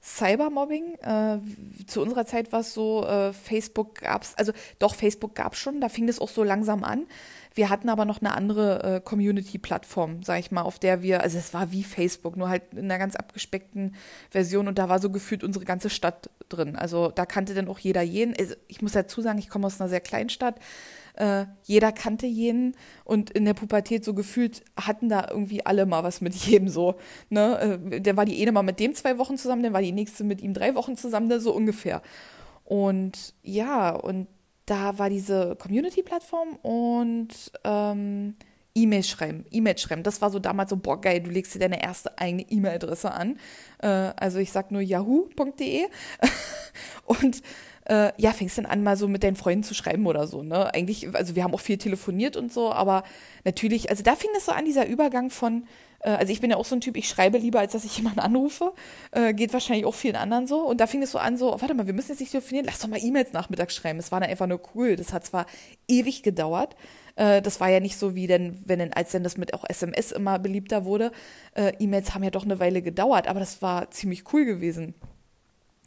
Cybermobbing. 0.05 0.97
Äh, 1.01 1.39
zu 1.87 2.03
unserer 2.03 2.27
Zeit 2.27 2.53
war 2.53 2.61
es 2.61 2.75
so, 2.75 3.05
äh, 3.07 3.33
Facebook 3.33 4.03
gab 4.03 4.23
es, 4.23 4.37
also 4.37 4.53
doch, 4.79 4.95
Facebook 4.95 5.35
gab 5.35 5.55
es 5.55 5.59
schon, 5.59 5.81
da 5.81 5.89
fing 5.89 6.07
das 6.07 6.19
auch 6.19 6.29
so 6.29 6.45
langsam 6.45 6.85
an. 6.85 7.07
Wir 7.55 7.71
hatten 7.71 7.89
aber 7.89 8.05
noch 8.05 8.21
eine 8.21 8.33
andere 8.33 8.83
äh, 8.83 9.01
Community-Plattform, 9.01 10.25
sag 10.25 10.41
ich 10.41 10.51
mal, 10.51 10.63
auf 10.63 10.81
der 10.81 11.03
wir, 11.03 11.23
also 11.23 11.39
es 11.39 11.55
war 11.55 11.71
wie 11.71 11.85
Facebook, 11.85 12.37
nur 12.37 12.49
halt 12.49 12.63
in 12.73 12.85
einer 12.85 12.99
ganz 12.99 13.15
abgespeckten 13.15 13.95
Version 14.31 14.67
und 14.67 14.79
da 14.79 14.89
war 14.89 14.99
so 14.99 15.09
gefühlt 15.11 15.45
unsere 15.45 15.65
ganze 15.65 15.89
Stadt 15.89 16.31
drin. 16.49 16.75
Also 16.75 17.11
da 17.11 17.27
kannte 17.27 17.55
dann 17.55 17.69
auch 17.69 17.79
jeder 17.79 18.03
jeden. 18.03 18.35
Also, 18.37 18.55
ich 18.67 18.83
muss 18.83 18.93
dazu 18.93 19.21
sagen, 19.21 19.39
ich 19.39 19.49
komme 19.49 19.67
aus 19.67 19.81
einer 19.81 19.89
sehr 19.89 20.01
kleinen 20.01 20.31
Stadt. 20.31 20.57
Äh, 21.15 21.47
jeder 21.63 21.93
kannte 21.93 22.27
jeden 22.27 22.75
und 23.05 23.31
in 23.31 23.45
der 23.45 23.55
Pubertät 23.55 24.05
so 24.05 24.15
gefühlt 24.15 24.65
hatten 24.77 25.09
da 25.09 25.29
irgendwie 25.31 25.65
alle 25.65 25.87
mal 25.87 26.03
was 26.03 26.21
mit 26.21 26.35
jedem 26.35 26.69
so. 26.69 26.97
Ne? 27.31 27.79
Äh, 27.93 28.01
der 28.01 28.17
war 28.17 28.25
die 28.25 28.41
eine 28.43 28.51
mal 28.51 28.63
mit 28.63 28.81
dem 28.81 28.95
zwei 28.95 29.17
Wochen 29.19 29.39
zusammen, 29.39 29.63
dann 29.63 29.73
war 29.73 29.83
die 29.83 29.93
nächste 29.93 30.25
mit 30.25 30.43
ihm 30.43 30.55
drei 30.55 30.75
Wochen 30.75 30.97
zusammen, 30.97 31.29
ne? 31.29 31.39
so 31.39 31.55
ungefähr. 31.55 32.03
Und 32.65 33.35
ja, 33.43 33.91
und 33.91 34.27
da 34.67 34.99
war 34.99 35.11
diese 35.11 35.57
Community-Plattform 35.57 36.57
und 36.63 37.53
ähm, 37.65 38.35
E-Mail 38.75 39.05
schreiben, 39.05 39.45
E-Mail 39.51 39.79
schreiben. 39.79 40.03
Das 40.03 40.21
war 40.21 40.31
so 40.31 40.39
damals 40.39 40.71
so, 40.71 40.77
boah, 40.77 41.01
geil, 41.01 41.21
du 41.21 41.31
legst 41.31 41.55
dir 41.55 41.61
deine 41.61 41.83
erste 41.83 42.19
eigene 42.19 42.43
E-Mail-Adresse 42.51 43.13
an. 43.13 43.39
Äh, 43.79 43.87
also 43.87 44.39
ich 44.39 44.51
sag 44.51 44.73
nur 44.73 44.81
yahoo.de 44.81 45.85
und 47.05 47.43
äh, 47.87 48.13
ja, 48.17 48.33
fängst 48.33 48.59
dann 48.59 48.67
an, 48.67 48.83
mal 48.83 48.97
so 48.97 49.07
mit 49.09 49.23
deinen 49.23 49.37
Freunden 49.37 49.63
zu 49.63 49.75
schreiben 49.75 50.07
oder 50.07 50.27
so, 50.27 50.43
ne? 50.43 50.73
Eigentlich, 50.73 51.15
also 51.15 51.37
wir 51.37 51.45
haben 51.45 51.55
auch 51.55 51.61
viel 51.61 51.77
telefoniert 51.77 52.37
und 52.37 52.53
so, 52.53 52.73
aber 52.73 53.05
natürlich, 53.45 53.91
also 53.91 54.03
da 54.03 54.17
fing 54.17 54.31
es 54.37 54.47
so 54.47 54.53
an, 54.53 54.65
dieser 54.65 54.87
Übergang 54.87 55.31
von, 55.31 55.67
also 56.11 56.33
ich 56.33 56.41
bin 56.41 56.51
ja 56.51 56.57
auch 56.57 56.65
so 56.65 56.75
ein 56.75 56.81
Typ, 56.81 56.97
ich 56.97 57.09
schreibe 57.09 57.39
lieber, 57.39 57.61
als 57.61 57.73
dass 57.73 57.85
ich 57.85 57.97
jemanden 57.97 58.21
anrufe. 58.21 58.73
Äh, 59.11 59.35
geht 59.35 59.53
wahrscheinlich 59.53 59.87
auch 59.87 59.95
vielen 59.95 60.17
anderen 60.17 60.47
so. 60.47 60.61
Und 60.61 60.81
da 60.81 60.87
fing 60.87 61.03
es 61.03 61.13
so 61.13 61.19
an, 61.19 61.37
so, 61.37 61.57
warte 61.61 61.75
mal, 61.75 61.87
wir 61.87 61.95
müssen 61.95 62.11
jetzt 62.11 62.21
nicht 62.21 62.33
telefonieren, 62.33 62.67
lass 62.67 62.81
doch 62.81 62.89
mal 62.89 63.03
E-Mails 63.03 63.33
nachmittags 63.33 63.75
schreiben. 63.75 63.99
Es 63.99 64.13
war 64.13 64.21
dann 64.21 64.31
einfach 64.31 64.47
nur 64.47 64.61
cool. 64.75 64.97
Das 64.97 65.13
hat 65.13 65.25
zwar 65.25 65.47
ewig 65.89 66.23
gedauert. 66.23 66.77
Äh, 67.17 67.43
das 67.43 67.61
war 67.61 67.69
ja 67.69 67.81
nicht 67.81 67.97
so 67.97 68.15
wie 68.15 68.27
denn, 68.27 68.61
wenn 68.65 68.79
denn, 68.79 68.93
als 68.93 69.13
denn 69.13 69.23
das 69.23 69.37
mit 69.37 69.55
auch 69.55 69.65
SMS 69.69 70.13
immer 70.13 70.39
beliebter 70.39 70.85
wurde. 70.85 71.13
Äh, 71.55 71.73
E-Mails 71.79 72.15
haben 72.15 72.23
ja 72.23 72.31
doch 72.31 72.45
eine 72.45 72.61
Weile 72.61 72.83
gedauert, 72.83 73.29
aber 73.29 73.41
das 73.41 73.63
war 73.63 73.91
ziemlich 73.91 74.33
cool 74.33 74.45
gewesen. 74.45 74.95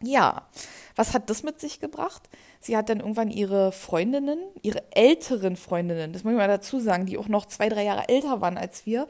Ja, 0.03 0.47
was 0.95 1.13
hat 1.13 1.29
das 1.29 1.41
mit 1.41 1.59
sich 1.59 1.79
gebracht? 1.79 2.29
Sie 2.59 2.77
hat 2.77 2.89
dann 2.89 2.99
irgendwann 2.99 3.31
ihre 3.31 3.71
Freundinnen, 3.71 4.39
ihre 4.61 4.83
älteren 4.91 5.55
Freundinnen, 5.55 6.13
das 6.13 6.23
muss 6.23 6.33
ich 6.33 6.37
mal 6.37 6.47
dazu 6.47 6.79
sagen, 6.79 7.07
die 7.07 7.17
auch 7.17 7.27
noch 7.27 7.47
zwei, 7.47 7.67
drei 7.67 7.83
Jahre 7.83 8.07
älter 8.07 8.39
waren 8.39 8.57
als 8.57 8.85
wir, 8.85 9.07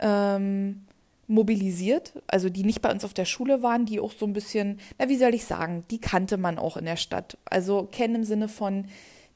ähm, 0.00 0.82
mobilisiert, 1.26 2.12
also 2.26 2.48
die 2.48 2.64
nicht 2.64 2.82
bei 2.82 2.90
uns 2.90 3.04
auf 3.04 3.14
der 3.14 3.24
Schule 3.24 3.62
waren, 3.62 3.86
die 3.86 4.00
auch 4.00 4.12
so 4.12 4.26
ein 4.26 4.32
bisschen, 4.32 4.80
na 4.98 5.08
wie 5.08 5.16
soll 5.16 5.32
ich 5.34 5.44
sagen, 5.44 5.84
die 5.90 6.00
kannte 6.00 6.36
man 6.36 6.58
auch 6.58 6.76
in 6.76 6.84
der 6.84 6.96
Stadt. 6.96 7.38
Also 7.44 7.88
kennen 7.90 8.16
im 8.16 8.24
Sinne 8.24 8.48
von, 8.48 8.86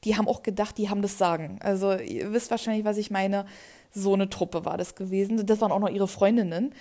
die 0.03 0.17
haben 0.17 0.27
auch 0.27 0.43
gedacht, 0.43 0.77
die 0.77 0.89
haben 0.89 1.01
das 1.01 1.17
Sagen. 1.17 1.57
Also 1.61 1.93
ihr 1.93 2.31
wisst 2.33 2.51
wahrscheinlich, 2.51 2.85
was 2.85 2.97
ich 2.97 3.11
meine. 3.11 3.45
So 3.91 4.13
eine 4.13 4.29
Truppe 4.29 4.65
war 4.65 4.77
das 4.77 4.95
gewesen. 4.95 5.45
Das 5.45 5.61
waren 5.61 5.71
auch 5.71 5.79
noch 5.79 5.89
ihre 5.89 6.09
Freundinnen. 6.09 6.73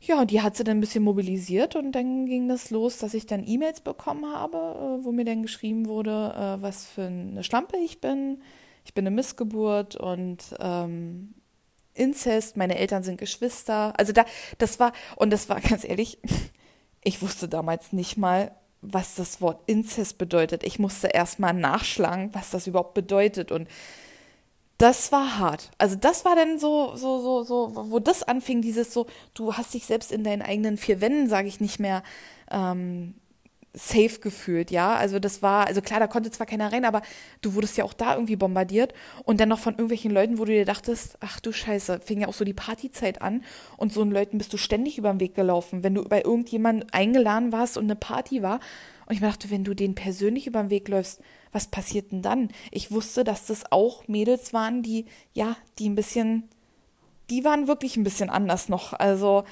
Ja, 0.00 0.20
und 0.20 0.30
die 0.30 0.42
hat 0.42 0.56
sie 0.56 0.64
dann 0.64 0.78
ein 0.78 0.80
bisschen 0.80 1.04
mobilisiert 1.04 1.76
und 1.76 1.92
dann 1.92 2.26
ging 2.26 2.48
das 2.48 2.70
los, 2.70 2.98
dass 2.98 3.14
ich 3.14 3.26
dann 3.26 3.46
E-Mails 3.46 3.80
bekommen 3.80 4.26
habe, 4.26 4.56
äh, 4.56 5.04
wo 5.04 5.12
mir 5.12 5.24
dann 5.24 5.42
geschrieben 5.42 5.86
wurde, 5.86 6.34
äh, 6.36 6.62
was 6.62 6.84
für 6.84 7.04
eine 7.04 7.42
Schlampe 7.42 7.78
ich 7.78 8.00
bin. 8.00 8.42
Ich 8.84 8.92
bin 8.92 9.06
eine 9.06 9.14
Missgeburt 9.14 9.96
und 9.96 10.54
ähm, 10.60 11.34
Inzest, 11.94 12.56
meine 12.56 12.78
Eltern 12.78 13.02
sind 13.02 13.18
Geschwister. 13.18 13.94
Also 13.98 14.12
da, 14.12 14.24
das 14.58 14.78
war, 14.78 14.92
und 15.16 15.30
das 15.30 15.48
war 15.48 15.60
ganz 15.60 15.84
ehrlich, 15.84 16.18
ich 17.02 17.22
wusste 17.22 17.48
damals 17.48 17.92
nicht 17.92 18.16
mal, 18.16 18.52
was 18.80 19.14
das 19.14 19.40
Wort 19.40 19.62
Inzest 19.66 20.18
bedeutet. 20.18 20.62
Ich 20.62 20.78
musste 20.78 21.08
erst 21.08 21.38
mal 21.38 21.52
nachschlagen, 21.52 22.34
was 22.34 22.50
das 22.50 22.66
überhaupt 22.66 22.94
bedeutet. 22.94 23.50
Und 23.50 23.68
das 24.78 25.12
war 25.12 25.38
hart. 25.38 25.70
Also 25.78 25.96
das 25.96 26.24
war 26.24 26.34
dann 26.34 26.58
so, 26.58 26.96
so, 26.96 27.20
so, 27.20 27.42
so, 27.44 27.90
wo 27.90 27.98
das 27.98 28.22
anfing, 28.22 28.60
dieses 28.60 28.92
so, 28.92 29.06
du 29.32 29.54
hast 29.54 29.72
dich 29.72 29.86
selbst 29.86 30.12
in 30.12 30.24
deinen 30.24 30.42
eigenen 30.42 30.76
vier 30.76 31.00
Wänden, 31.00 31.28
sage 31.28 31.48
ich 31.48 31.60
nicht 31.60 31.78
mehr, 31.78 32.02
ähm, 32.50 33.14
safe 33.74 34.20
gefühlt, 34.20 34.70
ja. 34.70 34.94
Also 34.94 35.18
das 35.18 35.42
war, 35.42 35.66
also 35.66 35.82
klar, 35.82 36.00
da 36.00 36.06
konnte 36.06 36.30
zwar 36.30 36.46
keiner 36.46 36.72
rein, 36.72 36.84
aber 36.84 37.02
du 37.42 37.54
wurdest 37.54 37.76
ja 37.76 37.84
auch 37.84 37.92
da 37.92 38.14
irgendwie 38.14 38.36
bombardiert 38.36 38.94
und 39.24 39.40
dann 39.40 39.48
noch 39.48 39.58
von 39.58 39.74
irgendwelchen 39.74 40.12
Leuten, 40.12 40.38
wo 40.38 40.44
du 40.44 40.52
dir 40.52 40.64
dachtest, 40.64 41.18
ach 41.20 41.40
du 41.40 41.52
Scheiße, 41.52 42.00
fing 42.00 42.20
ja 42.20 42.28
auch 42.28 42.34
so 42.34 42.44
die 42.44 42.54
Partyzeit 42.54 43.20
an 43.20 43.42
und 43.76 43.92
so 43.92 44.00
einen 44.00 44.12
Leuten 44.12 44.38
bist 44.38 44.52
du 44.52 44.56
ständig 44.56 44.96
über 44.96 45.12
den 45.12 45.20
Weg 45.20 45.34
gelaufen, 45.34 45.82
wenn 45.82 45.94
du 45.94 46.04
bei 46.04 46.22
irgendjemandem 46.22 46.88
eingeladen 46.92 47.52
warst 47.52 47.76
und 47.76 47.84
eine 47.84 47.96
Party 47.96 48.42
war 48.42 48.60
und 49.06 49.14
ich 49.14 49.20
mir 49.20 49.28
dachte, 49.28 49.50
wenn 49.50 49.64
du 49.64 49.74
den 49.74 49.94
persönlich 49.94 50.46
über 50.46 50.62
den 50.62 50.70
Weg 50.70 50.88
läufst, 50.88 51.20
was 51.52 51.66
passiert 51.66 52.12
denn 52.12 52.22
dann? 52.22 52.48
Ich 52.70 52.90
wusste, 52.90 53.24
dass 53.24 53.46
das 53.46 53.70
auch 53.70 54.08
Mädels 54.08 54.52
waren, 54.52 54.82
die, 54.82 55.06
ja, 55.32 55.56
die 55.78 55.88
ein 55.88 55.94
bisschen, 55.94 56.48
die 57.30 57.44
waren 57.44 57.68
wirklich 57.68 57.96
ein 57.96 58.04
bisschen 58.04 58.30
anders 58.30 58.68
noch, 58.68 58.92
also 58.92 59.44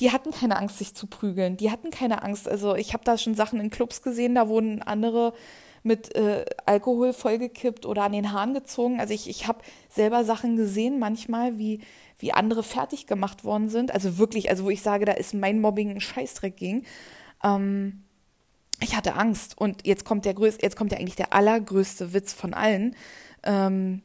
die 0.00 0.12
hatten 0.12 0.30
keine 0.30 0.56
Angst, 0.56 0.78
sich 0.78 0.94
zu 0.94 1.06
prügeln. 1.06 1.56
Die 1.56 1.70
hatten 1.70 1.90
keine 1.90 2.22
Angst. 2.22 2.48
Also 2.48 2.74
ich 2.74 2.92
habe 2.92 3.04
da 3.04 3.18
schon 3.18 3.34
Sachen 3.34 3.60
in 3.60 3.70
Clubs 3.70 4.02
gesehen, 4.02 4.34
da 4.34 4.48
wurden 4.48 4.82
andere 4.82 5.32
mit 5.82 6.14
äh, 6.14 6.44
Alkohol 6.66 7.12
vollgekippt 7.12 7.86
oder 7.86 8.04
an 8.04 8.12
den 8.12 8.32
Haaren 8.32 8.54
gezogen. 8.54 9.00
Also 9.00 9.14
ich, 9.14 9.28
ich 9.28 9.46
habe 9.48 9.60
selber 9.88 10.24
Sachen 10.24 10.56
gesehen, 10.56 10.98
manchmal, 10.98 11.58
wie, 11.58 11.80
wie 12.18 12.32
andere 12.32 12.62
fertig 12.62 13.06
gemacht 13.06 13.44
worden 13.44 13.68
sind. 13.68 13.92
Also 13.92 14.18
wirklich, 14.18 14.50
also 14.50 14.64
wo 14.64 14.70
ich 14.70 14.82
sage, 14.82 15.04
da 15.04 15.12
ist 15.12 15.34
mein 15.34 15.60
Mobbing 15.60 15.90
ein 15.90 16.00
Scheißdreck 16.00 16.56
ging. 16.56 16.84
Ähm, 17.42 18.04
ich 18.80 18.96
hatte 18.96 19.14
Angst. 19.14 19.58
Und 19.58 19.86
jetzt 19.86 20.04
kommt 20.04 20.24
der 20.24 20.34
größte, 20.34 20.62
jetzt 20.62 20.76
kommt 20.76 20.92
ja 20.92 20.98
eigentlich 20.98 21.16
der 21.16 21.32
allergrößte 21.32 22.12
Witz 22.12 22.32
von 22.32 22.54
allen. 22.54 22.94
Ähm, 23.42 24.02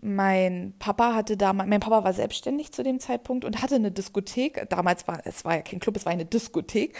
mein 0.00 0.74
Papa 0.78 1.14
hatte 1.14 1.36
damals, 1.36 1.68
mein 1.68 1.80
Papa 1.80 2.04
war 2.04 2.12
selbstständig 2.12 2.72
zu 2.72 2.82
dem 2.82 3.00
Zeitpunkt 3.00 3.44
und 3.44 3.62
hatte 3.62 3.74
eine 3.74 3.90
Diskothek. 3.90 4.68
Damals 4.70 5.08
war 5.08 5.20
es 5.24 5.44
war 5.44 5.56
ja 5.56 5.62
kein 5.62 5.80
Club, 5.80 5.96
es 5.96 6.04
war 6.04 6.12
eine 6.12 6.24
Diskothek 6.24 6.96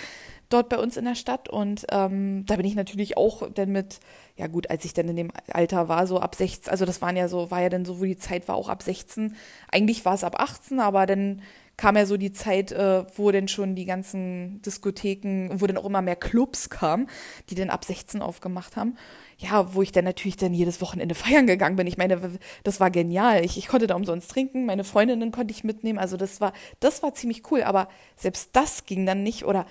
dort 0.49 0.69
bei 0.69 0.79
uns 0.79 0.97
in 0.97 1.05
der 1.05 1.15
Stadt. 1.15 1.49
Und 1.49 1.87
ähm, 1.91 2.45
da 2.47 2.57
bin 2.57 2.67
ich 2.67 2.75
natürlich 2.75 3.17
auch 3.17 3.49
dann 3.53 3.71
mit, 3.71 4.01
ja 4.37 4.47
gut, 4.47 4.71
als 4.71 4.85
ich 4.85 4.95
dann 4.95 5.09
in 5.09 5.17
dem 5.17 5.31
Alter 5.53 5.89
war, 5.89 6.07
so 6.07 6.21
ab 6.21 6.35
16, 6.35 6.71
also 6.71 6.85
das 6.85 7.01
waren 7.01 7.17
ja 7.17 7.29
so, 7.29 7.51
war 7.51 7.63
ja 7.63 7.69
dann 7.69 7.85
so, 7.85 8.01
wo 8.01 8.05
die 8.05 8.17
Zeit 8.17 8.49
war, 8.49 8.57
auch 8.57 8.69
ab 8.69 8.83
16. 8.83 9.37
Eigentlich 9.71 10.05
war 10.05 10.15
es 10.15 10.25
ab 10.25 10.41
18, 10.41 10.81
aber 10.81 11.07
dann 11.07 11.43
kam 11.79 11.97
ja 11.97 12.05
so 12.05 12.19
die 12.19 12.33
Zeit, 12.33 12.73
äh, 12.73 13.07
wo 13.17 13.31
denn 13.31 13.49
schon 13.49 13.75
die 13.75 13.87
ganzen 13.87 14.61
Diskotheken, 14.61 15.49
wo 15.55 15.67
dann 15.67 15.79
auch 15.79 15.87
immer 15.87 16.03
mehr 16.03 16.17
Clubs 16.17 16.69
kamen, 16.69 17.09
die 17.49 17.55
dann 17.55 17.71
ab 17.71 17.87
16 17.87 18.21
aufgemacht 18.21 18.77
haben 18.77 18.97
ja, 19.39 19.73
wo 19.73 19.83
ich 19.83 19.93
dann 19.93 20.05
natürlich 20.05 20.37
dann 20.37 20.53
jedes 20.53 20.81
Wochenende 20.81 21.15
feiern 21.15 21.47
gegangen 21.47 21.77
bin. 21.77 21.87
Ich 21.87 21.97
meine, 21.97 22.21
das 22.65 22.81
war 22.81 22.91
genial. 22.91 23.45
Ich, 23.45 23.57
ich 23.57 23.69
konnte 23.69 23.87
da 23.87 23.95
umsonst 23.95 24.31
trinken, 24.31 24.67
meine 24.67 24.85
Freundinnen 24.85 25.33
konnte 25.33 25.53
ich 25.53 25.65
mitnehmen. 25.65 25.99
Also 25.99 26.17
das 26.17 26.41
war, 26.41 26.53
das 26.81 27.03
war 27.03 27.15
ziemlich 27.15 27.51
cool. 27.51 27.63
Aber 27.63 27.89
selbst 28.17 28.51
das 28.55 28.85
ging 28.85 29.07
dann 29.07 29.23
nicht, 29.23 29.45
oder 29.45 29.67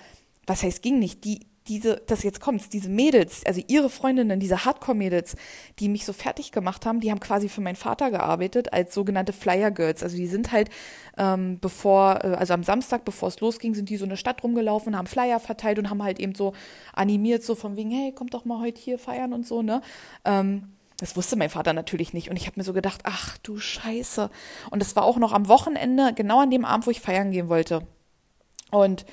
was 0.46 0.62
heißt 0.62 0.82
ging 0.82 0.98
nicht? 0.98 1.24
Die, 1.24 1.40
diese, 1.68 2.02
das 2.06 2.22
jetzt 2.22 2.40
kommt's, 2.40 2.68
diese 2.68 2.88
Mädels, 2.88 3.44
also 3.46 3.62
ihre 3.68 3.90
Freundinnen, 3.90 4.40
diese 4.40 4.64
Hardcore-Mädels, 4.64 5.36
die 5.78 5.88
mich 5.88 6.04
so 6.04 6.12
fertig 6.12 6.52
gemacht 6.52 6.86
haben, 6.86 7.00
die 7.00 7.10
haben 7.10 7.20
quasi 7.20 7.48
für 7.48 7.60
meinen 7.60 7.76
Vater 7.76 8.10
gearbeitet 8.10 8.72
als 8.72 8.94
sogenannte 8.94 9.32
Flyer 9.32 9.70
Girls. 9.70 10.02
Also 10.02 10.16
die 10.16 10.26
sind 10.26 10.50
halt, 10.50 10.70
ähm, 11.16 11.58
bevor, 11.60 12.24
äh, 12.24 12.28
also 12.34 12.54
am 12.54 12.62
Samstag, 12.62 13.04
bevor 13.04 13.28
es 13.28 13.40
losging, 13.40 13.74
sind 13.74 13.90
die 13.90 13.96
so 13.96 14.04
eine 14.04 14.16
Stadt 14.16 14.42
rumgelaufen, 14.42 14.96
haben 14.96 15.06
Flyer 15.06 15.40
verteilt 15.40 15.78
und 15.78 15.90
haben 15.90 16.02
halt 16.02 16.18
eben 16.18 16.34
so 16.34 16.54
animiert, 16.94 17.44
so 17.44 17.54
von 17.54 17.76
wegen, 17.76 17.90
hey, 17.90 18.12
kommt 18.12 18.34
doch 18.34 18.44
mal 18.44 18.60
heute 18.60 18.80
hier 18.80 18.98
feiern 18.98 19.32
und 19.32 19.46
so, 19.46 19.62
ne? 19.62 19.82
Ähm, 20.24 20.72
das 20.98 21.16
wusste 21.16 21.36
mein 21.36 21.50
Vater 21.50 21.72
natürlich 21.74 22.12
nicht. 22.12 22.28
Und 22.28 22.36
ich 22.36 22.46
habe 22.46 22.58
mir 22.58 22.64
so 22.64 22.72
gedacht, 22.72 23.02
ach 23.04 23.38
du 23.38 23.58
Scheiße. 23.58 24.30
Und 24.70 24.82
es 24.82 24.96
war 24.96 25.04
auch 25.04 25.16
noch 25.16 25.32
am 25.32 25.46
Wochenende, 25.46 26.12
genau 26.12 26.40
an 26.40 26.50
dem 26.50 26.64
Abend, 26.64 26.86
wo 26.86 26.90
ich 26.90 27.00
feiern 27.00 27.30
gehen 27.30 27.48
wollte. 27.48 27.86
Und 28.72 29.06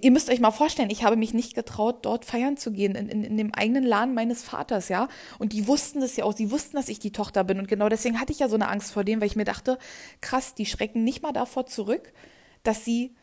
ihr 0.00 0.10
müsst 0.10 0.30
euch 0.30 0.40
mal 0.40 0.50
vorstellen, 0.50 0.90
ich 0.90 1.04
habe 1.04 1.16
mich 1.16 1.34
nicht 1.34 1.54
getraut, 1.54 2.04
dort 2.06 2.24
feiern 2.24 2.56
zu 2.56 2.72
gehen, 2.72 2.94
in, 2.94 3.08
in, 3.08 3.24
in, 3.24 3.36
dem 3.36 3.54
eigenen 3.54 3.84
Laden 3.84 4.14
meines 4.14 4.42
Vaters, 4.42 4.88
ja. 4.88 5.08
Und 5.38 5.52
die 5.52 5.66
wussten 5.66 6.00
das 6.00 6.16
ja 6.16 6.24
auch, 6.24 6.34
sie 6.34 6.50
wussten, 6.50 6.76
dass 6.76 6.88
ich 6.88 6.98
die 6.98 7.12
Tochter 7.12 7.44
bin. 7.44 7.58
Und 7.58 7.68
genau 7.68 7.88
deswegen 7.88 8.18
hatte 8.20 8.32
ich 8.32 8.38
ja 8.38 8.48
so 8.48 8.54
eine 8.54 8.68
Angst 8.68 8.92
vor 8.92 9.04
dem, 9.04 9.20
weil 9.20 9.26
ich 9.26 9.36
mir 9.36 9.44
dachte, 9.44 9.78
krass, 10.20 10.54
die 10.54 10.66
schrecken 10.66 11.04
nicht 11.04 11.22
mal 11.22 11.32
davor 11.32 11.66
zurück, 11.66 12.12
dass 12.62 12.84
sie 12.84 13.14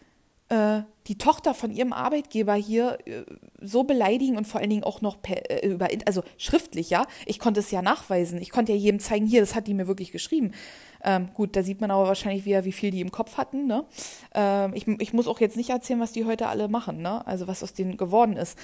äh, 0.49 0.81
die 1.07 1.17
Tochter 1.17 1.53
von 1.53 1.71
ihrem 1.71 1.93
Arbeitgeber 1.93 2.53
hier 2.53 2.97
äh, 3.05 3.23
so 3.61 3.83
beleidigen 3.83 4.37
und 4.37 4.47
vor 4.47 4.61
allen 4.61 4.69
Dingen 4.69 4.83
auch 4.83 5.01
noch 5.01 5.21
per, 5.21 5.49
äh, 5.49 5.67
über, 5.67 5.87
also 6.05 6.23
schriftlich, 6.37 6.89
ja. 6.89 7.05
Ich 7.25 7.39
konnte 7.39 7.59
es 7.59 7.71
ja 7.71 7.81
nachweisen. 7.81 8.41
Ich 8.41 8.51
konnte 8.51 8.73
ja 8.73 8.77
jedem 8.77 8.99
zeigen, 8.99 9.25
hier, 9.25 9.41
das 9.41 9.55
hat 9.55 9.67
die 9.67 9.73
mir 9.73 9.87
wirklich 9.87 10.11
geschrieben. 10.11 10.51
Ähm, 11.03 11.29
gut, 11.33 11.55
da 11.55 11.63
sieht 11.63 11.81
man 11.81 11.91
aber 11.91 12.07
wahrscheinlich 12.07 12.45
wieder, 12.45 12.65
wie 12.65 12.71
viel 12.71 12.91
die 12.91 13.01
im 13.01 13.11
Kopf 13.11 13.37
hatten. 13.37 13.67
Ne? 13.67 13.85
Ähm, 14.33 14.73
ich, 14.73 14.87
ich 14.87 15.13
muss 15.13 15.27
auch 15.27 15.39
jetzt 15.39 15.55
nicht 15.55 15.69
erzählen, 15.69 15.99
was 15.99 16.11
die 16.11 16.25
heute 16.25 16.47
alle 16.47 16.67
machen, 16.67 17.01
ne? 17.01 17.25
also 17.25 17.47
was 17.47 17.63
aus 17.63 17.73
denen 17.73 17.97
geworden 17.97 18.35
ist. 18.35 18.57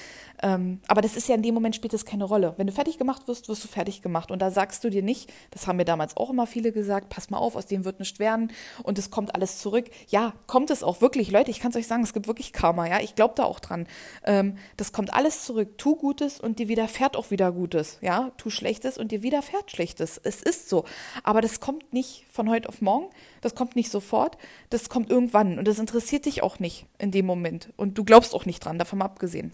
Ähm, 0.43 0.79
aber 0.87 1.01
das 1.01 1.15
ist 1.15 1.29
ja 1.29 1.35
in 1.35 1.43
dem 1.43 1.53
Moment 1.53 1.75
spielt 1.75 1.93
das 1.93 2.05
keine 2.05 2.25
Rolle. 2.25 2.53
Wenn 2.57 2.67
du 2.67 2.73
fertig 2.73 2.97
gemacht 2.97 3.27
wirst, 3.27 3.47
wirst 3.47 3.63
du 3.63 3.67
fertig 3.67 4.01
gemacht. 4.01 4.31
Und 4.31 4.41
da 4.41 4.51
sagst 4.51 4.83
du 4.83 4.89
dir 4.89 5.01
nicht, 5.01 5.31
das 5.51 5.67
haben 5.67 5.77
mir 5.77 5.85
damals 5.85 6.17
auch 6.17 6.29
immer 6.29 6.47
viele 6.47 6.71
gesagt, 6.71 7.09
pass 7.09 7.29
mal 7.29 7.37
auf, 7.37 7.55
aus 7.55 7.67
dem 7.67 7.85
wird 7.85 7.99
nichts 7.99 8.19
werden 8.19 8.51
und 8.83 8.99
es 8.99 9.11
kommt 9.11 9.33
alles 9.33 9.59
zurück. 9.59 9.89
Ja, 10.09 10.33
kommt 10.47 10.71
es 10.71 10.83
auch 10.83 11.01
wirklich, 11.01 11.31
Leute, 11.31 11.51
ich 11.51 11.59
kann 11.59 11.71
es 11.71 11.77
euch 11.77 11.87
sagen, 11.87 12.03
es 12.03 12.13
gibt 12.13 12.24
wirklich 12.27 12.53
Karma, 12.53 12.87
ja, 12.87 12.99
ich 12.99 13.15
glaube 13.15 13.33
da 13.35 13.43
auch 13.43 13.59
dran. 13.59 13.87
Ähm, 14.23 14.57
das 14.77 14.91
kommt 14.91 15.13
alles 15.13 15.43
zurück. 15.43 15.77
Tu 15.77 15.95
Gutes 15.95 16.39
und 16.39 16.59
dir 16.59 16.67
widerfährt 16.67 17.15
auch 17.17 17.31
wieder 17.31 17.51
Gutes, 17.51 17.97
ja. 18.01 18.31
Tu 18.37 18.49
Schlechtes 18.49 18.97
und 18.97 19.11
dir 19.11 19.21
widerfährt 19.21 19.71
Schlechtes. 19.71 20.19
Es 20.23 20.41
ist 20.41 20.69
so. 20.69 20.85
Aber 21.23 21.41
das 21.41 21.59
kommt 21.59 21.93
nicht 21.93 22.25
von 22.31 22.49
heute 22.49 22.69
auf 22.69 22.81
morgen. 22.81 23.09
Das 23.41 23.55
kommt 23.55 23.75
nicht 23.75 23.91
sofort. 23.91 24.37
Das 24.69 24.89
kommt 24.89 25.09
irgendwann. 25.09 25.59
Und 25.59 25.67
das 25.67 25.79
interessiert 25.79 26.25
dich 26.25 26.43
auch 26.43 26.59
nicht 26.59 26.85
in 26.97 27.11
dem 27.11 27.25
Moment. 27.25 27.73
Und 27.77 27.97
du 27.97 28.03
glaubst 28.03 28.33
auch 28.33 28.45
nicht 28.45 28.63
dran, 28.63 28.79
davon 28.79 29.01
abgesehen. 29.01 29.51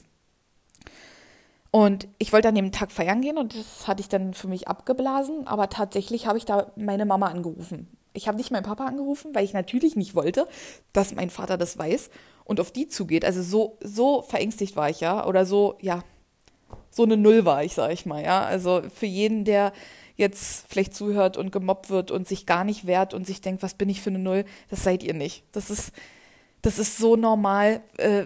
Und 1.72 2.10
ich 2.18 2.34
wollte 2.34 2.50
an 2.50 2.56
dem 2.56 2.74
Tag 2.74 2.92
feiern 2.92 3.22
gehen 3.22 3.38
und 3.38 3.56
das 3.56 3.88
hatte 3.88 4.02
ich 4.02 4.10
dann 4.10 4.34
für 4.34 4.50
mich 4.50 4.68
abgeblasen. 4.68 5.48
Aber 5.48 5.70
tatsächlich 5.70 6.28
habe 6.28 6.38
ich 6.38 6.46
da 6.46 6.72
meine 6.76 7.06
Mama 7.06 7.28
angerufen. 7.28 7.88
Ich 8.14 8.28
habe 8.28 8.38
nicht 8.38 8.52
meinen 8.52 8.64
Papa 8.64 8.86
angerufen, 8.86 9.34
weil 9.34 9.46
ich 9.46 9.54
natürlich 9.54 9.96
nicht 9.96 10.16
wollte, 10.16 10.48
dass 10.94 11.16
mein 11.16 11.30
Vater 11.30 11.58
das 11.58 11.78
weiß 11.78 12.10
und 12.44 12.60
auf 12.60 12.72
die 12.72 12.88
zugeht. 12.88 13.24
Also 13.24 13.42
so, 13.42 13.78
so 13.82 14.22
verängstigt 14.22 14.76
war 14.76 14.90
ich 14.90 15.00
ja. 15.00 15.26
Oder 15.26 15.46
so, 15.46 15.78
ja, 15.82 16.04
so 16.90 17.04
eine 17.04 17.18
Null 17.18 17.46
war 17.46 17.64
ich, 17.64 17.74
sag 17.74 17.92
ich 17.92 18.06
mal, 18.06 18.24
ja. 18.24 18.44
Also 18.44 18.82
für 18.94 19.06
jeden, 19.06 19.46
der 19.46 19.72
jetzt 20.18 20.66
vielleicht 20.68 20.94
zuhört 20.94 21.38
und 21.38 21.52
gemobbt 21.52 21.90
wird 21.90 22.12
und 22.12 22.28
sich 22.28 22.46
gar 22.46 22.64
nicht 22.64 22.86
wehrt 22.86 23.14
und 23.14 23.26
sich 23.26 23.42
denkt, 23.42 23.64
was 23.64 23.74
bin 23.74 23.90
ich 23.90 24.02
für 24.02 24.10
eine 24.10 24.20
Null, 24.20 24.46
das 24.70 24.84
seid 24.84 25.04
ihr 25.04 25.14
nicht. 25.14 25.44
Das 25.52 25.70
ist, 25.70 25.94
das 26.62 26.80
ist 26.80 26.98
so 26.98 27.16
normal, 27.16 27.82
äh, 27.98 28.26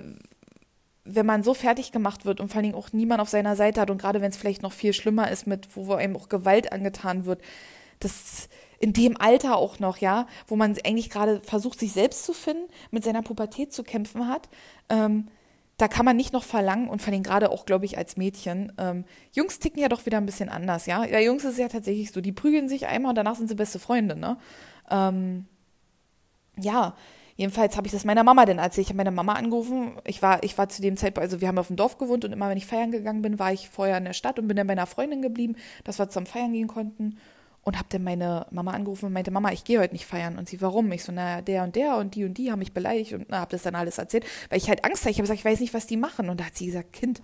wenn 1.06 1.26
man 1.26 1.44
so 1.44 1.54
fertig 1.54 1.92
gemacht 1.92 2.26
wird 2.26 2.40
und 2.40 2.50
vor 2.50 2.58
allen 2.58 2.64
Dingen 2.64 2.76
auch 2.76 2.92
niemand 2.92 3.22
auf 3.22 3.30
seiner 3.30 3.56
Seite 3.56 3.80
hat 3.80 3.92
und 3.92 4.00
gerade 4.00 4.22
wenn 4.22 4.32
es 4.32 4.38
vielleicht 4.38 4.64
noch 4.64 4.74
viel 4.74 4.92
schlimmer 4.92 5.30
ist 5.32 5.46
mit, 5.46 5.68
wo 5.76 5.94
einem 5.94 6.18
auch 6.18 6.30
Gewalt 6.30 6.72
angetan 6.72 7.26
wird, 7.26 7.42
das 8.00 8.50
in 8.80 8.94
dem 8.94 9.20
Alter 9.20 9.58
auch 9.58 9.80
noch, 9.80 9.98
ja, 9.98 10.28
wo 10.48 10.56
man 10.56 10.76
eigentlich 10.86 11.10
gerade 11.10 11.40
versucht, 11.40 11.80
sich 11.80 11.94
selbst 11.94 12.26
zu 12.26 12.34
finden, 12.34 12.70
mit 12.92 13.04
seiner 13.04 13.22
Pubertät 13.22 13.74
zu 13.74 13.84
kämpfen 13.84 14.28
hat, 14.28 14.50
ähm, 14.90 15.28
da 15.78 15.90
kann 15.90 16.06
man 16.06 16.16
nicht 16.16 16.32
noch 16.32 16.44
verlangen 16.44 16.88
und 16.88 17.02
vor 17.02 17.12
allem 17.12 17.24
gerade 17.24 17.52
auch, 17.52 17.66
glaube 17.66 17.86
ich, 17.86 17.98
als 17.98 18.16
Mädchen. 18.16 18.72
Ähm, 18.78 19.04
Jungs 19.34 19.60
ticken 19.60 19.82
ja 19.82 19.90
doch 19.90 20.06
wieder 20.06 20.18
ein 20.18 20.26
bisschen 20.26 20.48
anders, 20.48 20.86
ja. 20.86 21.04
Ja, 21.04 21.20
Jungs 21.20 21.44
ist 21.44 21.60
ja 21.60 21.68
tatsächlich 21.68 22.12
so, 22.12 22.22
die 22.22 22.32
prügeln 22.32 22.70
sich 22.70 22.88
einmal 22.88 23.10
und 23.10 23.16
danach 23.16 23.36
sind 23.36 23.50
sie 23.50 23.56
beste 23.56 23.80
Freunde, 23.80 24.16
ne? 24.16 24.38
Ähm, 24.90 25.46
ja, 26.58 26.96
jedenfalls 27.36 27.76
habe 27.76 27.88
ich 27.88 27.94
das 27.94 28.06
meiner 28.06 28.24
Mama 28.24 28.46
denn 28.46 28.58
erzählt. 28.58 28.86
Ich 28.86 28.90
habe 28.90 28.98
meine 28.98 29.12
Mama 29.12 29.34
angerufen. 29.34 30.00
Ich 30.06 30.22
war, 30.22 30.42
ich 30.44 30.58
war 30.58 30.70
zu 30.70 30.82
dem 30.82 30.96
Zeitpunkt, 30.96 31.26
also 31.26 31.42
wir 31.42 31.50
haben 31.50 31.58
auf 31.58 31.68
dem 31.68 31.76
Dorf 31.76 31.98
gewohnt 31.98 32.24
und 32.24 32.32
immer 32.32 32.50
wenn 32.50 32.58
ich 32.58 32.66
feiern 32.66 32.92
gegangen 32.92 33.22
bin, 33.22 33.38
war 33.38 33.52
ich 33.52 33.68
vorher 33.68 33.98
in 33.98 34.06
der 34.06 34.14
Stadt 34.14 34.40
und 34.40 34.48
bin 34.48 34.56
dann 34.56 34.68
bei 34.68 34.74
einer 34.74 34.88
Freundin 34.88 35.22
geblieben, 35.22 35.58
dass 35.84 36.00
wir 36.00 36.08
zum 36.10 36.26
Feiern 36.26 36.54
gehen 36.54 36.68
konnten 36.68 37.18
und 37.66 37.78
habe 37.78 37.88
dann 37.90 38.04
meine 38.04 38.46
Mama 38.52 38.72
angerufen 38.72 39.08
und 39.08 39.14
meinte, 39.14 39.32
Mama, 39.32 39.52
ich 39.52 39.64
gehe 39.64 39.80
heute 39.80 39.94
nicht 39.94 40.06
feiern. 40.06 40.38
Und 40.38 40.48
sie, 40.48 40.62
warum? 40.62 40.92
Ich 40.92 41.04
so, 41.04 41.12
naja, 41.12 41.42
der 41.42 41.64
und 41.64 41.76
der 41.76 41.98
und 41.98 42.14
die 42.14 42.24
und 42.24 42.36
die 42.36 42.52
haben 42.52 42.60
mich 42.60 42.74
beleidigt 42.74 43.14
und 43.14 43.28
habe 43.32 43.50
das 43.52 43.64
dann 43.64 43.74
alles 43.74 43.98
erzählt, 43.98 44.24
weil 44.50 44.60
ich 44.60 44.70
halt 44.70 44.86
Angst 44.86 45.02
hatte. 45.02 45.10
Ich 45.10 45.18
habe 45.18 45.24
gesagt, 45.24 45.40
ich 45.40 45.46
weiß 45.46 45.60
nicht, 45.60 45.74
was 45.74 45.88
die 45.88 45.98
machen. 45.98 46.30
Und 46.30 46.40
da 46.40 46.46
hat 46.46 46.56
sie 46.56 46.68
gesagt, 46.68 46.94
Kind, 46.94 47.24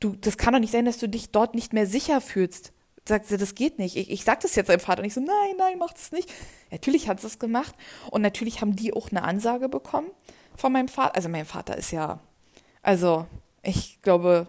du, 0.00 0.16
das 0.16 0.36
kann 0.36 0.52
doch 0.52 0.58
nicht 0.58 0.72
sein, 0.72 0.84
dass 0.84 0.98
du 0.98 1.08
dich 1.08 1.30
dort 1.30 1.54
nicht 1.54 1.72
mehr 1.72 1.86
sicher 1.86 2.20
fühlst. 2.20 2.72
Sagt 3.06 3.26
sie, 3.26 3.36
das 3.36 3.54
geht 3.54 3.78
nicht. 3.78 3.96
Ich, 3.96 4.10
ich 4.10 4.24
sag 4.24 4.40
das 4.40 4.56
jetzt 4.56 4.68
deinem 4.68 4.80
Vater. 4.80 5.00
Und 5.02 5.06
ich 5.06 5.14
so, 5.14 5.20
nein, 5.20 5.54
nein, 5.56 5.78
mach 5.78 5.92
das 5.92 6.10
nicht. 6.10 6.28
Natürlich 6.72 7.08
hat 7.08 7.20
sie 7.20 7.28
es 7.28 7.38
gemacht. 7.38 7.76
Und 8.10 8.22
natürlich 8.22 8.62
haben 8.62 8.74
die 8.74 8.92
auch 8.92 9.10
eine 9.12 9.22
Ansage 9.22 9.68
bekommen 9.68 10.10
von 10.56 10.72
meinem 10.72 10.88
Vater. 10.88 11.14
Also 11.14 11.28
mein 11.28 11.44
Vater 11.46 11.76
ist 11.76 11.92
ja, 11.92 12.18
also 12.82 13.26
ich 13.62 14.02
glaube, 14.02 14.48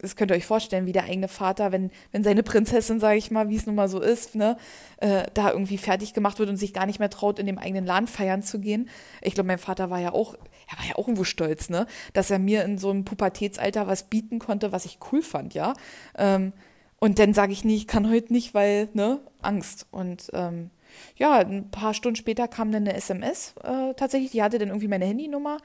das 0.00 0.16
könnt 0.16 0.30
ihr 0.30 0.36
euch 0.36 0.46
vorstellen, 0.46 0.86
wie 0.86 0.92
der 0.92 1.04
eigene 1.04 1.28
Vater, 1.28 1.72
wenn, 1.72 1.90
wenn 2.12 2.24
seine 2.24 2.42
Prinzessin, 2.42 3.00
sage 3.00 3.18
ich 3.18 3.30
mal, 3.30 3.48
wie 3.48 3.56
es 3.56 3.66
nun 3.66 3.74
mal 3.74 3.88
so 3.88 4.00
ist, 4.00 4.34
ne, 4.34 4.56
äh, 4.98 5.24
da 5.34 5.50
irgendwie 5.50 5.78
fertig 5.78 6.14
gemacht 6.14 6.38
wird 6.38 6.48
und 6.48 6.56
sich 6.56 6.72
gar 6.72 6.86
nicht 6.86 6.98
mehr 6.98 7.10
traut, 7.10 7.38
in 7.38 7.46
dem 7.46 7.58
eigenen 7.58 7.86
Laden 7.86 8.06
feiern 8.06 8.42
zu 8.42 8.60
gehen. 8.60 8.88
Ich 9.20 9.34
glaube, 9.34 9.48
mein 9.48 9.58
Vater 9.58 9.90
war 9.90 10.00
ja 10.00 10.12
auch, 10.12 10.34
er 10.70 10.78
war 10.78 10.86
ja 10.86 10.94
auch 10.96 11.06
irgendwo 11.06 11.24
stolz, 11.24 11.68
ne, 11.68 11.86
dass 12.12 12.30
er 12.30 12.38
mir 12.38 12.64
in 12.64 12.78
so 12.78 12.90
einem 12.90 13.04
Pubertätsalter 13.04 13.86
was 13.86 14.04
bieten 14.04 14.38
konnte, 14.38 14.72
was 14.72 14.84
ich 14.84 14.98
cool 15.12 15.22
fand, 15.22 15.54
ja. 15.54 15.74
Ähm, 16.16 16.52
und 16.98 17.18
dann 17.18 17.32
sage 17.32 17.52
ich 17.52 17.64
nie, 17.64 17.76
ich 17.76 17.86
kann 17.86 18.10
heute 18.10 18.32
nicht, 18.32 18.52
weil, 18.52 18.88
ne, 18.92 19.20
Angst. 19.40 19.86
Und 19.90 20.30
ähm, 20.34 20.70
ja, 21.16 21.38
ein 21.38 21.70
paar 21.70 21.94
Stunden 21.94 22.16
später 22.16 22.48
kam 22.48 22.72
dann 22.72 22.86
eine 22.86 22.94
SMS 22.94 23.54
äh, 23.62 23.94
tatsächlich, 23.94 24.32
die 24.32 24.42
hatte 24.42 24.58
dann 24.58 24.68
irgendwie 24.68 24.88
meine 24.88 25.06
Handynummer 25.06 25.58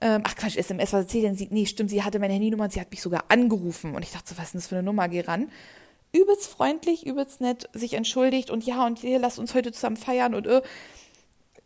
ähm, 0.00 0.22
ach 0.24 0.34
Quatsch, 0.34 0.56
SMS, 0.56 0.92
was 0.92 1.02
erzählt 1.02 1.24
denn 1.24 1.36
sie? 1.36 1.48
Nee, 1.50 1.66
stimmt, 1.66 1.90
sie 1.90 2.02
hatte 2.02 2.18
meine 2.18 2.34
Handynummer 2.34 2.64
und 2.64 2.72
sie 2.72 2.80
hat 2.80 2.90
mich 2.90 3.02
sogar 3.02 3.24
angerufen. 3.28 3.94
Und 3.94 4.02
ich 4.02 4.10
dachte 4.10 4.30
so, 4.30 4.38
was 4.38 4.46
ist 4.46 4.54
denn 4.54 4.60
das 4.60 4.68
für 4.68 4.76
eine 4.76 4.82
Nummer? 4.82 5.08
Geh 5.08 5.20
ran. 5.20 5.50
Übelst 6.12 6.46
freundlich, 6.46 7.06
übelst 7.06 7.40
nett, 7.40 7.68
sich 7.72 7.94
entschuldigt 7.94 8.50
und 8.50 8.64
ja, 8.64 8.86
und 8.86 8.98
hier, 8.98 9.18
lasst 9.18 9.38
uns 9.38 9.54
heute 9.54 9.72
zusammen 9.72 9.96
feiern 9.96 10.34
und 10.34 10.46
äh, 10.46 10.60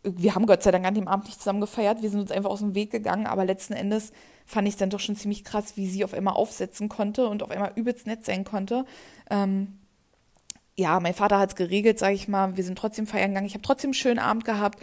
wir 0.03 0.35
haben 0.35 0.45
Gott 0.45 0.63
sei 0.63 0.71
Dank 0.71 0.85
an 0.85 0.93
dem 0.93 1.07
Abend 1.07 1.25
nicht 1.25 1.39
zusammen 1.39 1.59
gefeiert, 1.59 2.01
wir 2.01 2.09
sind 2.09 2.21
uns 2.21 2.31
einfach 2.31 2.49
aus 2.49 2.59
dem 2.59 2.73
Weg 2.75 2.91
gegangen, 2.91 3.27
aber 3.27 3.43
letzten 3.43 3.73
Endes 3.73 4.13
fand 4.45 4.67
ich 4.67 4.75
es 4.75 4.77
dann 4.77 4.89
doch 4.89 5.01
schon 5.01 5.17
ziemlich 5.17 5.43
krass, 5.43 5.75
wie 5.75 5.87
sie 5.87 6.05
auf 6.05 6.13
einmal 6.13 6.35
aufsetzen 6.35 6.87
konnte 6.87 7.27
und 7.27 7.43
auf 7.43 7.51
einmal 7.51 7.73
übelst 7.75 8.07
nett 8.07 8.23
sein 8.23 8.45
konnte. 8.45 8.85
Ähm, 9.29 9.79
ja, 10.77 10.99
mein 10.99 11.13
Vater 11.13 11.39
hat 11.39 11.49
es 11.49 11.55
geregelt, 11.55 11.99
sage 11.99 12.13
ich 12.13 12.27
mal. 12.27 12.55
Wir 12.55 12.63
sind 12.63 12.77
trotzdem 12.77 13.07
feiern 13.07 13.31
gegangen. 13.31 13.47
Ich 13.47 13.55
habe 13.55 13.63
trotzdem 13.63 13.89
einen 13.89 13.95
schönen 13.95 14.19
Abend 14.19 14.45
gehabt. 14.45 14.79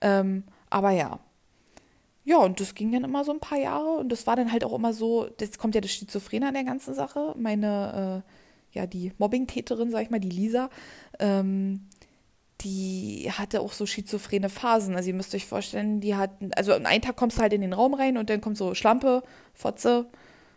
Ähm, 0.00 0.44
aber 0.70 0.90
ja, 0.90 1.18
ja, 2.28 2.36
und 2.36 2.60
das 2.60 2.74
ging 2.74 2.92
dann 2.92 3.04
immer 3.04 3.24
so 3.24 3.32
ein 3.32 3.40
paar 3.40 3.56
Jahre 3.56 3.96
und 3.96 4.10
das 4.10 4.26
war 4.26 4.36
dann 4.36 4.52
halt 4.52 4.62
auch 4.62 4.74
immer 4.74 4.92
so, 4.92 5.30
das 5.38 5.56
kommt 5.56 5.74
ja 5.74 5.80
das 5.80 5.92
Schizophren 5.92 6.44
an 6.44 6.52
der 6.52 6.64
ganzen 6.64 6.92
Sache. 6.92 7.34
Meine, 7.38 8.22
äh, 8.22 8.78
ja, 8.78 8.86
die 8.86 9.12
Mobbing-Täterin, 9.16 9.90
sag 9.90 10.02
ich 10.02 10.10
mal, 10.10 10.20
die 10.20 10.28
Lisa, 10.28 10.68
ähm, 11.20 11.86
die 12.60 13.30
hatte 13.32 13.62
auch 13.62 13.72
so 13.72 13.86
schizophrene 13.86 14.50
Phasen. 14.50 14.94
Also 14.94 15.08
ihr 15.08 15.14
müsst 15.14 15.34
euch 15.34 15.46
vorstellen, 15.46 16.02
die 16.02 16.16
hatten, 16.16 16.50
also 16.52 16.74
an 16.74 16.84
einem 16.84 17.00
Tag 17.00 17.16
kommst 17.16 17.38
du 17.38 17.40
halt 17.40 17.54
in 17.54 17.62
den 17.62 17.72
Raum 17.72 17.94
rein 17.94 18.18
und 18.18 18.28
dann 18.28 18.42
kommt 18.42 18.58
so 18.58 18.74
Schlampe, 18.74 19.22
Fotze, 19.54 20.04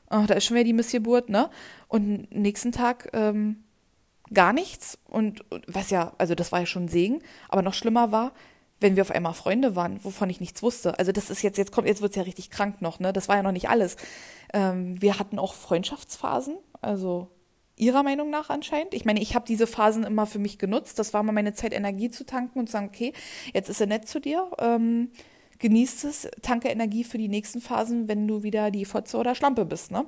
oh, 0.09 0.25
da 0.27 0.33
ist 0.33 0.43
schon 0.43 0.55
wieder 0.55 0.65
die 0.65 0.73
Missgeburt, 0.73 1.29
ne? 1.29 1.49
Und 1.87 2.35
nächsten 2.35 2.73
Tag 2.73 3.11
ähm, 3.13 3.63
gar 4.33 4.51
nichts 4.51 4.97
und 5.05 5.45
was 5.67 5.89
ja, 5.89 6.11
also 6.17 6.35
das 6.35 6.51
war 6.51 6.59
ja 6.59 6.65
schon 6.65 6.85
ein 6.85 6.89
Segen, 6.89 7.21
aber 7.47 7.61
noch 7.61 7.73
schlimmer 7.73 8.11
war, 8.11 8.33
wenn 8.81 8.95
wir 8.95 9.03
auf 9.03 9.11
einmal 9.11 9.33
Freunde 9.33 9.75
waren, 9.75 10.03
wovon 10.03 10.29
ich 10.29 10.39
nichts 10.39 10.61
wusste. 10.61 10.97
Also 10.99 11.11
das 11.11 11.29
ist 11.29 11.41
jetzt, 11.43 11.57
jetzt 11.57 11.71
kommt, 11.71 11.87
jetzt 11.87 12.01
wird's 12.01 12.15
ja 12.15 12.23
richtig 12.23 12.49
krank 12.49 12.81
noch, 12.81 12.99
ne? 12.99 13.13
Das 13.13 13.29
war 13.29 13.37
ja 13.37 13.43
noch 13.43 13.51
nicht 13.51 13.69
alles. 13.69 13.95
Ähm, 14.53 15.01
wir 15.01 15.19
hatten 15.19 15.39
auch 15.39 15.53
Freundschaftsphasen, 15.53 16.57
also 16.81 17.29
ihrer 17.77 18.03
Meinung 18.03 18.29
nach 18.29 18.49
anscheinend. 18.49 18.93
Ich 18.93 19.05
meine, 19.05 19.21
ich 19.21 19.35
habe 19.35 19.45
diese 19.47 19.67
Phasen 19.67 20.03
immer 20.03 20.25
für 20.25 20.39
mich 20.39 20.59
genutzt. 20.59 20.99
Das 20.99 21.13
war 21.13 21.23
mal 21.23 21.31
meine 21.31 21.53
Zeit, 21.53 21.73
Energie 21.73 22.09
zu 22.09 22.25
tanken 22.25 22.59
und 22.59 22.67
zu 22.67 22.73
sagen, 22.73 22.87
okay, 22.87 23.13
jetzt 23.53 23.69
ist 23.69 23.79
er 23.79 23.87
nett 23.87 24.07
zu 24.07 24.19
dir. 24.19 24.51
Ähm, 24.59 25.11
genießt 25.59 26.05
es, 26.05 26.27
tanke 26.41 26.69
Energie 26.69 27.03
für 27.03 27.17
die 27.17 27.27
nächsten 27.27 27.61
Phasen, 27.61 28.07
wenn 28.07 28.27
du 28.27 28.43
wieder 28.43 28.71
die 28.71 28.85
Fotze 28.85 29.17
oder 29.17 29.35
Schlampe 29.35 29.65
bist, 29.65 29.91
ne? 29.91 30.05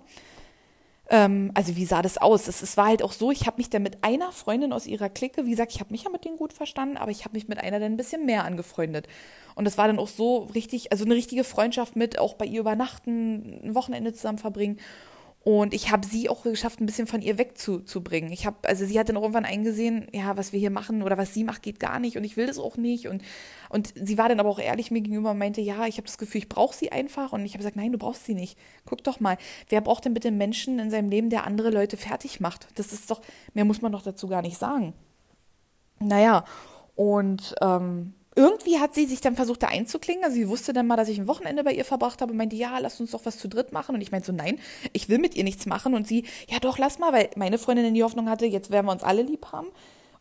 Ähm, 1.10 1.52
also 1.54 1.76
wie 1.76 1.86
sah 1.86 2.02
das 2.02 2.18
aus? 2.18 2.48
Es, 2.48 2.62
es 2.62 2.78
war 2.78 2.88
halt 2.88 3.04
auch 3.04 3.12
so, 3.12 3.32
ich 3.32 3.46
habe 3.46 3.58
mich 3.58 3.70
dann 3.70 3.84
mit 3.84 4.04
einer 4.04 4.32
Freundin 4.32 4.72
aus 4.72 4.86
ihrer 4.86 5.10
Clique, 5.10 5.46
wie 5.46 5.52
gesagt, 5.52 5.74
ich 5.74 5.80
habe 5.80 5.92
mich 5.92 6.04
ja 6.04 6.10
mit 6.10 6.26
denen 6.26 6.38
gut 6.38 6.54
verstanden, 6.54 6.98
aber 6.98 7.12
ich 7.12 7.26
habe 7.26 7.36
mich 7.36 7.48
mit 7.48 7.60
einer 7.60 7.80
dann 7.80 7.94
ein 7.94 7.98
bisschen 7.98 8.26
mehr 8.26 8.46
angefreundet. 8.46 9.08
Und 9.56 9.66
das 9.66 9.78
war 9.78 9.88
dann 9.88 10.00
auch 10.00 10.08
so 10.08 10.48
richtig, 10.56 10.92
also 10.92 11.06
eine 11.06 11.16
richtige 11.16 11.44
Freundschaft 11.44 11.96
mit, 11.96 12.20
auch 12.20 12.36
bei 12.36 12.46
ihr 12.46 12.62
übernachten, 12.62 13.62
ein 13.64 13.76
Wochenende 13.76 14.14
zusammen 14.14 14.38
verbringen. 14.38 14.80
Und 15.44 15.74
ich 15.74 15.92
habe 15.92 16.08
sie 16.08 16.30
auch 16.30 16.44
geschafft, 16.44 16.80
ein 16.80 16.86
bisschen 16.86 17.06
von 17.06 17.22
ihr 17.22 17.38
wegzubringen. 17.38 18.32
Ich 18.32 18.46
habe, 18.46 18.56
also 18.64 18.86
sie 18.86 18.98
hat 18.98 19.10
dann 19.10 19.18
irgendwann 19.18 19.44
eingesehen, 19.44 20.08
ja, 20.14 20.38
was 20.38 20.54
wir 20.54 20.60
hier 20.60 20.70
machen 20.70 21.04
oder 21.04 21.18
was 21.18 21.34
sie 21.34 21.44
macht, 21.44 21.64
geht 21.64 21.82
gar 21.82 22.00
nicht 22.00 22.16
und 22.16 22.24
ich 22.24 22.38
will 22.38 22.48
das 22.48 22.58
auch 22.58 22.78
nicht. 22.78 23.10
Und, 23.10 23.22
und 23.68 23.94
sie 23.94 24.18
war 24.18 24.30
dann 24.30 24.40
aber 24.40 24.48
auch 24.48 24.60
ehrlich 24.60 24.90
mir 24.90 25.02
gegenüber 25.02 25.32
und 25.32 25.38
meinte, 25.38 25.60
ja, 25.60 25.86
ich 25.86 25.98
habe 25.98 26.08
das 26.08 26.18
Gefühl, 26.18 26.40
ich 26.40 26.48
brauche 26.48 26.74
sie 26.74 26.94
einfach. 26.94 27.34
Und 27.34 27.44
ich 27.44 27.52
habe 27.52 27.58
gesagt, 27.58 27.76
nein, 27.76 27.92
du 27.92 27.98
brauchst 27.98 28.24
sie 28.24 28.36
nicht. 28.36 28.58
Guck 28.86 29.04
doch 29.04 29.20
mal, 29.20 29.38
wer 29.68 29.82
braucht 29.82 30.06
denn 30.06 30.14
bitte 30.14 30.30
einen 30.30 30.38
Menschen 30.38 30.80
in 30.80 30.90
seinem 30.90 31.10
Leben, 31.10 31.30
der 31.30 31.46
andere 31.46 31.72
Leute 31.72 31.98
fertig 31.98 32.40
macht? 32.40 32.68
Das 32.76 32.94
ist 32.94 33.12
doch, 33.12 33.22
mehr 33.54 33.66
muss 33.66 33.82
man 33.82 33.92
doch 33.92 34.02
dazu 34.02 34.30
gar 34.30 34.42
nicht 34.42 34.58
sagen. 34.58 34.94
Naja, 36.00 36.46
und 36.96 37.54
ähm, 37.62 38.14
irgendwie 38.36 38.80
hat 38.80 38.96
sie 38.96 39.06
sich 39.06 39.22
dann 39.22 39.36
versucht, 39.36 39.64
da 39.64 39.68
einzuklingen. 39.68 40.24
Also 40.24 40.36
sie 40.36 40.50
wusste 40.50 40.74
dann 40.74 40.88
mal, 40.88 40.96
dass 40.96 41.10
ich 41.10 41.20
ein 41.20 41.28
Wochenende 41.28 41.64
bei 41.64 41.74
ihr 41.74 41.86
verbracht 41.86 42.22
habe 42.22 42.32
und 42.32 42.38
meinte, 42.38 42.56
ja, 42.56 42.80
lass 42.80 43.00
uns 43.00 43.12
doch 43.12 43.26
was 43.26 43.38
zu 43.38 43.48
dritt 43.48 43.72
machen. 43.72 43.96
Und 43.96 44.02
ich 44.02 44.12
meinte 44.12 44.28
so, 44.28 44.34
nein, 44.34 44.60
ich 44.92 45.10
will 45.10 45.20
mit 45.20 45.36
ihr 45.36 45.44
nichts 45.44 45.66
machen. 45.66 45.94
Und 45.94 46.08
sie, 46.08 46.26
ja 46.50 46.60
doch, 46.60 46.78
lass 46.78 47.00
mal, 47.00 47.14
weil 47.14 47.30
meine 47.36 47.58
Freundin 47.58 47.86
in 47.86 47.94
die 47.94 48.04
Hoffnung 48.04 48.30
hatte, 48.30 48.46
jetzt 48.46 48.72
werden 48.72 48.88
wir 48.88 48.92
uns 48.92 49.04
alle 49.04 49.22
lieb 49.22 49.48
haben. 49.52 49.68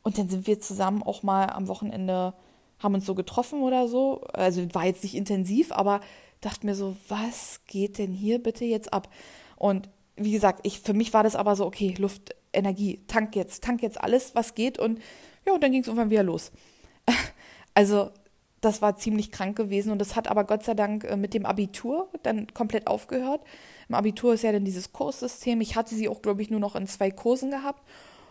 Und 0.03 0.19
dann 0.19 0.29
sind 0.29 0.47
wir 0.47 0.61
zusammen 0.61 1.03
auch 1.03 1.23
mal 1.23 1.47
am 1.47 1.69
Wochenende, 1.69 2.35
haben 2.79 2.95
uns 2.95 3.07
so 3.07 3.15
getroffen 3.15 3.63
oder 3.63 3.89
so. 3.89 4.23
Also 4.33 4.63
war 4.75 4.85
jetzt 4.85 5.05
nicht 5.05 5.15
intensiv, 5.15 5.73
aber 5.73 6.01
dachte 6.41 6.67
mir 6.67 6.75
so, 6.75 6.97
was 7.09 7.61
geht 7.67 7.99
denn 7.99 8.13
hier 8.13 8.43
bitte 8.43 8.65
jetzt 8.65 8.93
ab? 8.93 9.09
Und 9.57 9.89
wie 10.17 10.33
gesagt, 10.33 10.61
ich, 10.65 10.81
für 10.81 10.93
mich 10.93 11.15
war 11.15 11.23
das 11.23 11.37
aber 11.37 11.57
so, 11.57 11.65
okay, 11.65 11.95
Luft, 11.97 12.35
Energie, 12.53 13.01
tank 13.07 13.35
jetzt, 13.37 13.65
tank 13.65 13.81
jetzt 13.83 14.01
alles, 14.01 14.35
was 14.35 14.55
geht. 14.55 14.79
Und 14.79 15.01
ja, 15.47 15.55
und 15.55 15.63
dann 15.63 15.73
ging 15.73 15.81
es 15.81 15.87
irgendwann 15.87 16.11
wieder 16.11 16.25
los. 16.25 16.53
Also 17.75 18.11
das 18.61 18.81
war 18.81 18.97
ziemlich 18.97 19.33
krank 19.33 19.57
gewesen 19.57 19.91
und 19.91 19.99
das 19.99 20.15
hat 20.15 20.29
aber 20.29 20.45
Gott 20.45 20.63
sei 20.63 20.75
Dank 20.75 21.05
äh, 21.05 21.17
mit 21.17 21.35
dem 21.35 21.45
Abitur 21.45 22.09
dann 22.23 22.47
komplett 22.55 22.87
aufgehört. 22.87 23.43
Im 23.89 23.97
Abitur 23.97 24.35
ist 24.35 24.43
ja 24.43 24.53
dann 24.53 24.65
dieses 24.65 24.93
Kurssystem. 24.93 25.61
Ich 25.61 25.77
hatte 25.77 25.95
sie 25.95 26.09
auch, 26.09 26.23
glaube 26.23 26.43
ich, 26.43 26.51
nur 26.51 26.61
noch 26.61 26.77
in 26.77 26.87
zwei 26.87 27.11
Kursen 27.11 27.51
gehabt 27.51 27.83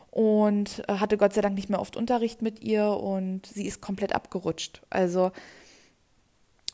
und 0.10 0.84
äh, 0.88 0.94
hatte 0.96 1.18
Gott 1.18 1.34
sei 1.34 1.42
Dank 1.42 1.56
nicht 1.56 1.70
mehr 1.70 1.82
oft 1.82 1.98
Unterricht 1.98 2.42
mit 2.42 2.64
ihr 2.64 2.88
und 2.88 3.46
sie 3.46 3.66
ist 3.66 3.82
komplett 3.82 4.16
abgerutscht. 4.16 4.82
Also 4.89 5.32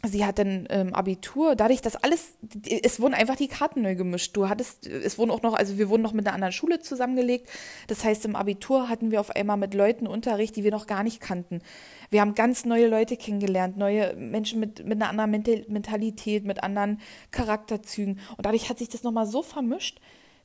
sie 0.08 0.26
hat 0.26 0.40
dann 0.40 0.68
ähm, 0.70 0.94
Abitur, 0.94 1.56
dadurch, 1.56 1.82
dass 1.82 1.96
alles, 1.96 2.38
es 2.84 3.00
wurden 3.00 3.14
einfach 3.14 3.36
die 3.36 3.48
Karten 3.48 3.82
neu 3.82 3.96
gemischt. 3.96 4.36
Du 4.36 4.50
hattest, 4.50 4.88
es 4.88 5.18
wurden 5.18 5.32
auch 5.32 5.42
noch, 5.42 5.54
also 5.54 5.78
wir 5.78 5.90
wurden 5.90 6.02
noch 6.02 6.14
mit 6.14 6.26
einer 6.26 6.34
anderen 6.34 6.54
Schule 6.54 6.80
zusammengelegt. 6.80 7.50
Das 7.88 8.04
heißt, 8.04 8.26
im 8.26 8.36
Abitur 8.36 8.90
hatten 8.90 9.12
wir 9.12 9.20
auf 9.20 9.30
einmal 9.30 9.58
mit 9.58 9.74
Leuten 9.74 10.08
Unterricht, 10.08 10.56
die 10.56 10.64
wir 10.64 10.72
noch 10.72 10.88
gar 10.88 11.04
nicht 11.04 11.22
kannten. 11.22 11.62
Wir 12.10 12.22
haben 12.22 12.36
ganz 12.36 12.66
neue 12.66 12.88
Leute 12.88 13.18
kennengelernt, 13.18 13.78
neue 13.78 14.16
Menschen 14.16 14.60
mit, 14.60 14.86
mit 14.86 15.02
einer 15.02 15.10
anderen 15.10 15.32
Mentalität, 15.68 16.46
mit 16.46 16.64
anderen 16.64 17.00
Charakterzügen. 17.32 18.20
Und 18.38 18.46
dadurch 18.46 18.70
hat 18.70 18.78
sich 18.78 18.90
das 18.90 19.04
nochmal 19.04 19.28
so 19.28 19.44
vermischt, 19.44 20.00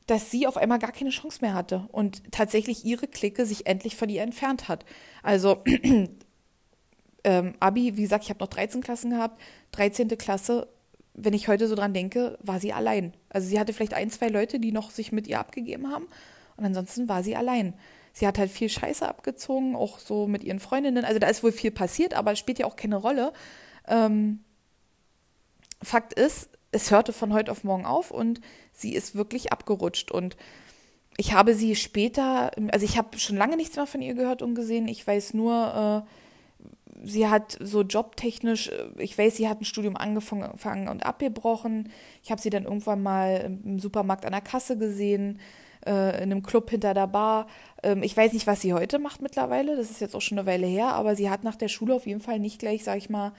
dass 0.07 0.31
sie 0.31 0.47
auf 0.47 0.57
einmal 0.57 0.79
gar 0.79 0.93
keine 0.93 1.11
Chance 1.11 1.39
mehr 1.43 1.55
hatte 1.55 1.89
und 1.93 2.31
tatsächlich 2.33 2.85
ihre 2.85 3.07
Clique 3.07 3.47
sich 3.47 3.67
endlich 3.67 3.97
von 3.97 4.09
ihr 4.09 4.23
entfernt 4.23 4.69
hat. 4.69 4.85
Also 5.23 5.63
ähm, 7.25 7.55
Abi, 7.61 7.97
wie 7.97 8.03
gesagt, 8.03 8.25
ich 8.25 8.31
habe 8.31 8.41
noch 8.41 8.49
13 8.49 8.83
Klassen 8.83 9.11
gehabt, 9.11 9.41
13. 9.73 10.09
Klasse, 10.19 10.69
wenn 11.15 11.35
ich 11.35 11.49
heute 11.49 11.69
so 11.69 11.75
dran 11.75 11.95
denke, 11.95 12.39
war 12.43 12.59
sie 12.59 12.73
allein. 12.73 13.13
Also 13.29 13.49
sie 13.49 13.61
hatte 13.61 13.73
vielleicht 13.73 13.95
ein, 13.95 14.11
zwei 14.11 14.29
Leute, 14.29 14.59
die 14.59 14.73
noch 14.73 14.91
sich 14.91 15.13
mit 15.13 15.27
ihr 15.27 15.39
abgegeben 15.39 15.91
haben 15.91 16.07
und 16.57 16.65
ansonsten 16.65 17.09
war 17.09 17.23
sie 17.23 17.37
allein. 17.37 17.75
Sie 18.13 18.27
hat 18.27 18.39
halt 18.39 18.51
viel 18.51 18.69
Scheiße 18.69 19.09
abgezogen, 19.09 19.75
auch 19.75 19.99
so 19.99 20.27
mit 20.27 20.45
ihren 20.45 20.61
Freundinnen. 20.61 21.05
Also 21.05 21.19
da 21.19 21.29
ist 21.29 21.43
wohl 21.43 21.53
viel 21.53 21.71
passiert, 21.71 22.15
aber 22.15 22.33
es 22.33 22.39
spielt 22.39 22.59
ja 22.59 22.67
auch 22.67 22.77
keine 22.77 22.97
Rolle. 22.97 23.33
Ähm, 23.89 24.41
Fakt 25.83 26.13
ist, 26.13 26.51
es 26.73 26.91
hörte 26.91 27.13
von 27.13 27.33
heute 27.33 27.51
auf 27.51 27.65
morgen 27.65 27.87
auf 27.87 28.11
und 28.11 28.41
sie 28.73 28.95
ist 28.95 29.15
wirklich 29.15 29.53
abgerutscht. 29.53 30.11
Und 30.11 30.37
ich 31.17 31.33
habe 31.33 31.55
sie 31.55 31.75
später, 31.75 32.51
also 32.71 32.85
ich 32.85 32.99
habe 32.99 33.19
schon 33.19 33.37
lange 33.37 33.57
nichts 33.57 33.77
mehr 33.77 33.87
von 33.87 34.03
ihr 34.03 34.15
gehört 34.15 34.43
und 34.43 34.55
gesehen. 34.55 34.89
Ich 34.89 35.07
weiß 35.07 35.35
nur, 35.35 36.05
äh, 36.07 36.09
sie 37.05 37.29
hat 37.29 37.57
so 37.61 37.83
jobtechnisch, 37.83 38.69
äh, 38.69 38.89
ich 38.99 39.17
weiß, 39.17 39.37
sie 39.37 39.49
hat 39.49 39.61
ein 39.61 39.65
Studium 39.65 39.97
angefangen 39.97 40.89
und 40.89 41.07
abgebrochen. 41.07 41.91
Ich 42.23 42.31
habe 42.31 42.41
sie 42.41 42.51
dann 42.51 42.65
irgendwann 42.65 43.03
mal 43.03 43.59
im 43.65 43.79
Supermarkt 43.79 44.25
an 44.25 44.33
der 44.33 44.41
Kasse 44.41 44.79
gesehen, 44.79 45.39
äh, 45.87 46.17
in 46.23 46.31
einem 46.31 46.43
Club 46.43 46.71
hinter 46.71 46.95
der 46.95 47.07
Bar. 47.07 47.47
Ähm, 47.83 48.03
ich 48.03 48.17
weiß 48.17 48.33
nicht, 48.33 48.47
was 48.47 48.61
sie 48.61 48.73
heute 48.73 48.99
macht 48.99 49.23
mittlerweile, 49.23 49.77
das 49.77 49.91
ist 49.91 50.01
jetzt 50.01 50.15
auch 50.15 50.21
schon 50.21 50.39
eine 50.39 50.47
Weile 50.47 50.67
her, 50.67 50.89
aber 50.89 51.17
sie 51.17 51.31
hat 51.31 51.45
nach 51.45 51.57
der 51.57 51.69
Schule 51.69 51.95
auf 51.95 52.07
jeden 52.07 52.21
Fall 52.21 52.39
nicht 52.39 52.59
gleich, 52.59 52.85
sag 52.85 52.99
ich 52.99 53.11
mal, 53.11 53.33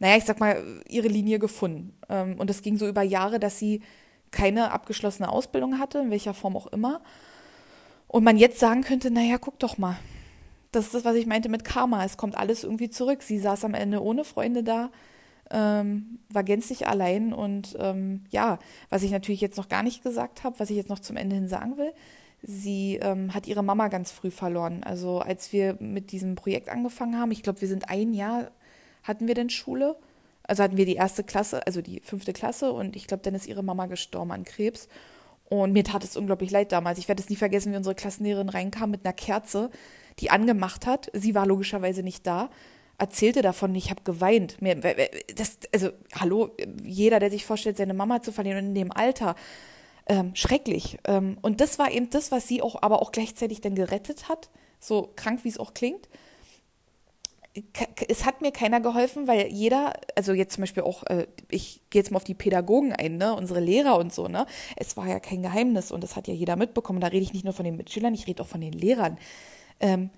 naja, 0.00 0.16
ich 0.16 0.24
sag 0.24 0.40
mal, 0.40 0.62
ihre 0.88 1.08
Linie 1.08 1.38
gefunden. 1.38 1.96
Ähm, 2.08 2.36
und 2.38 2.50
das 2.50 2.62
ging 2.62 2.76
so 2.76 2.86
über 2.88 3.02
Jahre, 3.02 3.40
dass 3.40 3.58
sie 3.58 3.82
keine 4.30 4.72
abgeschlossene 4.72 5.28
Ausbildung 5.28 5.78
hatte, 5.78 5.98
in 5.98 6.10
welcher 6.10 6.34
Form 6.34 6.56
auch 6.56 6.66
immer. 6.68 7.00
Und 8.06 8.24
man 8.24 8.36
jetzt 8.36 8.58
sagen 8.58 8.82
könnte, 8.82 9.10
naja, 9.10 9.38
guck 9.38 9.58
doch 9.58 9.78
mal, 9.78 9.98
das 10.72 10.86
ist 10.86 10.94
das, 10.94 11.04
was 11.04 11.16
ich 11.16 11.26
meinte 11.26 11.48
mit 11.48 11.64
Karma. 11.64 12.04
Es 12.04 12.16
kommt 12.16 12.36
alles 12.36 12.64
irgendwie 12.64 12.90
zurück. 12.90 13.22
Sie 13.22 13.38
saß 13.38 13.64
am 13.64 13.74
Ende 13.74 14.02
ohne 14.02 14.24
Freunde 14.24 14.62
da, 14.62 14.90
ähm, 15.50 16.18
war 16.30 16.44
gänzlich 16.44 16.86
allein. 16.86 17.32
Und 17.32 17.76
ähm, 17.78 18.24
ja, 18.30 18.58
was 18.90 19.02
ich 19.02 19.10
natürlich 19.10 19.40
jetzt 19.40 19.56
noch 19.56 19.68
gar 19.68 19.82
nicht 19.82 20.02
gesagt 20.02 20.44
habe, 20.44 20.58
was 20.58 20.70
ich 20.70 20.76
jetzt 20.76 20.90
noch 20.90 20.98
zum 20.98 21.16
Ende 21.16 21.36
hin 21.36 21.48
sagen 21.48 21.76
will, 21.78 21.92
sie 22.42 22.96
ähm, 23.02 23.34
hat 23.34 23.46
ihre 23.46 23.64
Mama 23.64 23.88
ganz 23.88 24.10
früh 24.10 24.30
verloren. 24.30 24.82
Also 24.84 25.20
als 25.20 25.52
wir 25.52 25.76
mit 25.80 26.12
diesem 26.12 26.34
Projekt 26.34 26.68
angefangen 26.68 27.18
haben, 27.18 27.32
ich 27.32 27.42
glaube, 27.42 27.60
wir 27.60 27.68
sind 27.68 27.88
ein 27.88 28.12
Jahr, 28.12 28.50
hatten 29.02 29.26
wir 29.26 29.34
denn 29.34 29.50
Schule. 29.50 29.96
Also 30.42 30.62
hatten 30.62 30.78
wir 30.78 30.86
die 30.86 30.94
erste 30.94 31.24
Klasse, 31.24 31.66
also 31.66 31.82
die 31.82 32.00
fünfte 32.00 32.32
Klasse 32.32 32.72
und 32.72 32.96
ich 32.96 33.06
glaube, 33.06 33.22
dann 33.22 33.34
ist 33.34 33.46
ihre 33.46 33.62
Mama 33.62 33.86
gestorben 33.86 34.32
an 34.32 34.44
Krebs. 34.44 34.88
Und 35.50 35.72
mir 35.72 35.84
tat 35.84 36.04
es 36.04 36.16
unglaublich 36.16 36.50
leid 36.50 36.72
damals. 36.72 36.98
Ich 36.98 37.08
werde 37.08 37.22
es 37.22 37.30
nie 37.30 37.36
vergessen, 37.36 37.72
wie 37.72 37.76
unsere 37.76 37.94
Klassenlehrerin 37.94 38.50
reinkam 38.50 38.90
mit 38.90 39.04
einer 39.04 39.14
Kerze 39.14 39.70
die 40.20 40.30
angemacht 40.30 40.86
hat. 40.86 41.10
Sie 41.12 41.34
war 41.34 41.46
logischerweise 41.46 42.02
nicht 42.02 42.26
da, 42.26 42.50
erzählte 42.98 43.42
davon, 43.42 43.74
ich 43.74 43.90
habe 43.90 44.02
geweint. 44.02 44.58
Das, 45.36 45.58
also, 45.72 45.90
hallo, 46.14 46.50
jeder, 46.82 47.20
der 47.20 47.30
sich 47.30 47.46
vorstellt, 47.46 47.76
seine 47.76 47.94
Mama 47.94 48.22
zu 48.22 48.32
verlieren 48.32 48.66
in 48.66 48.74
dem 48.74 48.92
Alter, 48.92 49.36
ähm, 50.08 50.34
schrecklich. 50.34 50.98
Ähm, 51.04 51.38
und 51.42 51.60
das 51.60 51.78
war 51.78 51.90
eben 51.90 52.10
das, 52.10 52.32
was 52.32 52.48
sie 52.48 52.60
auch, 52.60 52.82
aber 52.82 53.00
auch 53.00 53.12
gleichzeitig 53.12 53.60
dann 53.60 53.74
gerettet 53.74 54.28
hat, 54.28 54.50
so 54.80 55.12
krank 55.16 55.44
wie 55.44 55.48
es 55.48 55.58
auch 55.58 55.74
klingt. 55.74 56.08
Es 58.08 58.24
hat 58.24 58.40
mir 58.40 58.52
keiner 58.52 58.80
geholfen, 58.80 59.26
weil 59.26 59.48
jeder, 59.48 59.94
also 60.14 60.32
jetzt 60.32 60.54
zum 60.54 60.62
Beispiel 60.62 60.82
auch, 60.82 61.02
äh, 61.04 61.26
ich 61.50 61.82
gehe 61.90 62.00
jetzt 62.00 62.10
mal 62.10 62.18
auf 62.18 62.24
die 62.24 62.34
Pädagogen 62.34 62.92
ein, 62.92 63.16
ne, 63.16 63.34
unsere 63.34 63.60
Lehrer 63.60 63.98
und 63.98 64.12
so, 64.12 64.28
ne, 64.28 64.46
es 64.76 64.96
war 64.96 65.08
ja 65.08 65.18
kein 65.18 65.42
Geheimnis 65.42 65.90
und 65.90 66.04
das 66.04 66.14
hat 66.14 66.28
ja 66.28 66.34
jeder 66.34 66.56
mitbekommen. 66.56 67.00
Da 67.00 67.08
rede 67.08 67.22
ich 67.22 67.32
nicht 67.32 67.44
nur 67.44 67.54
von 67.54 67.64
den 67.64 67.76
Mitschülern, 67.76 68.14
ich 68.14 68.26
rede 68.26 68.42
auch 68.42 68.48
von 68.48 68.60
den 68.60 68.72
Lehrern 68.72 69.18
ähm, 69.80 70.10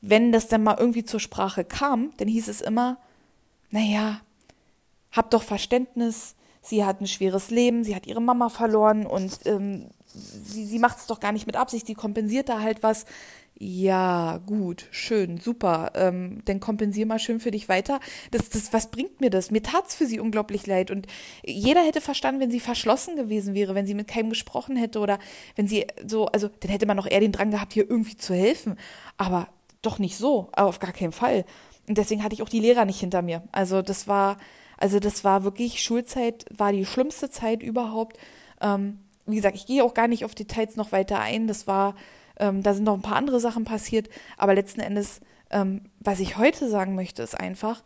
wenn 0.00 0.32
das 0.32 0.48
dann 0.48 0.62
mal 0.62 0.76
irgendwie 0.78 1.04
zur 1.04 1.20
Sprache 1.20 1.64
kam, 1.64 2.12
dann 2.18 2.28
hieß 2.28 2.48
es 2.48 2.60
immer, 2.60 2.98
naja, 3.70 4.20
hab 5.10 5.30
doch 5.30 5.42
Verständnis, 5.42 6.34
sie 6.62 6.84
hat 6.84 7.00
ein 7.00 7.06
schweres 7.06 7.50
Leben, 7.50 7.84
sie 7.84 7.96
hat 7.96 8.06
ihre 8.06 8.20
Mama 8.20 8.48
verloren 8.48 9.06
und 9.06 9.40
ähm, 9.46 9.86
sie, 10.06 10.64
sie 10.64 10.78
macht 10.78 10.98
es 10.98 11.06
doch 11.06 11.20
gar 11.20 11.32
nicht 11.32 11.46
mit 11.46 11.56
Absicht, 11.56 11.86
sie 11.86 11.94
kompensiert 11.94 12.48
da 12.48 12.60
halt 12.60 12.82
was. 12.82 13.06
Ja, 13.58 14.38
gut, 14.44 14.86
schön, 14.90 15.38
super. 15.38 15.92
Ähm, 15.94 16.42
dann 16.44 16.60
kompensier 16.60 17.06
mal 17.06 17.18
schön 17.18 17.40
für 17.40 17.50
dich 17.50 17.70
weiter. 17.70 18.00
Das, 18.30 18.50
das, 18.50 18.74
was 18.74 18.90
bringt 18.90 19.22
mir 19.22 19.30
das? 19.30 19.50
Mir 19.50 19.62
tat's 19.62 19.94
für 19.94 20.04
sie 20.04 20.20
unglaublich 20.20 20.66
leid. 20.66 20.90
Und 20.90 21.06
jeder 21.42 21.80
hätte 21.82 22.02
verstanden, 22.02 22.42
wenn 22.42 22.50
sie 22.50 22.60
verschlossen 22.60 23.16
gewesen 23.16 23.54
wäre, 23.54 23.74
wenn 23.74 23.86
sie 23.86 23.94
mit 23.94 24.08
keinem 24.08 24.28
gesprochen 24.28 24.76
hätte 24.76 24.98
oder 24.98 25.18
wenn 25.54 25.66
sie 25.66 25.86
so, 26.06 26.26
also 26.26 26.50
dann 26.60 26.70
hätte 26.70 26.84
man 26.84 26.98
auch 26.98 27.06
eher 27.06 27.20
den 27.20 27.32
Drang 27.32 27.50
gehabt, 27.50 27.72
hier 27.72 27.88
irgendwie 27.88 28.16
zu 28.16 28.34
helfen. 28.34 28.76
Aber 29.16 29.48
doch 29.80 29.98
nicht 29.98 30.18
so, 30.18 30.50
auf 30.52 30.78
gar 30.78 30.92
keinen 30.92 31.12
Fall. 31.12 31.46
Und 31.88 31.96
deswegen 31.96 32.22
hatte 32.22 32.34
ich 32.34 32.42
auch 32.42 32.50
die 32.50 32.60
Lehrer 32.60 32.84
nicht 32.84 33.00
hinter 33.00 33.22
mir. 33.22 33.42
Also 33.52 33.80
das 33.80 34.06
war, 34.06 34.36
also 34.76 35.00
das 35.00 35.24
war 35.24 35.44
wirklich, 35.44 35.82
Schulzeit 35.82 36.44
war 36.54 36.72
die 36.72 36.84
schlimmste 36.84 37.30
Zeit 37.30 37.62
überhaupt. 37.62 38.18
Ähm, 38.60 38.98
wie 39.24 39.36
gesagt, 39.36 39.56
ich 39.56 39.64
gehe 39.64 39.82
auch 39.82 39.94
gar 39.94 40.08
nicht 40.08 40.26
auf 40.26 40.34
Details 40.34 40.76
noch 40.76 40.92
weiter 40.92 41.20
ein. 41.20 41.46
Das 41.46 41.66
war 41.66 41.94
ähm, 42.38 42.62
da 42.62 42.74
sind 42.74 42.84
noch 42.84 42.94
ein 42.94 43.02
paar 43.02 43.16
andere 43.16 43.40
Sachen 43.40 43.64
passiert, 43.64 44.08
aber 44.36 44.54
letzten 44.54 44.80
Endes, 44.80 45.20
ähm, 45.50 45.82
was 46.00 46.20
ich 46.20 46.36
heute 46.36 46.68
sagen 46.68 46.94
möchte, 46.94 47.22
ist 47.22 47.38
einfach, 47.38 47.82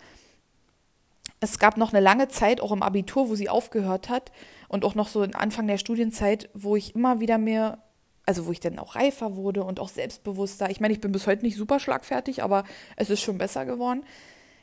es 1.41 1.59
gab 1.59 1.77
noch 1.77 1.93
eine 1.93 2.01
lange 2.01 2.29
Zeit, 2.29 2.61
auch 2.61 2.73
im 2.73 2.83
Abitur, 2.83 3.29
wo 3.29 3.35
sie 3.35 3.49
aufgehört 3.49 4.09
hat 4.09 4.31
und 4.69 4.85
auch 4.85 4.95
noch 4.95 5.09
so 5.09 5.23
Anfang 5.23 5.67
der 5.67 5.79
Studienzeit, 5.79 6.51
wo 6.53 6.77
ich 6.77 6.95
immer 6.95 7.21
wieder 7.21 7.39
mehr, 7.39 7.83
also 8.27 8.47
wo 8.47 8.53
ich 8.53 8.61
dann 8.61 8.79
auch 8.79 8.95
reifer 8.95 9.37
wurde 9.37 9.65
und 9.65 9.81
auch 9.81 9.89
selbstbewusster. 9.89 10.71
Ich 10.71 10.81
meine, 10.81 10.93
ich 10.93 11.01
bin 11.01 11.13
bis 11.13 11.27
heute 11.27 11.43
nicht 11.43 11.57
super 11.57 11.81
schlagfertig, 11.81 12.43
aber 12.43 12.65
es 12.97 13.09
ist 13.09 13.23
schon 13.23 13.39
besser 13.39 13.65
geworden. 13.65 14.05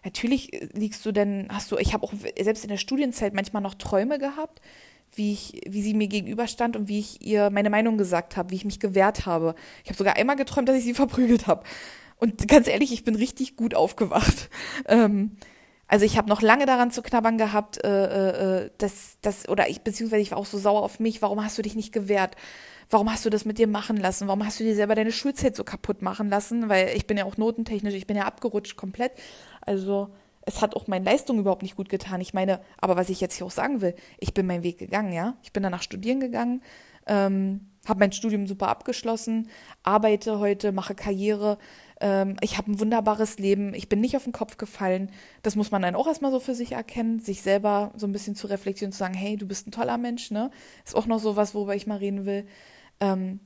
Natürlich 0.06 0.70
liegst 0.74 1.06
du 1.06 1.12
denn, 1.12 1.48
hast 1.52 1.72
du, 1.72 1.78
ich 1.78 1.94
habe 1.94 2.04
auch 2.04 2.14
selbst 2.40 2.64
in 2.64 2.70
der 2.70 2.78
Studienzeit 2.78 3.34
manchmal 3.34 3.64
noch 3.64 3.74
Träume 3.74 4.20
gehabt, 4.20 4.62
wie 5.14 5.34
ich, 5.34 5.62
wie 5.68 5.82
sie 5.82 5.94
mir 5.94 6.08
gegenüberstand 6.08 6.76
und 6.76 6.88
wie 6.88 7.00
ich 7.00 7.26
ihr 7.26 7.50
meine 7.50 7.70
Meinung 7.70 7.98
gesagt 7.98 8.38
habe, 8.38 8.52
wie 8.52 8.56
ich 8.56 8.66
mich 8.66 8.80
gewehrt 8.80 9.26
habe. 9.26 9.56
Ich 9.84 9.90
habe 9.90 9.98
sogar 9.98 10.16
einmal 10.16 10.36
geträumt, 10.36 10.70
dass 10.70 10.78
ich 10.78 10.84
sie 10.84 10.94
verprügelt 10.96 11.48
habe. 11.48 11.64
Und 12.20 12.48
ganz 12.48 12.68
ehrlich, 12.68 12.92
ich 12.92 13.04
bin 13.04 13.16
richtig 13.16 13.56
gut 13.56 13.76
aufgewacht. 13.76 14.50
Ähm, 14.88 15.38
also 15.88 16.06
ich 16.06 16.18
habe 16.18 16.30
noch 16.30 16.42
lange 16.42 16.66
daran 16.66 16.92
zu 16.92 17.02
knabbern 17.02 17.38
gehabt, 17.38 17.84
äh, 17.84 17.88
äh, 17.88 18.66
äh, 18.66 18.70
dass 18.78 19.18
das 19.22 19.48
oder 19.48 19.70
ich 19.70 19.82
beziehungsweise 19.82 20.22
ich 20.22 20.32
war 20.32 20.38
auch 20.38 20.46
so 20.46 20.58
sauer 20.58 20.84
auf 20.84 21.00
mich. 21.00 21.22
Warum 21.22 21.44
hast 21.44 21.58
du 21.58 21.62
dich 21.62 21.76
nicht 21.76 21.94
gewehrt? 21.94 22.36
Warum 22.90 23.12
hast 23.12 23.26
du 23.26 23.30
das 23.30 23.46
mit 23.46 23.58
dir 23.58 23.68
machen 23.68 23.98
lassen? 23.98 24.28
Warum 24.28 24.46
hast 24.46 24.60
du 24.60 24.64
dir 24.64 24.76
selber 24.76 24.96
deine 24.96 25.12
Schulzeit 25.12 25.56
so 25.56 25.64
kaputt 25.64 26.02
machen 26.02 26.30
lassen? 26.30 26.70
Weil 26.70 26.96
ich 26.96 27.08
bin 27.08 27.18
ja 27.18 27.26
auch 27.26 27.38
notentechnisch, 27.38 27.94
ich 27.96 28.08
bin 28.08 28.18
ja 28.18 28.26
abgerutscht 28.26 28.76
komplett. 28.76 29.14
Also 29.62 30.10
es 30.48 30.62
hat 30.62 30.76
auch 30.76 30.88
meine 30.88 31.04
Leistung 31.04 31.40
überhaupt 31.40 31.62
nicht 31.62 31.76
gut 31.76 31.90
getan. 31.90 32.22
Ich 32.22 32.34
meine, 32.34 32.62
aber 32.78 32.96
was 32.96 33.10
ich 33.10 33.20
jetzt 33.20 33.36
hier 33.36 33.46
auch 33.46 33.52
sagen 33.52 33.82
will, 33.82 33.94
ich 34.18 34.34
bin 34.34 34.48
meinen 34.48 34.64
Weg 34.64 34.78
gegangen, 34.78 35.12
ja. 35.12 35.36
Ich 35.44 35.52
bin 35.52 35.62
danach 35.62 35.82
studieren 35.82 36.22
gegangen, 36.22 36.64
ähm, 37.06 37.68
habe 37.86 38.00
mein 38.00 38.14
Studium 38.14 38.48
super 38.48 38.70
abgeschlossen, 38.70 39.50
arbeite 39.84 40.40
heute, 40.40 40.72
mache 40.72 40.96
Karriere. 40.96 41.58
Ähm, 42.00 42.38
ich 42.40 42.58
habe 42.58 42.72
ein 42.72 42.80
wunderbares 42.80 43.40
Leben. 43.40 43.74
Ich 43.74 43.90
bin 43.90 44.00
nicht 44.00 44.16
auf 44.16 44.24
den 44.24 44.32
Kopf 44.32 44.56
gefallen. 44.56 45.12
Das 45.44 45.58
muss 45.58 45.70
man 45.70 45.82
dann 45.82 45.96
auch 45.96 46.08
erstmal 46.08 46.32
so 46.32 46.40
für 46.40 46.56
sich 46.56 46.72
erkennen, 46.72 47.20
sich 47.20 47.42
selber 47.42 47.92
so 47.98 48.08
ein 48.08 48.14
bisschen 48.14 48.36
zu 48.36 48.48
reflektieren 48.48 48.94
zu 48.94 49.00
sagen, 49.00 49.16
hey, 49.16 49.36
du 49.36 49.48
bist 49.48 49.68
ein 49.68 49.72
toller 49.72 49.98
Mensch, 49.98 50.32
ne? 50.32 50.50
Ist 50.86 50.96
auch 50.96 51.08
noch 51.08 51.20
so 51.20 51.36
was, 51.36 51.56
worüber 51.56 51.76
ich 51.76 51.88
mal 51.88 51.98
reden 51.98 52.26
will. 52.26 52.46
Ähm, 53.02 53.42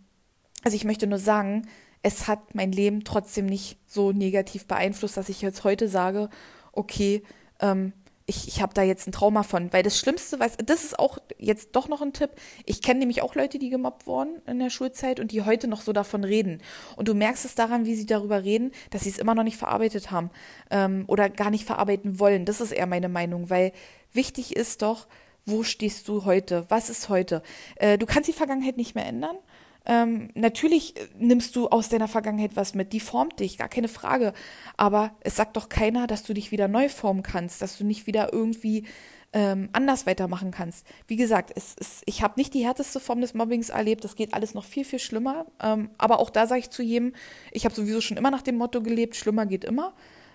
also 0.63 0.75
ich 0.75 0.85
möchte 0.85 1.07
nur 1.07 1.19
sagen, 1.19 1.67
es 2.03 2.27
hat 2.27 2.53
mein 2.53 2.71
Leben 2.71 3.03
trotzdem 3.03 3.47
nicht 3.47 3.79
so 3.87 4.11
negativ 4.11 4.67
beeinflusst, 4.67 5.17
dass 5.17 5.29
ich 5.29 5.41
jetzt 5.41 5.63
heute 5.63 5.87
sage, 5.87 6.29
okay, 6.71 7.23
ähm, 7.59 7.93
ich, 8.31 8.47
ich 8.47 8.61
habe 8.61 8.73
da 8.73 8.81
jetzt 8.81 9.07
ein 9.07 9.11
Trauma 9.11 9.43
von. 9.43 9.71
Weil 9.73 9.83
das 9.83 9.97
Schlimmste, 9.97 10.39
weiß, 10.39 10.57
das 10.65 10.83
ist 10.83 10.97
auch 10.97 11.17
jetzt 11.37 11.75
doch 11.75 11.87
noch 11.87 12.01
ein 12.01 12.13
Tipp. 12.13 12.31
Ich 12.65 12.81
kenne 12.81 12.99
nämlich 12.99 13.21
auch 13.21 13.35
Leute, 13.35 13.59
die 13.59 13.69
gemobbt 13.69 14.07
wurden 14.07 14.41
in 14.47 14.59
der 14.59 14.69
Schulzeit 14.69 15.19
und 15.19 15.31
die 15.31 15.43
heute 15.43 15.67
noch 15.67 15.81
so 15.81 15.91
davon 15.91 16.23
reden. 16.23 16.61
Und 16.95 17.07
du 17.07 17.13
merkst 17.13 17.45
es 17.45 17.55
daran, 17.55 17.85
wie 17.85 17.95
sie 17.95 18.05
darüber 18.05 18.43
reden, 18.43 18.71
dass 18.89 19.03
sie 19.03 19.09
es 19.09 19.17
immer 19.17 19.35
noch 19.35 19.43
nicht 19.43 19.57
verarbeitet 19.57 20.11
haben 20.11 20.29
ähm, 20.69 21.03
oder 21.07 21.29
gar 21.29 21.49
nicht 21.49 21.65
verarbeiten 21.65 22.19
wollen. 22.19 22.45
Das 22.45 22.61
ist 22.61 22.71
eher 22.71 22.87
meine 22.87 23.09
Meinung, 23.09 23.49
weil 23.49 23.73
wichtig 24.13 24.55
ist 24.55 24.81
doch, 24.81 25.07
wo 25.45 25.63
stehst 25.63 26.07
du 26.07 26.25
heute? 26.25 26.65
Was 26.69 26.89
ist 26.89 27.09
heute? 27.09 27.41
Äh, 27.75 27.97
du 27.97 28.05
kannst 28.05 28.29
die 28.29 28.33
Vergangenheit 28.33 28.77
nicht 28.77 28.95
mehr 28.95 29.05
ändern. 29.05 29.37
Ähm, 29.85 30.29
natürlich 30.35 30.97
äh, 30.97 31.07
nimmst 31.17 31.55
du 31.55 31.67
aus 31.67 31.89
deiner 31.89 32.07
Vergangenheit 32.07 32.55
was 32.55 32.75
mit, 32.75 32.93
die 32.93 32.99
formt 32.99 33.39
dich, 33.39 33.57
gar 33.57 33.69
keine 33.69 33.87
Frage. 33.87 34.33
Aber 34.77 35.15
es 35.21 35.35
sagt 35.35 35.57
doch 35.57 35.69
keiner, 35.69 36.07
dass 36.07 36.23
du 36.23 36.33
dich 36.33 36.51
wieder 36.51 36.67
neu 36.67 36.89
formen 36.89 37.23
kannst, 37.23 37.61
dass 37.61 37.77
du 37.77 37.83
nicht 37.83 38.07
wieder 38.07 38.31
irgendwie 38.31 38.85
ähm, 39.33 39.69
anders 39.73 40.05
weitermachen 40.05 40.51
kannst. 40.51 40.85
Wie 41.07 41.15
gesagt, 41.15 41.51
es, 41.55 41.75
es, 41.79 42.01
ich 42.05 42.21
habe 42.21 42.33
nicht 42.37 42.53
die 42.53 42.65
härteste 42.65 42.99
Form 42.99 43.21
des 43.21 43.33
Mobbings 43.33 43.69
erlebt, 43.69 44.03
das 44.03 44.15
geht 44.15 44.33
alles 44.33 44.53
noch 44.53 44.65
viel, 44.65 44.83
viel 44.83 44.99
schlimmer. 44.99 45.45
Ähm, 45.61 45.89
aber 45.97 46.19
auch 46.19 46.29
da 46.29 46.47
sage 46.47 46.59
ich 46.59 46.69
zu 46.69 46.83
jedem, 46.83 47.13
ich 47.51 47.65
habe 47.65 47.73
sowieso 47.73 48.01
schon 48.01 48.17
immer 48.17 48.31
nach 48.31 48.41
dem 48.41 48.57
Motto 48.57 48.81
gelebt, 48.81 49.15
schlimmer 49.15 49.45
geht 49.45 49.63
immer. 49.63 49.93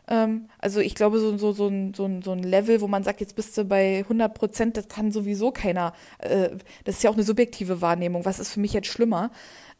Ähm, 0.08 0.48
also 0.58 0.80
ich 0.80 0.94
glaube, 0.94 1.18
so, 1.18 1.36
so, 1.36 1.52
so, 1.52 1.68
ein, 1.68 1.94
so, 1.94 2.08
so 2.22 2.32
ein 2.32 2.42
Level, 2.42 2.80
wo 2.80 2.88
man 2.88 3.02
sagt, 3.02 3.20
jetzt 3.20 3.36
bist 3.36 3.56
du 3.58 3.64
bei 3.64 3.98
100 3.98 4.34
Prozent, 4.34 4.76
das 4.76 4.88
kann 4.88 5.10
sowieso 5.10 5.50
keiner. 5.50 5.92
Äh, 6.18 6.50
das 6.84 6.96
ist 6.96 7.02
ja 7.02 7.10
auch 7.10 7.14
eine 7.14 7.24
subjektive 7.24 7.80
Wahrnehmung. 7.80 8.24
Was 8.24 8.38
ist 8.38 8.52
für 8.52 8.60
mich 8.60 8.72
jetzt 8.72 8.88
schlimmer? 8.88 9.30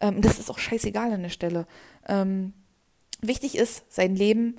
Ähm, 0.01 0.21
das 0.23 0.39
ist 0.39 0.51
auch 0.51 0.59
scheißegal 0.59 1.13
an 1.13 1.23
der 1.23 1.31
Stelle. 1.31 1.67
Ähm, 2.09 2.53
wichtig 3.21 3.57
ist, 3.57 3.85
sein 3.93 4.17
Leben 4.17 4.59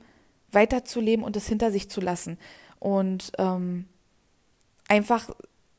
weiterzuleben 0.51 1.25
und 1.25 1.35
es 1.35 1.47
hinter 1.47 1.71
sich 1.71 1.89
zu 1.89 2.01
lassen. 2.01 2.37
Und 2.79 3.31
ähm, 3.37 3.85
einfach 4.87 5.29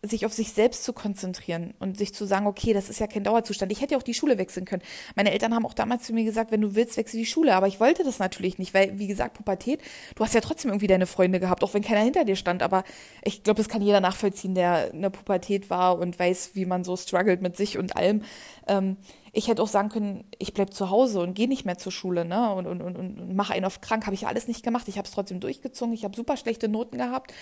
sich 0.02 0.24
auf 0.24 0.32
sich 0.32 0.52
selbst 0.52 0.84
zu 0.84 0.92
konzentrieren 0.92 1.74
und 1.80 1.98
sich 1.98 2.14
zu 2.14 2.24
sagen, 2.24 2.46
okay, 2.46 2.72
das 2.72 2.88
ist 2.88 3.00
ja 3.00 3.08
kein 3.08 3.24
Dauerzustand. 3.24 3.72
Ich 3.72 3.80
hätte 3.80 3.94
ja 3.94 3.98
auch 3.98 4.04
die 4.04 4.14
Schule 4.14 4.38
wechseln 4.38 4.64
können. 4.64 4.82
Meine 5.16 5.32
Eltern 5.32 5.52
haben 5.52 5.66
auch 5.66 5.74
damals 5.74 6.04
zu 6.04 6.12
mir 6.12 6.24
gesagt, 6.24 6.52
wenn 6.52 6.60
du 6.60 6.76
willst, 6.76 6.96
wechsel 6.96 7.18
die 7.18 7.26
Schule. 7.26 7.54
Aber 7.54 7.66
ich 7.66 7.80
wollte 7.80 8.04
das 8.04 8.20
natürlich 8.20 8.58
nicht, 8.58 8.74
weil, 8.74 8.96
wie 9.00 9.08
gesagt, 9.08 9.34
Pubertät, 9.34 9.80
du 10.14 10.22
hast 10.22 10.34
ja 10.34 10.40
trotzdem 10.40 10.70
irgendwie 10.70 10.86
deine 10.86 11.06
Freunde 11.06 11.40
gehabt, 11.40 11.64
auch 11.64 11.74
wenn 11.74 11.82
keiner 11.82 12.00
hinter 12.00 12.24
dir 12.24 12.36
stand. 12.36 12.62
Aber 12.62 12.84
ich 13.24 13.42
glaube, 13.42 13.58
das 13.58 13.68
kann 13.68 13.82
jeder 13.82 14.00
nachvollziehen, 14.00 14.54
der 14.54 14.92
in 14.92 15.02
der 15.02 15.10
Pubertät 15.10 15.68
war 15.68 15.98
und 15.98 16.16
weiß, 16.16 16.50
wie 16.54 16.64
man 16.64 16.84
so 16.84 16.96
struggelt 16.96 17.42
mit 17.42 17.56
sich 17.56 17.76
und 17.76 17.96
allem. 17.96 18.22
Ähm, 18.68 18.98
ich 19.32 19.48
hätte 19.48 19.62
auch 19.62 19.68
sagen 19.68 19.88
können, 19.88 20.24
ich 20.38 20.54
bleib 20.54 20.72
zu 20.72 20.90
Hause 20.90 21.20
und 21.20 21.34
gehe 21.34 21.48
nicht 21.48 21.64
mehr 21.64 21.78
zur 21.78 21.92
Schule, 21.92 22.24
ne? 22.24 22.52
Und, 22.52 22.66
und, 22.66 22.80
und, 22.80 22.96
und 22.96 23.36
mache 23.36 23.52
einen 23.52 23.64
auf 23.64 23.80
krank. 23.80 24.06
Habe 24.06 24.14
ich 24.14 24.26
alles 24.26 24.48
nicht 24.48 24.62
gemacht. 24.62 24.88
Ich 24.88 24.98
habe 24.98 25.06
es 25.06 25.12
trotzdem 25.12 25.40
durchgezogen. 25.40 25.94
Ich 25.94 26.04
habe 26.04 26.16
super 26.16 26.36
schlechte 26.36 26.68
Noten 26.68 26.98
gehabt. 26.98 27.32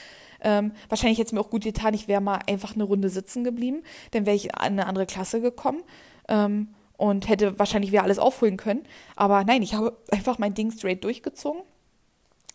Ähm, 0.41 0.73
wahrscheinlich 0.89 1.19
hätte 1.19 1.29
es 1.29 1.33
mir 1.33 1.41
auch 1.41 1.51
gut 1.51 1.65
getan, 1.65 1.95
ich 1.95 2.09
wäre 2.09 2.21
mal 2.21 2.41
einfach 2.47 2.75
eine 2.75 2.85
Runde 2.85 3.09
sitzen 3.09 3.45
geblieben. 3.45 3.83
Dann 4.11 4.27
wäre 4.27 4.37
ich 4.37 4.47
in 4.47 4.55
eine 4.55 4.87
andere 4.87 5.07
Klasse 5.07 5.41
gekommen. 5.41 5.83
Ähm, 6.29 6.69
und 6.97 7.29
hätte 7.29 7.59
wahrscheinlich 7.59 7.93
wieder 7.93 8.03
alles 8.03 8.19
aufholen 8.19 8.57
können. 8.57 8.85
Aber 9.17 9.45
nein, 9.45 9.63
ich 9.63 9.75
habe 9.75 9.97
einfach 10.11 10.39
mein 10.39 10.55
Ding 10.55 10.71
straight 10.71 11.05
durchgezogen. 11.05 11.61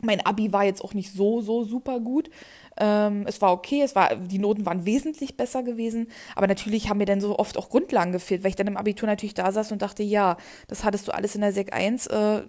Mein 0.01 0.25
Abi 0.25 0.51
war 0.51 0.63
jetzt 0.63 0.83
auch 0.83 0.95
nicht 0.95 1.11
so, 1.13 1.41
so 1.41 1.63
super 1.63 1.99
gut. 1.99 2.29
Ähm, 2.77 3.25
es 3.27 3.41
war 3.41 3.51
okay, 3.51 3.81
es 3.81 3.95
war, 3.95 4.15
die 4.15 4.39
Noten 4.39 4.65
waren 4.65 4.85
wesentlich 4.85 5.35
besser 5.35 5.63
gewesen, 5.63 6.07
aber 6.35 6.47
natürlich 6.47 6.89
haben 6.89 6.99
mir 6.99 7.05
dann 7.05 7.19
so 7.21 7.37
oft 7.37 7.57
auch 7.57 7.69
Grundlagen 7.69 8.11
gefehlt, 8.11 8.43
weil 8.43 8.49
ich 8.49 8.55
dann 8.55 8.67
im 8.67 8.77
Abitur 8.77 9.07
natürlich 9.07 9.33
da 9.33 9.51
saß 9.51 9.71
und 9.71 9.81
dachte, 9.81 10.03
ja, 10.03 10.37
das 10.67 10.83
hattest 10.83 11.07
du 11.07 11.13
alles 11.13 11.35
in 11.35 11.41
der 11.41 11.51
Sek 11.51 11.73
1, 11.73 12.07
äh, 12.07 12.41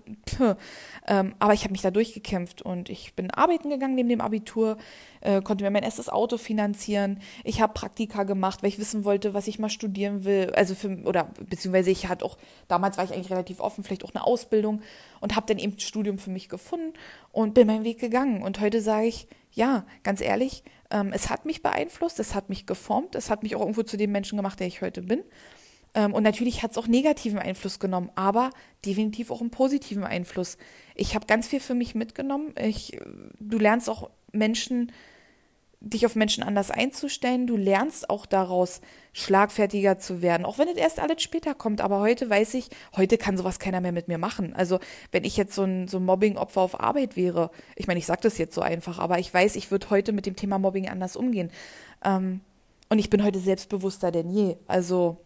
ähm, 1.08 1.34
aber 1.38 1.54
ich 1.54 1.64
habe 1.64 1.72
mich 1.72 1.82
da 1.82 1.90
durchgekämpft 1.90 2.62
und 2.62 2.88
ich 2.88 3.14
bin 3.14 3.30
arbeiten 3.30 3.68
gegangen 3.68 3.96
neben 3.96 4.08
dem 4.08 4.20
Abitur, 4.20 4.76
äh, 5.22 5.42
konnte 5.42 5.64
mir 5.64 5.70
mein 5.70 5.82
erstes 5.82 6.08
Auto 6.08 6.36
finanzieren, 6.36 7.20
ich 7.42 7.60
habe 7.60 7.72
Praktika 7.72 8.22
gemacht, 8.22 8.62
weil 8.62 8.68
ich 8.68 8.78
wissen 8.78 9.04
wollte, 9.04 9.34
was 9.34 9.48
ich 9.48 9.58
mal 9.58 9.70
studieren 9.70 10.24
will, 10.24 10.52
also 10.54 10.74
für, 10.74 11.02
oder 11.04 11.30
beziehungsweise 11.48 11.90
ich 11.90 12.08
hatte 12.08 12.24
auch, 12.24 12.38
damals 12.68 12.96
war 12.96 13.04
ich 13.04 13.12
eigentlich 13.12 13.30
relativ 13.30 13.58
offen, 13.60 13.82
vielleicht 13.82 14.04
auch 14.04 14.14
eine 14.14 14.24
Ausbildung 14.24 14.82
und 15.20 15.34
habe 15.34 15.46
dann 15.46 15.58
eben 15.58 15.78
Studium 15.80 16.18
für 16.18 16.30
mich 16.30 16.48
gefunden 16.48 16.92
und 17.32 17.54
bin 17.54 17.66
meinen 17.66 17.84
Weg 17.84 17.98
gegangen 17.98 18.42
und 18.42 18.60
heute 18.60 18.80
sage 18.80 19.06
ich, 19.06 19.26
ja, 19.52 19.84
ganz 20.02 20.20
ehrlich, 20.20 20.64
ähm, 20.90 21.12
es 21.12 21.30
hat 21.30 21.44
mich 21.44 21.62
beeinflusst, 21.62 22.18
es 22.20 22.34
hat 22.34 22.48
mich 22.48 22.66
geformt, 22.66 23.14
es 23.14 23.30
hat 23.30 23.42
mich 23.42 23.54
auch 23.56 23.60
irgendwo 23.60 23.82
zu 23.82 23.96
dem 23.96 24.12
Menschen 24.12 24.36
gemacht, 24.36 24.60
der 24.60 24.66
ich 24.66 24.82
heute 24.82 25.02
bin. 25.02 25.22
Ähm, 25.94 26.14
und 26.14 26.22
natürlich 26.22 26.62
hat 26.62 26.72
es 26.72 26.78
auch 26.78 26.86
negativen 26.86 27.38
Einfluss 27.38 27.78
genommen, 27.78 28.10
aber 28.14 28.50
definitiv 28.84 29.30
auch 29.30 29.40
einen 29.40 29.50
positiven 29.50 30.04
Einfluss. 30.04 30.56
Ich 30.94 31.14
habe 31.14 31.26
ganz 31.26 31.48
viel 31.48 31.60
für 31.60 31.74
mich 31.74 31.94
mitgenommen. 31.94 32.54
Ich, 32.58 32.98
du 33.38 33.58
lernst 33.58 33.90
auch 33.90 34.10
Menschen 34.32 34.92
dich 35.84 36.06
auf 36.06 36.14
Menschen 36.14 36.44
anders 36.44 36.70
einzustellen. 36.70 37.46
Du 37.46 37.56
lernst 37.56 38.08
auch 38.08 38.24
daraus, 38.24 38.80
schlagfertiger 39.12 39.98
zu 39.98 40.22
werden. 40.22 40.46
Auch 40.46 40.58
wenn 40.58 40.68
es 40.68 40.76
erst 40.76 41.00
alles 41.00 41.22
später 41.22 41.54
kommt. 41.54 41.80
Aber 41.80 42.00
heute 42.00 42.30
weiß 42.30 42.54
ich, 42.54 42.68
heute 42.96 43.18
kann 43.18 43.36
sowas 43.36 43.58
keiner 43.58 43.80
mehr 43.80 43.92
mit 43.92 44.08
mir 44.08 44.18
machen. 44.18 44.54
Also, 44.54 44.78
wenn 45.10 45.24
ich 45.24 45.36
jetzt 45.36 45.54
so 45.54 45.64
ein, 45.64 45.88
so 45.88 45.98
ein 45.98 46.04
Mobbing-Opfer 46.04 46.60
auf 46.60 46.80
Arbeit 46.80 47.16
wäre, 47.16 47.50
ich 47.74 47.88
meine, 47.88 47.98
ich 47.98 48.06
sage 48.06 48.20
das 48.22 48.38
jetzt 48.38 48.54
so 48.54 48.60
einfach, 48.60 48.98
aber 48.98 49.18
ich 49.18 49.32
weiß, 49.32 49.56
ich 49.56 49.70
würde 49.70 49.90
heute 49.90 50.12
mit 50.12 50.24
dem 50.24 50.36
Thema 50.36 50.58
Mobbing 50.58 50.88
anders 50.88 51.16
umgehen. 51.16 51.50
Ähm, 52.04 52.40
und 52.88 52.98
ich 52.98 53.10
bin 53.10 53.24
heute 53.24 53.40
selbstbewusster 53.40 54.12
denn 54.12 54.30
je. 54.30 54.56
Also, 54.68 55.18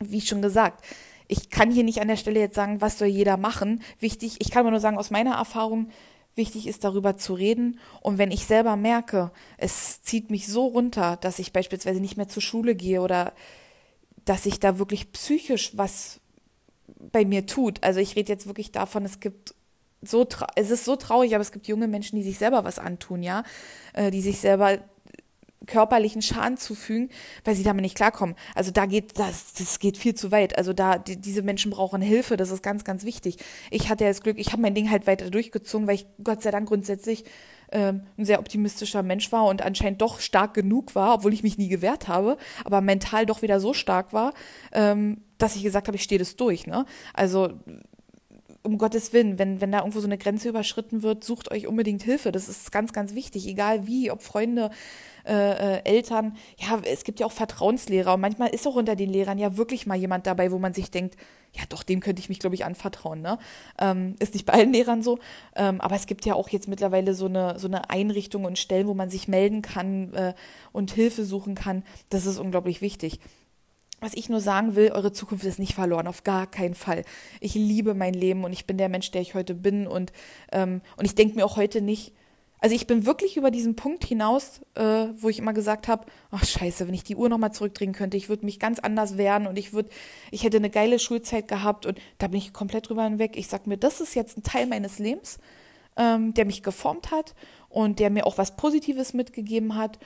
wie 0.00 0.20
schon 0.20 0.42
gesagt, 0.42 0.84
ich 1.28 1.48
kann 1.48 1.70
hier 1.70 1.84
nicht 1.84 2.00
an 2.00 2.08
der 2.08 2.16
Stelle 2.16 2.40
jetzt 2.40 2.56
sagen, 2.56 2.82
was 2.82 2.98
soll 2.98 3.08
jeder 3.08 3.38
machen. 3.38 3.82
Wichtig, 4.00 4.36
ich 4.40 4.50
kann 4.50 4.68
nur 4.68 4.80
sagen, 4.80 4.98
aus 4.98 5.10
meiner 5.10 5.36
Erfahrung, 5.36 5.88
wichtig 6.34 6.66
ist, 6.66 6.84
darüber 6.84 7.16
zu 7.16 7.34
reden. 7.34 7.78
Und 8.00 8.18
wenn 8.18 8.30
ich 8.30 8.46
selber 8.46 8.76
merke, 8.76 9.30
es 9.58 10.02
zieht 10.02 10.30
mich 10.30 10.48
so 10.48 10.66
runter, 10.66 11.16
dass 11.20 11.38
ich 11.38 11.52
beispielsweise 11.52 12.00
nicht 12.00 12.16
mehr 12.16 12.28
zur 12.28 12.42
Schule 12.42 12.74
gehe 12.74 13.00
oder 13.00 13.32
dass 14.24 14.44
sich 14.44 14.60
da 14.60 14.78
wirklich 14.78 15.12
psychisch 15.12 15.76
was 15.76 16.20
bei 17.12 17.24
mir 17.24 17.46
tut. 17.46 17.82
Also 17.82 18.00
ich 18.00 18.16
rede 18.16 18.32
jetzt 18.32 18.46
wirklich 18.46 18.72
davon, 18.72 19.04
es 19.04 19.20
gibt 19.20 19.54
so, 20.02 20.26
es 20.56 20.70
ist 20.70 20.84
so 20.84 20.96
traurig, 20.96 21.34
aber 21.34 21.42
es 21.42 21.52
gibt 21.52 21.68
junge 21.68 21.88
Menschen, 21.88 22.16
die 22.16 22.22
sich 22.22 22.38
selber 22.38 22.64
was 22.64 22.78
antun, 22.78 23.22
ja, 23.22 23.44
äh, 23.92 24.10
die 24.10 24.20
sich 24.20 24.38
selber 24.40 24.78
körperlichen 25.66 26.22
Schaden 26.22 26.56
zufügen, 26.56 27.10
weil 27.44 27.54
sie 27.54 27.62
damit 27.62 27.82
nicht 27.82 27.96
klarkommen. 27.96 28.36
Also 28.54 28.70
da 28.70 28.86
geht 28.86 29.18
das, 29.18 29.54
das 29.54 29.78
geht 29.78 29.96
viel 29.96 30.14
zu 30.14 30.30
weit. 30.30 30.56
Also 30.58 30.72
da 30.72 30.98
die, 30.98 31.20
diese 31.20 31.42
Menschen 31.42 31.70
brauchen 31.70 32.02
Hilfe. 32.02 32.36
Das 32.36 32.50
ist 32.50 32.62
ganz, 32.62 32.84
ganz 32.84 33.04
wichtig. 33.04 33.38
Ich 33.70 33.88
hatte 33.88 34.04
ja 34.04 34.10
das 34.10 34.22
Glück, 34.22 34.38
ich 34.38 34.52
habe 34.52 34.62
mein 34.62 34.74
Ding 34.74 34.90
halt 34.90 35.06
weiter 35.06 35.30
durchgezogen, 35.30 35.86
weil 35.86 35.96
ich 35.96 36.06
Gott 36.22 36.42
sei 36.42 36.50
Dank 36.50 36.68
grundsätzlich 36.68 37.24
ähm, 37.72 38.02
ein 38.18 38.24
sehr 38.24 38.38
optimistischer 38.38 39.02
Mensch 39.02 39.32
war 39.32 39.46
und 39.46 39.62
anscheinend 39.62 40.02
doch 40.02 40.20
stark 40.20 40.54
genug 40.54 40.94
war, 40.94 41.14
obwohl 41.14 41.32
ich 41.32 41.42
mich 41.42 41.58
nie 41.58 41.68
gewehrt 41.68 42.06
habe, 42.06 42.36
aber 42.64 42.80
mental 42.80 43.26
doch 43.26 43.42
wieder 43.42 43.60
so 43.60 43.72
stark 43.72 44.12
war, 44.12 44.34
ähm, 44.72 45.22
dass 45.38 45.56
ich 45.56 45.62
gesagt 45.62 45.88
habe, 45.88 45.96
ich 45.96 46.02
stehe 46.02 46.18
das 46.18 46.36
durch. 46.36 46.66
Ne? 46.66 46.84
Also 47.14 47.54
um 48.62 48.78
Gottes 48.78 49.12
Willen, 49.12 49.38
wenn, 49.38 49.60
wenn 49.60 49.72
da 49.72 49.78
irgendwo 49.78 50.00
so 50.00 50.06
eine 50.06 50.18
Grenze 50.18 50.48
überschritten 50.48 51.02
wird, 51.02 51.24
sucht 51.24 51.50
euch 51.50 51.66
unbedingt 51.66 52.02
Hilfe. 52.02 52.30
Das 52.30 52.48
ist 52.48 52.70
ganz, 52.70 52.92
ganz 52.92 53.14
wichtig, 53.14 53.48
egal 53.48 53.86
wie, 53.86 54.10
ob 54.10 54.22
Freunde, 54.22 54.70
äh, 55.24 55.78
äh, 55.78 55.84
Eltern. 55.84 56.36
Ja, 56.58 56.80
es 56.84 57.04
gibt 57.04 57.20
ja 57.20 57.26
auch 57.26 57.32
Vertrauenslehrer 57.32 58.14
und 58.14 58.20
manchmal 58.20 58.50
ist 58.50 58.66
auch 58.66 58.76
unter 58.76 58.96
den 58.96 59.10
Lehrern 59.10 59.38
ja 59.38 59.56
wirklich 59.56 59.86
mal 59.86 59.96
jemand 59.96 60.26
dabei, 60.26 60.52
wo 60.52 60.58
man 60.58 60.74
sich 60.74 60.90
denkt, 60.90 61.16
ja 61.52 61.62
doch, 61.68 61.82
dem 61.82 62.00
könnte 62.00 62.20
ich 62.20 62.28
mich, 62.28 62.38
glaube 62.38 62.54
ich, 62.54 62.64
anvertrauen. 62.64 63.20
Ne? 63.20 63.38
Ähm, 63.78 64.14
ist 64.20 64.34
nicht 64.34 64.46
bei 64.46 64.54
allen 64.54 64.72
Lehrern 64.72 65.02
so, 65.02 65.18
ähm, 65.54 65.80
aber 65.80 65.96
es 65.96 66.06
gibt 66.06 66.24
ja 66.24 66.34
auch 66.34 66.48
jetzt 66.48 66.68
mittlerweile 66.68 67.14
so 67.14 67.26
eine, 67.26 67.58
so 67.58 67.68
eine 67.68 67.90
Einrichtung 67.90 68.44
und 68.44 68.58
Stellen, 68.58 68.86
wo 68.86 68.94
man 68.94 69.10
sich 69.10 69.28
melden 69.28 69.62
kann 69.62 70.14
äh, 70.14 70.34
und 70.72 70.92
Hilfe 70.92 71.24
suchen 71.24 71.54
kann. 71.54 71.84
Das 72.10 72.26
ist 72.26 72.38
unglaublich 72.38 72.80
wichtig. 72.80 73.20
Was 74.02 74.14
ich 74.14 74.28
nur 74.28 74.40
sagen 74.40 74.74
will, 74.74 74.90
eure 74.90 75.12
Zukunft 75.12 75.44
ist 75.44 75.60
nicht 75.60 75.74
verloren, 75.74 76.08
auf 76.08 76.24
gar 76.24 76.48
keinen 76.48 76.74
Fall. 76.74 77.04
Ich 77.38 77.54
liebe 77.54 77.94
mein 77.94 78.14
Leben 78.14 78.42
und 78.42 78.52
ich 78.52 78.66
bin 78.66 78.76
der 78.76 78.88
Mensch, 78.88 79.12
der 79.12 79.20
ich 79.20 79.36
heute 79.36 79.54
bin 79.54 79.86
und, 79.86 80.12
ähm, 80.50 80.80
und 80.96 81.04
ich 81.04 81.14
denke 81.14 81.36
mir 81.36 81.44
auch 81.44 81.56
heute 81.56 81.80
nicht, 81.80 82.12
also 82.58 82.74
ich 82.74 82.88
bin 82.88 83.06
wirklich 83.06 83.36
über 83.36 83.52
diesen 83.52 83.76
Punkt 83.76 84.04
hinaus, 84.04 84.60
äh, 84.74 85.06
wo 85.16 85.28
ich 85.28 85.38
immer 85.38 85.52
gesagt 85.52 85.86
habe, 85.86 86.06
ach 86.32 86.44
scheiße, 86.44 86.88
wenn 86.88 86.94
ich 86.94 87.04
die 87.04 87.14
Uhr 87.14 87.28
nochmal 87.28 87.52
zurückdrehen 87.52 87.92
könnte, 87.92 88.16
ich 88.16 88.28
würde 88.28 88.44
mich 88.44 88.58
ganz 88.58 88.80
anders 88.80 89.18
wehren 89.18 89.46
und 89.46 89.56
ich 89.56 89.72
würde, 89.72 89.90
ich 90.32 90.42
hätte 90.42 90.56
eine 90.56 90.70
geile 90.70 90.98
Schulzeit 90.98 91.46
gehabt 91.46 91.86
und 91.86 91.96
da 92.18 92.26
bin 92.26 92.38
ich 92.38 92.52
komplett 92.52 92.88
drüber 92.88 93.04
hinweg. 93.04 93.36
Ich 93.36 93.46
sag 93.46 93.68
mir, 93.68 93.76
das 93.76 94.00
ist 94.00 94.16
jetzt 94.16 94.36
ein 94.36 94.42
Teil 94.42 94.66
meines 94.66 94.98
Lebens, 94.98 95.38
ähm, 95.96 96.34
der 96.34 96.44
mich 96.44 96.64
geformt 96.64 97.12
hat 97.12 97.36
und 97.68 98.00
der 98.00 98.10
mir 98.10 98.26
auch 98.26 98.36
was 98.36 98.56
Positives 98.56 99.12
mitgegeben 99.12 99.76
hat 99.76 100.00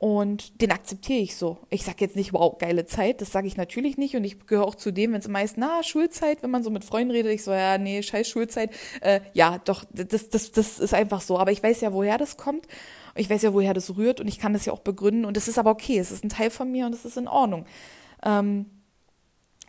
und 0.00 0.62
den 0.62 0.72
akzeptiere 0.72 1.20
ich 1.20 1.36
so. 1.36 1.58
Ich 1.68 1.84
sage 1.84 1.98
jetzt 2.00 2.16
nicht, 2.16 2.32
wow, 2.32 2.56
geile 2.56 2.86
Zeit, 2.86 3.20
das 3.20 3.32
sage 3.32 3.46
ich 3.46 3.58
natürlich 3.58 3.98
nicht. 3.98 4.16
Und 4.16 4.24
ich 4.24 4.46
gehöre 4.46 4.64
auch 4.64 4.74
zu 4.74 4.92
dem, 4.92 5.12
wenn 5.12 5.20
es 5.20 5.28
meist, 5.28 5.58
na, 5.58 5.82
Schulzeit, 5.82 6.42
wenn 6.42 6.50
man 6.50 6.62
so 6.62 6.70
mit 6.70 6.86
Freunden 6.86 7.10
redet, 7.10 7.30
ich 7.30 7.44
so, 7.44 7.52
ja, 7.52 7.76
nee, 7.76 8.02
scheiß 8.02 8.26
Schulzeit. 8.26 8.70
Äh, 9.02 9.20
ja, 9.34 9.58
doch, 9.58 9.84
das, 9.92 10.30
das, 10.30 10.52
das 10.52 10.78
ist 10.78 10.94
einfach 10.94 11.20
so. 11.20 11.38
Aber 11.38 11.52
ich 11.52 11.62
weiß 11.62 11.82
ja, 11.82 11.92
woher 11.92 12.16
das 12.16 12.38
kommt. 12.38 12.66
Ich 13.14 13.28
weiß 13.28 13.42
ja, 13.42 13.52
woher 13.52 13.74
das 13.74 13.94
rührt 13.94 14.20
und 14.20 14.28
ich 14.28 14.38
kann 14.38 14.54
das 14.54 14.64
ja 14.64 14.72
auch 14.72 14.78
begründen. 14.78 15.26
Und 15.26 15.36
das 15.36 15.48
ist 15.48 15.58
aber 15.58 15.70
okay, 15.70 15.98
es 15.98 16.10
ist 16.10 16.24
ein 16.24 16.30
Teil 16.30 16.48
von 16.48 16.72
mir 16.72 16.86
und 16.86 16.94
es 16.94 17.04
ist 17.04 17.18
in 17.18 17.28
Ordnung. 17.28 17.66
Ähm, 18.24 18.70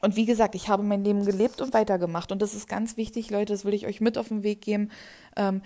und 0.01 0.15
wie 0.15 0.25
gesagt, 0.25 0.55
ich 0.55 0.69
habe 0.69 0.81
mein 0.83 1.03
Leben 1.03 1.25
gelebt 1.25 1.59
und 1.59 1.73
weitergemacht. 1.73 2.31
Und 2.31 2.41
das 2.41 2.53
ist 2.53 2.69
ganz 2.69 2.95
wichtig, 2.95 3.31
Leute, 3.31 3.51
das 3.51 3.65
will 3.65 3.73
ich 3.73 3.85
euch 3.85 3.99
mit 3.99 4.17
auf 4.17 4.29
den 4.29 4.43
Weg 4.43 4.61
geben. 4.61 4.91
Ähm, 5.35 5.61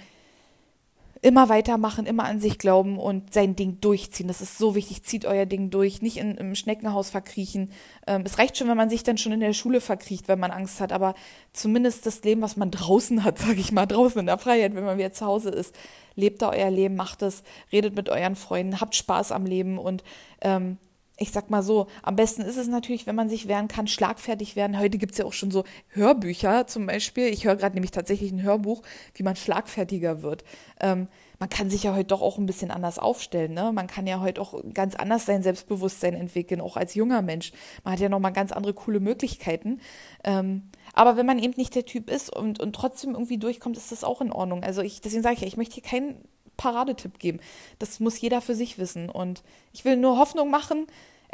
immer 1.26 1.50
weitermachen, 1.50 2.06
immer 2.06 2.26
an 2.26 2.40
sich 2.40 2.60
glauben 2.60 3.00
und 3.00 3.34
sein 3.34 3.56
Ding 3.56 3.82
durchziehen. 3.82 4.28
Das 4.28 4.42
ist 4.42 4.60
so 4.60 4.76
wichtig. 4.76 5.02
Zieht 5.02 5.26
euer 5.26 5.48
Ding 5.48 5.72
durch, 5.72 6.04
nicht 6.04 6.18
in, 6.18 6.38
im 6.38 6.54
Schneckenhaus 6.54 7.10
verkriechen. 7.10 7.72
Ähm, 8.06 8.22
es 8.26 8.38
reicht 8.38 8.60
schon, 8.60 8.68
wenn 8.68 8.78
man 8.78 8.92
sich 8.92 9.02
dann 9.02 9.18
schon 9.18 9.32
in 9.32 9.40
der 9.40 9.54
Schule 9.54 9.82
verkriecht, 9.82 10.28
wenn 10.28 10.40
man 10.40 10.52
Angst 10.52 10.80
hat. 10.80 10.94
Aber 10.94 11.16
zumindest 11.52 12.06
das 12.06 12.22
Leben, 12.24 12.44
was 12.44 12.58
man 12.58 12.70
draußen 12.72 13.24
hat, 13.24 13.40
sage 13.40 13.60
ich 13.60 13.72
mal, 13.72 13.88
draußen 13.88 14.20
in 14.20 14.28
der 14.28 14.38
Freiheit, 14.38 14.76
wenn 14.76 14.86
man 14.86 15.00
wieder 15.00 15.14
zu 15.14 15.26
Hause 15.26 15.50
ist, 15.50 15.76
lebt 16.14 16.44
da 16.44 16.52
euer 16.52 16.70
Leben, 16.70 16.96
macht 16.96 17.24
es, 17.24 17.42
redet 17.72 17.96
mit 17.96 18.08
euren 18.08 18.36
Freunden, 18.36 18.80
habt 18.80 18.94
Spaß 18.94 19.32
am 19.32 19.48
Leben 19.48 19.80
und 19.80 20.04
ähm, 20.42 20.78
ich 21.18 21.32
sag 21.32 21.50
mal 21.50 21.64
so, 21.64 21.88
am 22.04 22.16
besten 22.16 22.42
ist 22.42 22.58
es 22.58 22.68
natürlich, 22.68 23.08
wenn 23.08 23.16
man 23.16 23.30
sich 23.30 23.48
wehren 23.48 23.68
kann, 23.68 23.88
schlagfertig 23.88 24.56
werden. 24.56 24.78
Heute 24.78 24.98
gibt's 24.98 25.18
ja 25.18 25.26
auch 25.26 25.34
schon 25.34 25.52
so 25.52 25.64
Hörbücher 25.90 26.68
zum 26.68 26.86
Beispiel. 26.86 27.28
Ich 27.28 27.46
höre 27.46 27.56
gerade 27.56 27.76
nämlich 27.76 27.92
tatsächlich 27.92 28.32
ein 28.32 28.42
Hörbuch, 28.42 28.82
wie 29.14 29.24
man 29.24 29.36
schlagfertiger 29.36 30.22
wird. 30.22 30.44
Ähm, 30.82 31.08
man 31.40 31.50
kann 31.50 31.70
sich 31.70 31.84
ja 31.84 31.94
heute 31.94 32.06
doch 32.06 32.22
auch 32.22 32.38
ein 32.38 32.46
bisschen 32.46 32.72
anders 32.72 33.00
aufstellen. 33.00 33.54
Ne? 33.54 33.72
Man 33.74 33.88
kann 33.88 34.08
ja 34.08 34.20
heute 34.20 34.42
auch 34.42 34.62
ganz 34.74 34.96
anders 34.96 35.26
sein 35.26 35.44
Selbstbewusstsein 35.44 36.14
entwickeln, 36.14 36.62
auch 36.62 36.78
als 36.78 36.96
junger 36.96 37.22
Mensch. 37.22 37.52
Man 37.84 37.94
hat 37.94 38.00
ja 38.00 38.10
nochmal 38.10 38.34
ganz 38.34 38.52
andere 38.52 38.74
coole 38.74 39.00
Möglichkeiten. 39.00 39.80
Ähm, 40.24 40.64
aber 40.94 41.18
wenn 41.18 41.26
man 41.26 41.40
eben 41.40 41.54
nicht 41.58 41.76
der 41.76 41.86
Typ 41.86 42.10
ist 42.10 42.36
und, 42.36 42.60
und 42.60 42.74
trotzdem 42.74 43.12
irgendwie 43.12 43.38
durchkommt, 43.38 43.78
ist 43.78 43.92
das 43.92 44.04
auch 44.04 44.22
in 44.22 44.32
Ordnung. 44.32 44.64
Also 44.64 44.82
ich, 44.82 45.02
deswegen 45.02 45.24
sage 45.24 45.36
ich 45.36 45.42
ja, 45.42 45.48
ich 45.48 45.58
möchte 45.58 45.76
hier 45.76 45.84
keinen 45.84 46.18
Paradetipp 46.58 47.20
geben. 47.20 47.40
Das 47.80 48.00
muss 48.00 48.20
jeder 48.20 48.42
für 48.42 48.56
sich 48.56 48.78
wissen. 48.78 49.10
Und 49.10 49.44
ich 49.74 49.86
will 49.86 49.98
nur 49.98 50.18
Hoffnung 50.18 50.50
machen, 50.50 50.88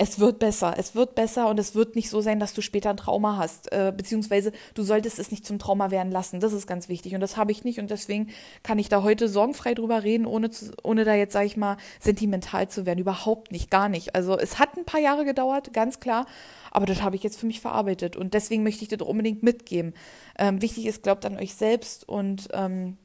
es 0.04 0.20
wird 0.20 0.40
besser, 0.40 0.74
es 0.78 0.96
wird 0.96 1.14
besser 1.14 1.48
und 1.48 1.60
es 1.60 1.76
wird 1.76 1.96
nicht 1.96 2.10
so 2.10 2.22
sein, 2.22 2.40
dass 2.40 2.54
du 2.54 2.62
später 2.62 2.90
ein 2.90 2.98
Trauma 2.98 3.38
hast, 3.38 3.72
äh, 3.72 3.94
beziehungsweise 3.96 4.52
du 4.74 4.82
solltest 4.82 5.20
es 5.20 5.30
nicht 5.30 5.46
zum 5.46 5.60
Trauma 5.60 5.92
werden 5.92 6.12
lassen. 6.12 6.40
Das 6.40 6.54
ist 6.54 6.66
ganz 6.66 6.90
wichtig 6.90 7.14
und 7.14 7.22
das 7.22 7.38
habe 7.38 7.52
ich 7.52 7.64
nicht 7.64 7.80
und 7.80 7.92
deswegen 7.92 8.30
kann 8.64 8.80
ich 8.80 8.90
da 8.90 9.04
heute 9.04 9.28
sorgenfrei 9.28 9.76
drüber 9.76 10.04
reden, 10.04 10.26
ohne, 10.26 10.50
zu, 10.50 10.72
ohne 10.82 11.04
da 11.04 11.14
jetzt, 11.14 11.34
sage 11.34 11.46
ich 11.46 11.56
mal, 11.56 11.78
sentimental 12.00 12.68
zu 12.68 12.88
werden. 12.88 13.00
Überhaupt 13.00 13.52
nicht, 13.52 13.70
gar 13.70 13.90
nicht. 13.90 14.16
Also 14.16 14.40
es 14.40 14.58
hat 14.58 14.76
ein 14.76 14.86
paar 14.86 15.02
Jahre 15.02 15.26
gedauert, 15.26 15.72
ganz 15.72 16.00
klar, 16.00 16.26
aber 16.72 16.86
das 16.88 17.04
habe 17.04 17.16
ich 17.16 17.22
jetzt 17.22 17.40
für 17.40 17.46
mich 17.46 17.60
verarbeitet 17.60 18.16
und 18.16 18.34
deswegen 18.34 18.64
möchte 18.64 18.84
ich 18.84 18.90
das 18.90 19.02
unbedingt 19.02 19.44
mitgeben. 19.44 19.94
Ähm, 20.40 20.62
wichtig 20.62 20.88
ist, 20.88 21.04
glaubt 21.04 21.26
an 21.26 21.38
euch 21.38 21.54
selbst 21.54 22.10
und 22.10 22.48
ähm, 22.54 22.98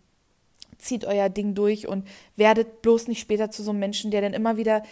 zieht 0.79 1.05
euer 1.05 1.29
Ding 1.29 1.55
durch 1.55 1.87
und 1.89 2.07
werdet 2.37 2.83
bloß 2.83 3.09
nicht 3.09 3.21
später 3.21 3.51
zu 3.51 3.63
so 3.63 3.71
einem 3.71 3.81
Menschen, 3.81 4.11
der 4.11 4.21
dann 4.21 4.35
immer 4.35 4.57
wieder, 4.57 4.83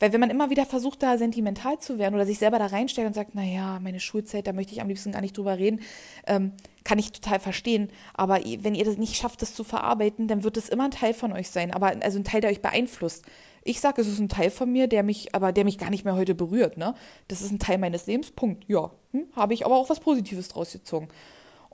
weil 0.00 0.12
wenn 0.12 0.20
man 0.20 0.30
immer 0.30 0.50
wieder 0.50 0.66
versucht, 0.66 1.02
da 1.02 1.18
sentimental 1.18 1.78
zu 1.78 1.98
werden 1.98 2.14
oder 2.14 2.26
sich 2.26 2.38
selber 2.38 2.58
da 2.58 2.66
reinstellt 2.66 3.06
und 3.06 3.14
sagt, 3.14 3.34
naja, 3.34 3.78
meine 3.80 4.00
Schulzeit, 4.00 4.46
da 4.46 4.52
möchte 4.52 4.72
ich 4.72 4.80
am 4.80 4.88
liebsten 4.88 5.12
gar 5.12 5.20
nicht 5.20 5.36
drüber 5.36 5.58
reden, 5.58 5.80
ähm, 6.26 6.52
kann 6.82 6.98
ich 6.98 7.12
total 7.12 7.40
verstehen. 7.40 7.90
Aber 8.12 8.40
wenn 8.58 8.74
ihr 8.74 8.84
das 8.84 8.98
nicht 8.98 9.16
schafft, 9.16 9.42
das 9.42 9.54
zu 9.54 9.64
verarbeiten, 9.64 10.28
dann 10.28 10.44
wird 10.44 10.56
es 10.56 10.68
immer 10.68 10.84
ein 10.84 10.90
Teil 10.90 11.14
von 11.14 11.32
euch 11.32 11.48
sein, 11.50 11.72
aber 11.72 11.94
also 12.02 12.18
ein 12.18 12.24
Teil, 12.24 12.40
der 12.40 12.50
euch 12.50 12.62
beeinflusst. 12.62 13.24
Ich 13.66 13.80
sage, 13.80 14.02
es 14.02 14.08
ist 14.08 14.18
ein 14.18 14.28
Teil 14.28 14.50
von 14.50 14.70
mir, 14.70 14.88
der 14.88 15.02
mich, 15.02 15.34
aber 15.34 15.50
der 15.50 15.64
mich 15.64 15.78
gar 15.78 15.88
nicht 15.88 16.04
mehr 16.04 16.14
heute 16.14 16.34
berührt. 16.34 16.76
Ne? 16.76 16.94
Das 17.28 17.40
ist 17.40 17.50
ein 17.50 17.58
Teil 17.58 17.78
meines 17.78 18.06
Lebens. 18.06 18.30
Punkt. 18.30 18.64
Ja, 18.68 18.90
hm? 19.12 19.26
habe 19.34 19.54
ich 19.54 19.64
aber 19.64 19.76
auch 19.76 19.88
was 19.88 20.00
Positives 20.00 20.48
draus 20.48 20.72
gezogen. 20.72 21.08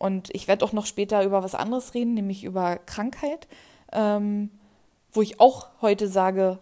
Und 0.01 0.35
ich 0.35 0.49
werde 0.49 0.65
auch 0.65 0.73
noch 0.73 0.87
später 0.87 1.23
über 1.25 1.43
was 1.43 1.55
anderes 1.55 1.93
reden, 1.93 2.15
nämlich 2.15 2.43
über 2.43 2.79
Krankheit, 2.79 3.47
ähm, 3.93 4.49
wo 5.13 5.21
ich 5.21 5.41
auch 5.41 5.69
heute 5.83 6.09
sage, 6.09 6.59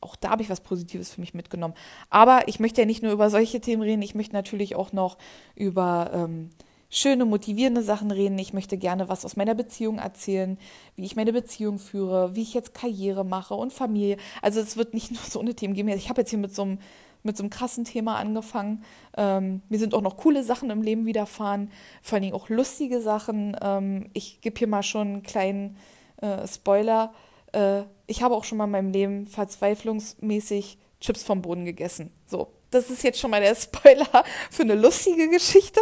auch 0.00 0.16
da 0.16 0.30
habe 0.30 0.42
ich 0.42 0.48
was 0.48 0.62
Positives 0.62 1.12
für 1.12 1.20
mich 1.20 1.34
mitgenommen. 1.34 1.74
Aber 2.08 2.48
ich 2.48 2.58
möchte 2.58 2.80
ja 2.80 2.86
nicht 2.86 3.02
nur 3.02 3.12
über 3.12 3.28
solche 3.28 3.60
Themen 3.60 3.82
reden, 3.82 4.00
ich 4.00 4.14
möchte 4.14 4.32
natürlich 4.32 4.76
auch 4.76 4.94
noch 4.94 5.18
über 5.54 6.10
ähm, 6.14 6.48
schöne, 6.88 7.26
motivierende 7.26 7.82
Sachen 7.82 8.10
reden. 8.10 8.38
Ich 8.38 8.54
möchte 8.54 8.78
gerne 8.78 9.10
was 9.10 9.26
aus 9.26 9.36
meiner 9.36 9.54
Beziehung 9.54 9.98
erzählen, 9.98 10.56
wie 10.96 11.04
ich 11.04 11.16
meine 11.16 11.34
Beziehung 11.34 11.78
führe, 11.78 12.34
wie 12.34 12.42
ich 12.42 12.54
jetzt 12.54 12.72
Karriere 12.72 13.26
mache 13.26 13.54
und 13.54 13.74
Familie. 13.74 14.16
Also 14.40 14.58
es 14.60 14.78
wird 14.78 14.94
nicht 14.94 15.10
nur 15.12 15.22
so 15.22 15.40
eine 15.40 15.54
Themen 15.54 15.74
geben. 15.74 15.90
Ich 15.90 16.08
habe 16.08 16.22
jetzt 16.22 16.30
hier 16.30 16.38
mit 16.38 16.54
so 16.54 16.62
einem 16.62 16.78
mit 17.22 17.36
so 17.36 17.42
einem 17.42 17.50
krassen 17.50 17.84
Thema 17.84 18.16
angefangen. 18.16 18.84
Ähm, 19.16 19.62
mir 19.68 19.78
sind 19.78 19.94
auch 19.94 20.00
noch 20.00 20.16
coole 20.16 20.42
Sachen 20.42 20.70
im 20.70 20.82
Leben 20.82 21.06
widerfahren, 21.06 21.70
vor 22.02 22.16
allen 22.16 22.22
Dingen 22.22 22.34
auch 22.34 22.48
lustige 22.48 23.00
Sachen. 23.00 23.56
Ähm, 23.60 24.10
ich 24.12 24.40
gebe 24.40 24.58
hier 24.58 24.68
mal 24.68 24.82
schon 24.82 25.08
einen 25.08 25.22
kleinen 25.22 25.76
äh, 26.18 26.46
Spoiler. 26.46 27.12
Äh, 27.52 27.82
ich 28.06 28.22
habe 28.22 28.34
auch 28.34 28.44
schon 28.44 28.58
mal 28.58 28.64
in 28.64 28.70
meinem 28.70 28.92
Leben 28.92 29.26
verzweiflungsmäßig 29.26 30.78
Chips 31.00 31.22
vom 31.22 31.42
Boden 31.42 31.64
gegessen. 31.64 32.12
So, 32.26 32.52
das 32.70 32.90
ist 32.90 33.02
jetzt 33.02 33.18
schon 33.18 33.30
mal 33.30 33.40
der 33.40 33.54
Spoiler 33.56 34.24
für 34.50 34.62
eine 34.62 34.74
lustige 34.74 35.28
Geschichte. 35.28 35.80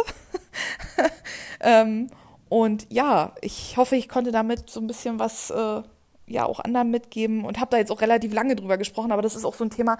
ähm, 1.59 2.09
und 2.49 2.87
ja, 2.89 3.35
ich 3.41 3.77
hoffe, 3.77 3.95
ich 3.95 4.09
konnte 4.09 4.31
damit 4.31 4.69
so 4.69 4.79
ein 4.79 4.87
bisschen 4.87 5.19
was 5.19 5.51
äh, 5.51 5.83
ja 6.25 6.45
auch 6.45 6.59
anderen 6.59 6.89
mitgeben 6.89 7.45
und 7.45 7.59
habe 7.59 7.71
da 7.71 7.77
jetzt 7.77 7.91
auch 7.91 8.01
relativ 8.01 8.33
lange 8.33 8.55
drüber 8.55 8.77
gesprochen, 8.77 9.11
aber 9.11 9.21
das 9.21 9.35
ist 9.35 9.45
auch 9.45 9.55
so 9.55 9.63
ein 9.63 9.69
Thema, 9.69 9.97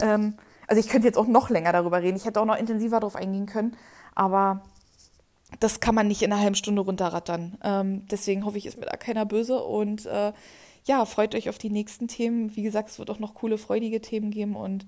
ähm, 0.00 0.34
also 0.70 0.78
ich 0.78 0.88
könnte 0.88 1.08
jetzt 1.08 1.18
auch 1.18 1.26
noch 1.26 1.50
länger 1.50 1.72
darüber 1.72 2.00
reden. 2.00 2.16
Ich 2.16 2.24
hätte 2.26 2.40
auch 2.40 2.44
noch 2.46 2.56
intensiver 2.56 3.00
darauf 3.00 3.16
eingehen 3.16 3.46
können. 3.46 3.76
Aber 4.14 4.62
das 5.58 5.80
kann 5.80 5.96
man 5.96 6.06
nicht 6.06 6.22
in 6.22 6.32
einer 6.32 6.40
halben 6.40 6.54
Stunde 6.54 6.82
runterrattern. 6.82 7.58
Ähm, 7.64 8.06
deswegen 8.08 8.44
hoffe 8.44 8.56
ich, 8.56 8.66
ist 8.66 8.78
mir 8.78 8.86
da 8.86 8.96
keiner 8.96 9.26
böse. 9.26 9.64
Und 9.64 10.06
äh, 10.06 10.32
ja, 10.84 11.04
freut 11.06 11.34
euch 11.34 11.48
auf 11.48 11.58
die 11.58 11.70
nächsten 11.70 12.06
Themen. 12.06 12.54
Wie 12.54 12.62
gesagt, 12.62 12.88
es 12.88 13.00
wird 13.00 13.10
auch 13.10 13.18
noch 13.18 13.34
coole, 13.34 13.58
freudige 13.58 14.00
Themen 14.00 14.30
geben. 14.30 14.54
Und 14.54 14.86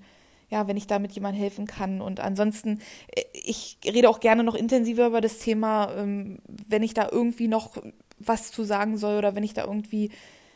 ja, 0.49 0.69
wenn 0.69 0.77
ich 0.77 0.87
damit 0.87 1.11
jemand 1.11 1.37
helfen 1.37 1.67
kann. 1.67 1.99
Und 1.99 2.21
ansonsten, 2.21 2.79
äh, 3.13 3.23
ich 3.33 3.77
rede 3.83 4.09
auch 4.09 4.21
gerne 4.21 4.45
noch 4.45 4.55
intensiver 4.55 5.07
über 5.07 5.19
das 5.19 5.39
Thema, 5.39 5.91
ähm, 5.97 6.39
wenn 6.47 6.83
ich 6.83 6.93
da 6.93 7.09
irgendwie 7.11 7.49
noch 7.49 7.75
was 8.19 8.51
zu 8.53 8.63
sagen 8.63 8.95
soll 8.95 9.17
oder 9.17 9.35
wenn 9.35 9.43
ich 9.43 9.53
da 9.53 9.65
irgendwie, 9.65 10.11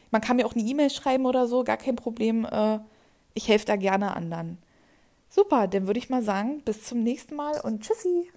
man 0.10 0.22
kann 0.22 0.38
mir 0.38 0.46
auch 0.46 0.56
eine 0.56 0.64
E-Mail 0.64 0.90
schreiben 0.90 1.26
oder 1.26 1.48
so, 1.48 1.66
gar 1.66 1.76
kein 1.76 1.98
Problem. 1.98 2.46
Äh, 2.46 2.80
ich 3.34 3.50
helfe 3.50 3.66
da 3.66 3.76
gerne 3.76 4.16
anderen. 4.16 4.60
Super, 5.38 5.68
dann 5.68 5.86
würde 5.86 6.00
ich 6.00 6.10
mal 6.10 6.24
sagen, 6.24 6.64
bis 6.66 6.82
zum 6.82 7.04
nächsten 7.04 7.36
Mal 7.36 7.62
und 7.62 7.84
tschüssi. 7.84 8.32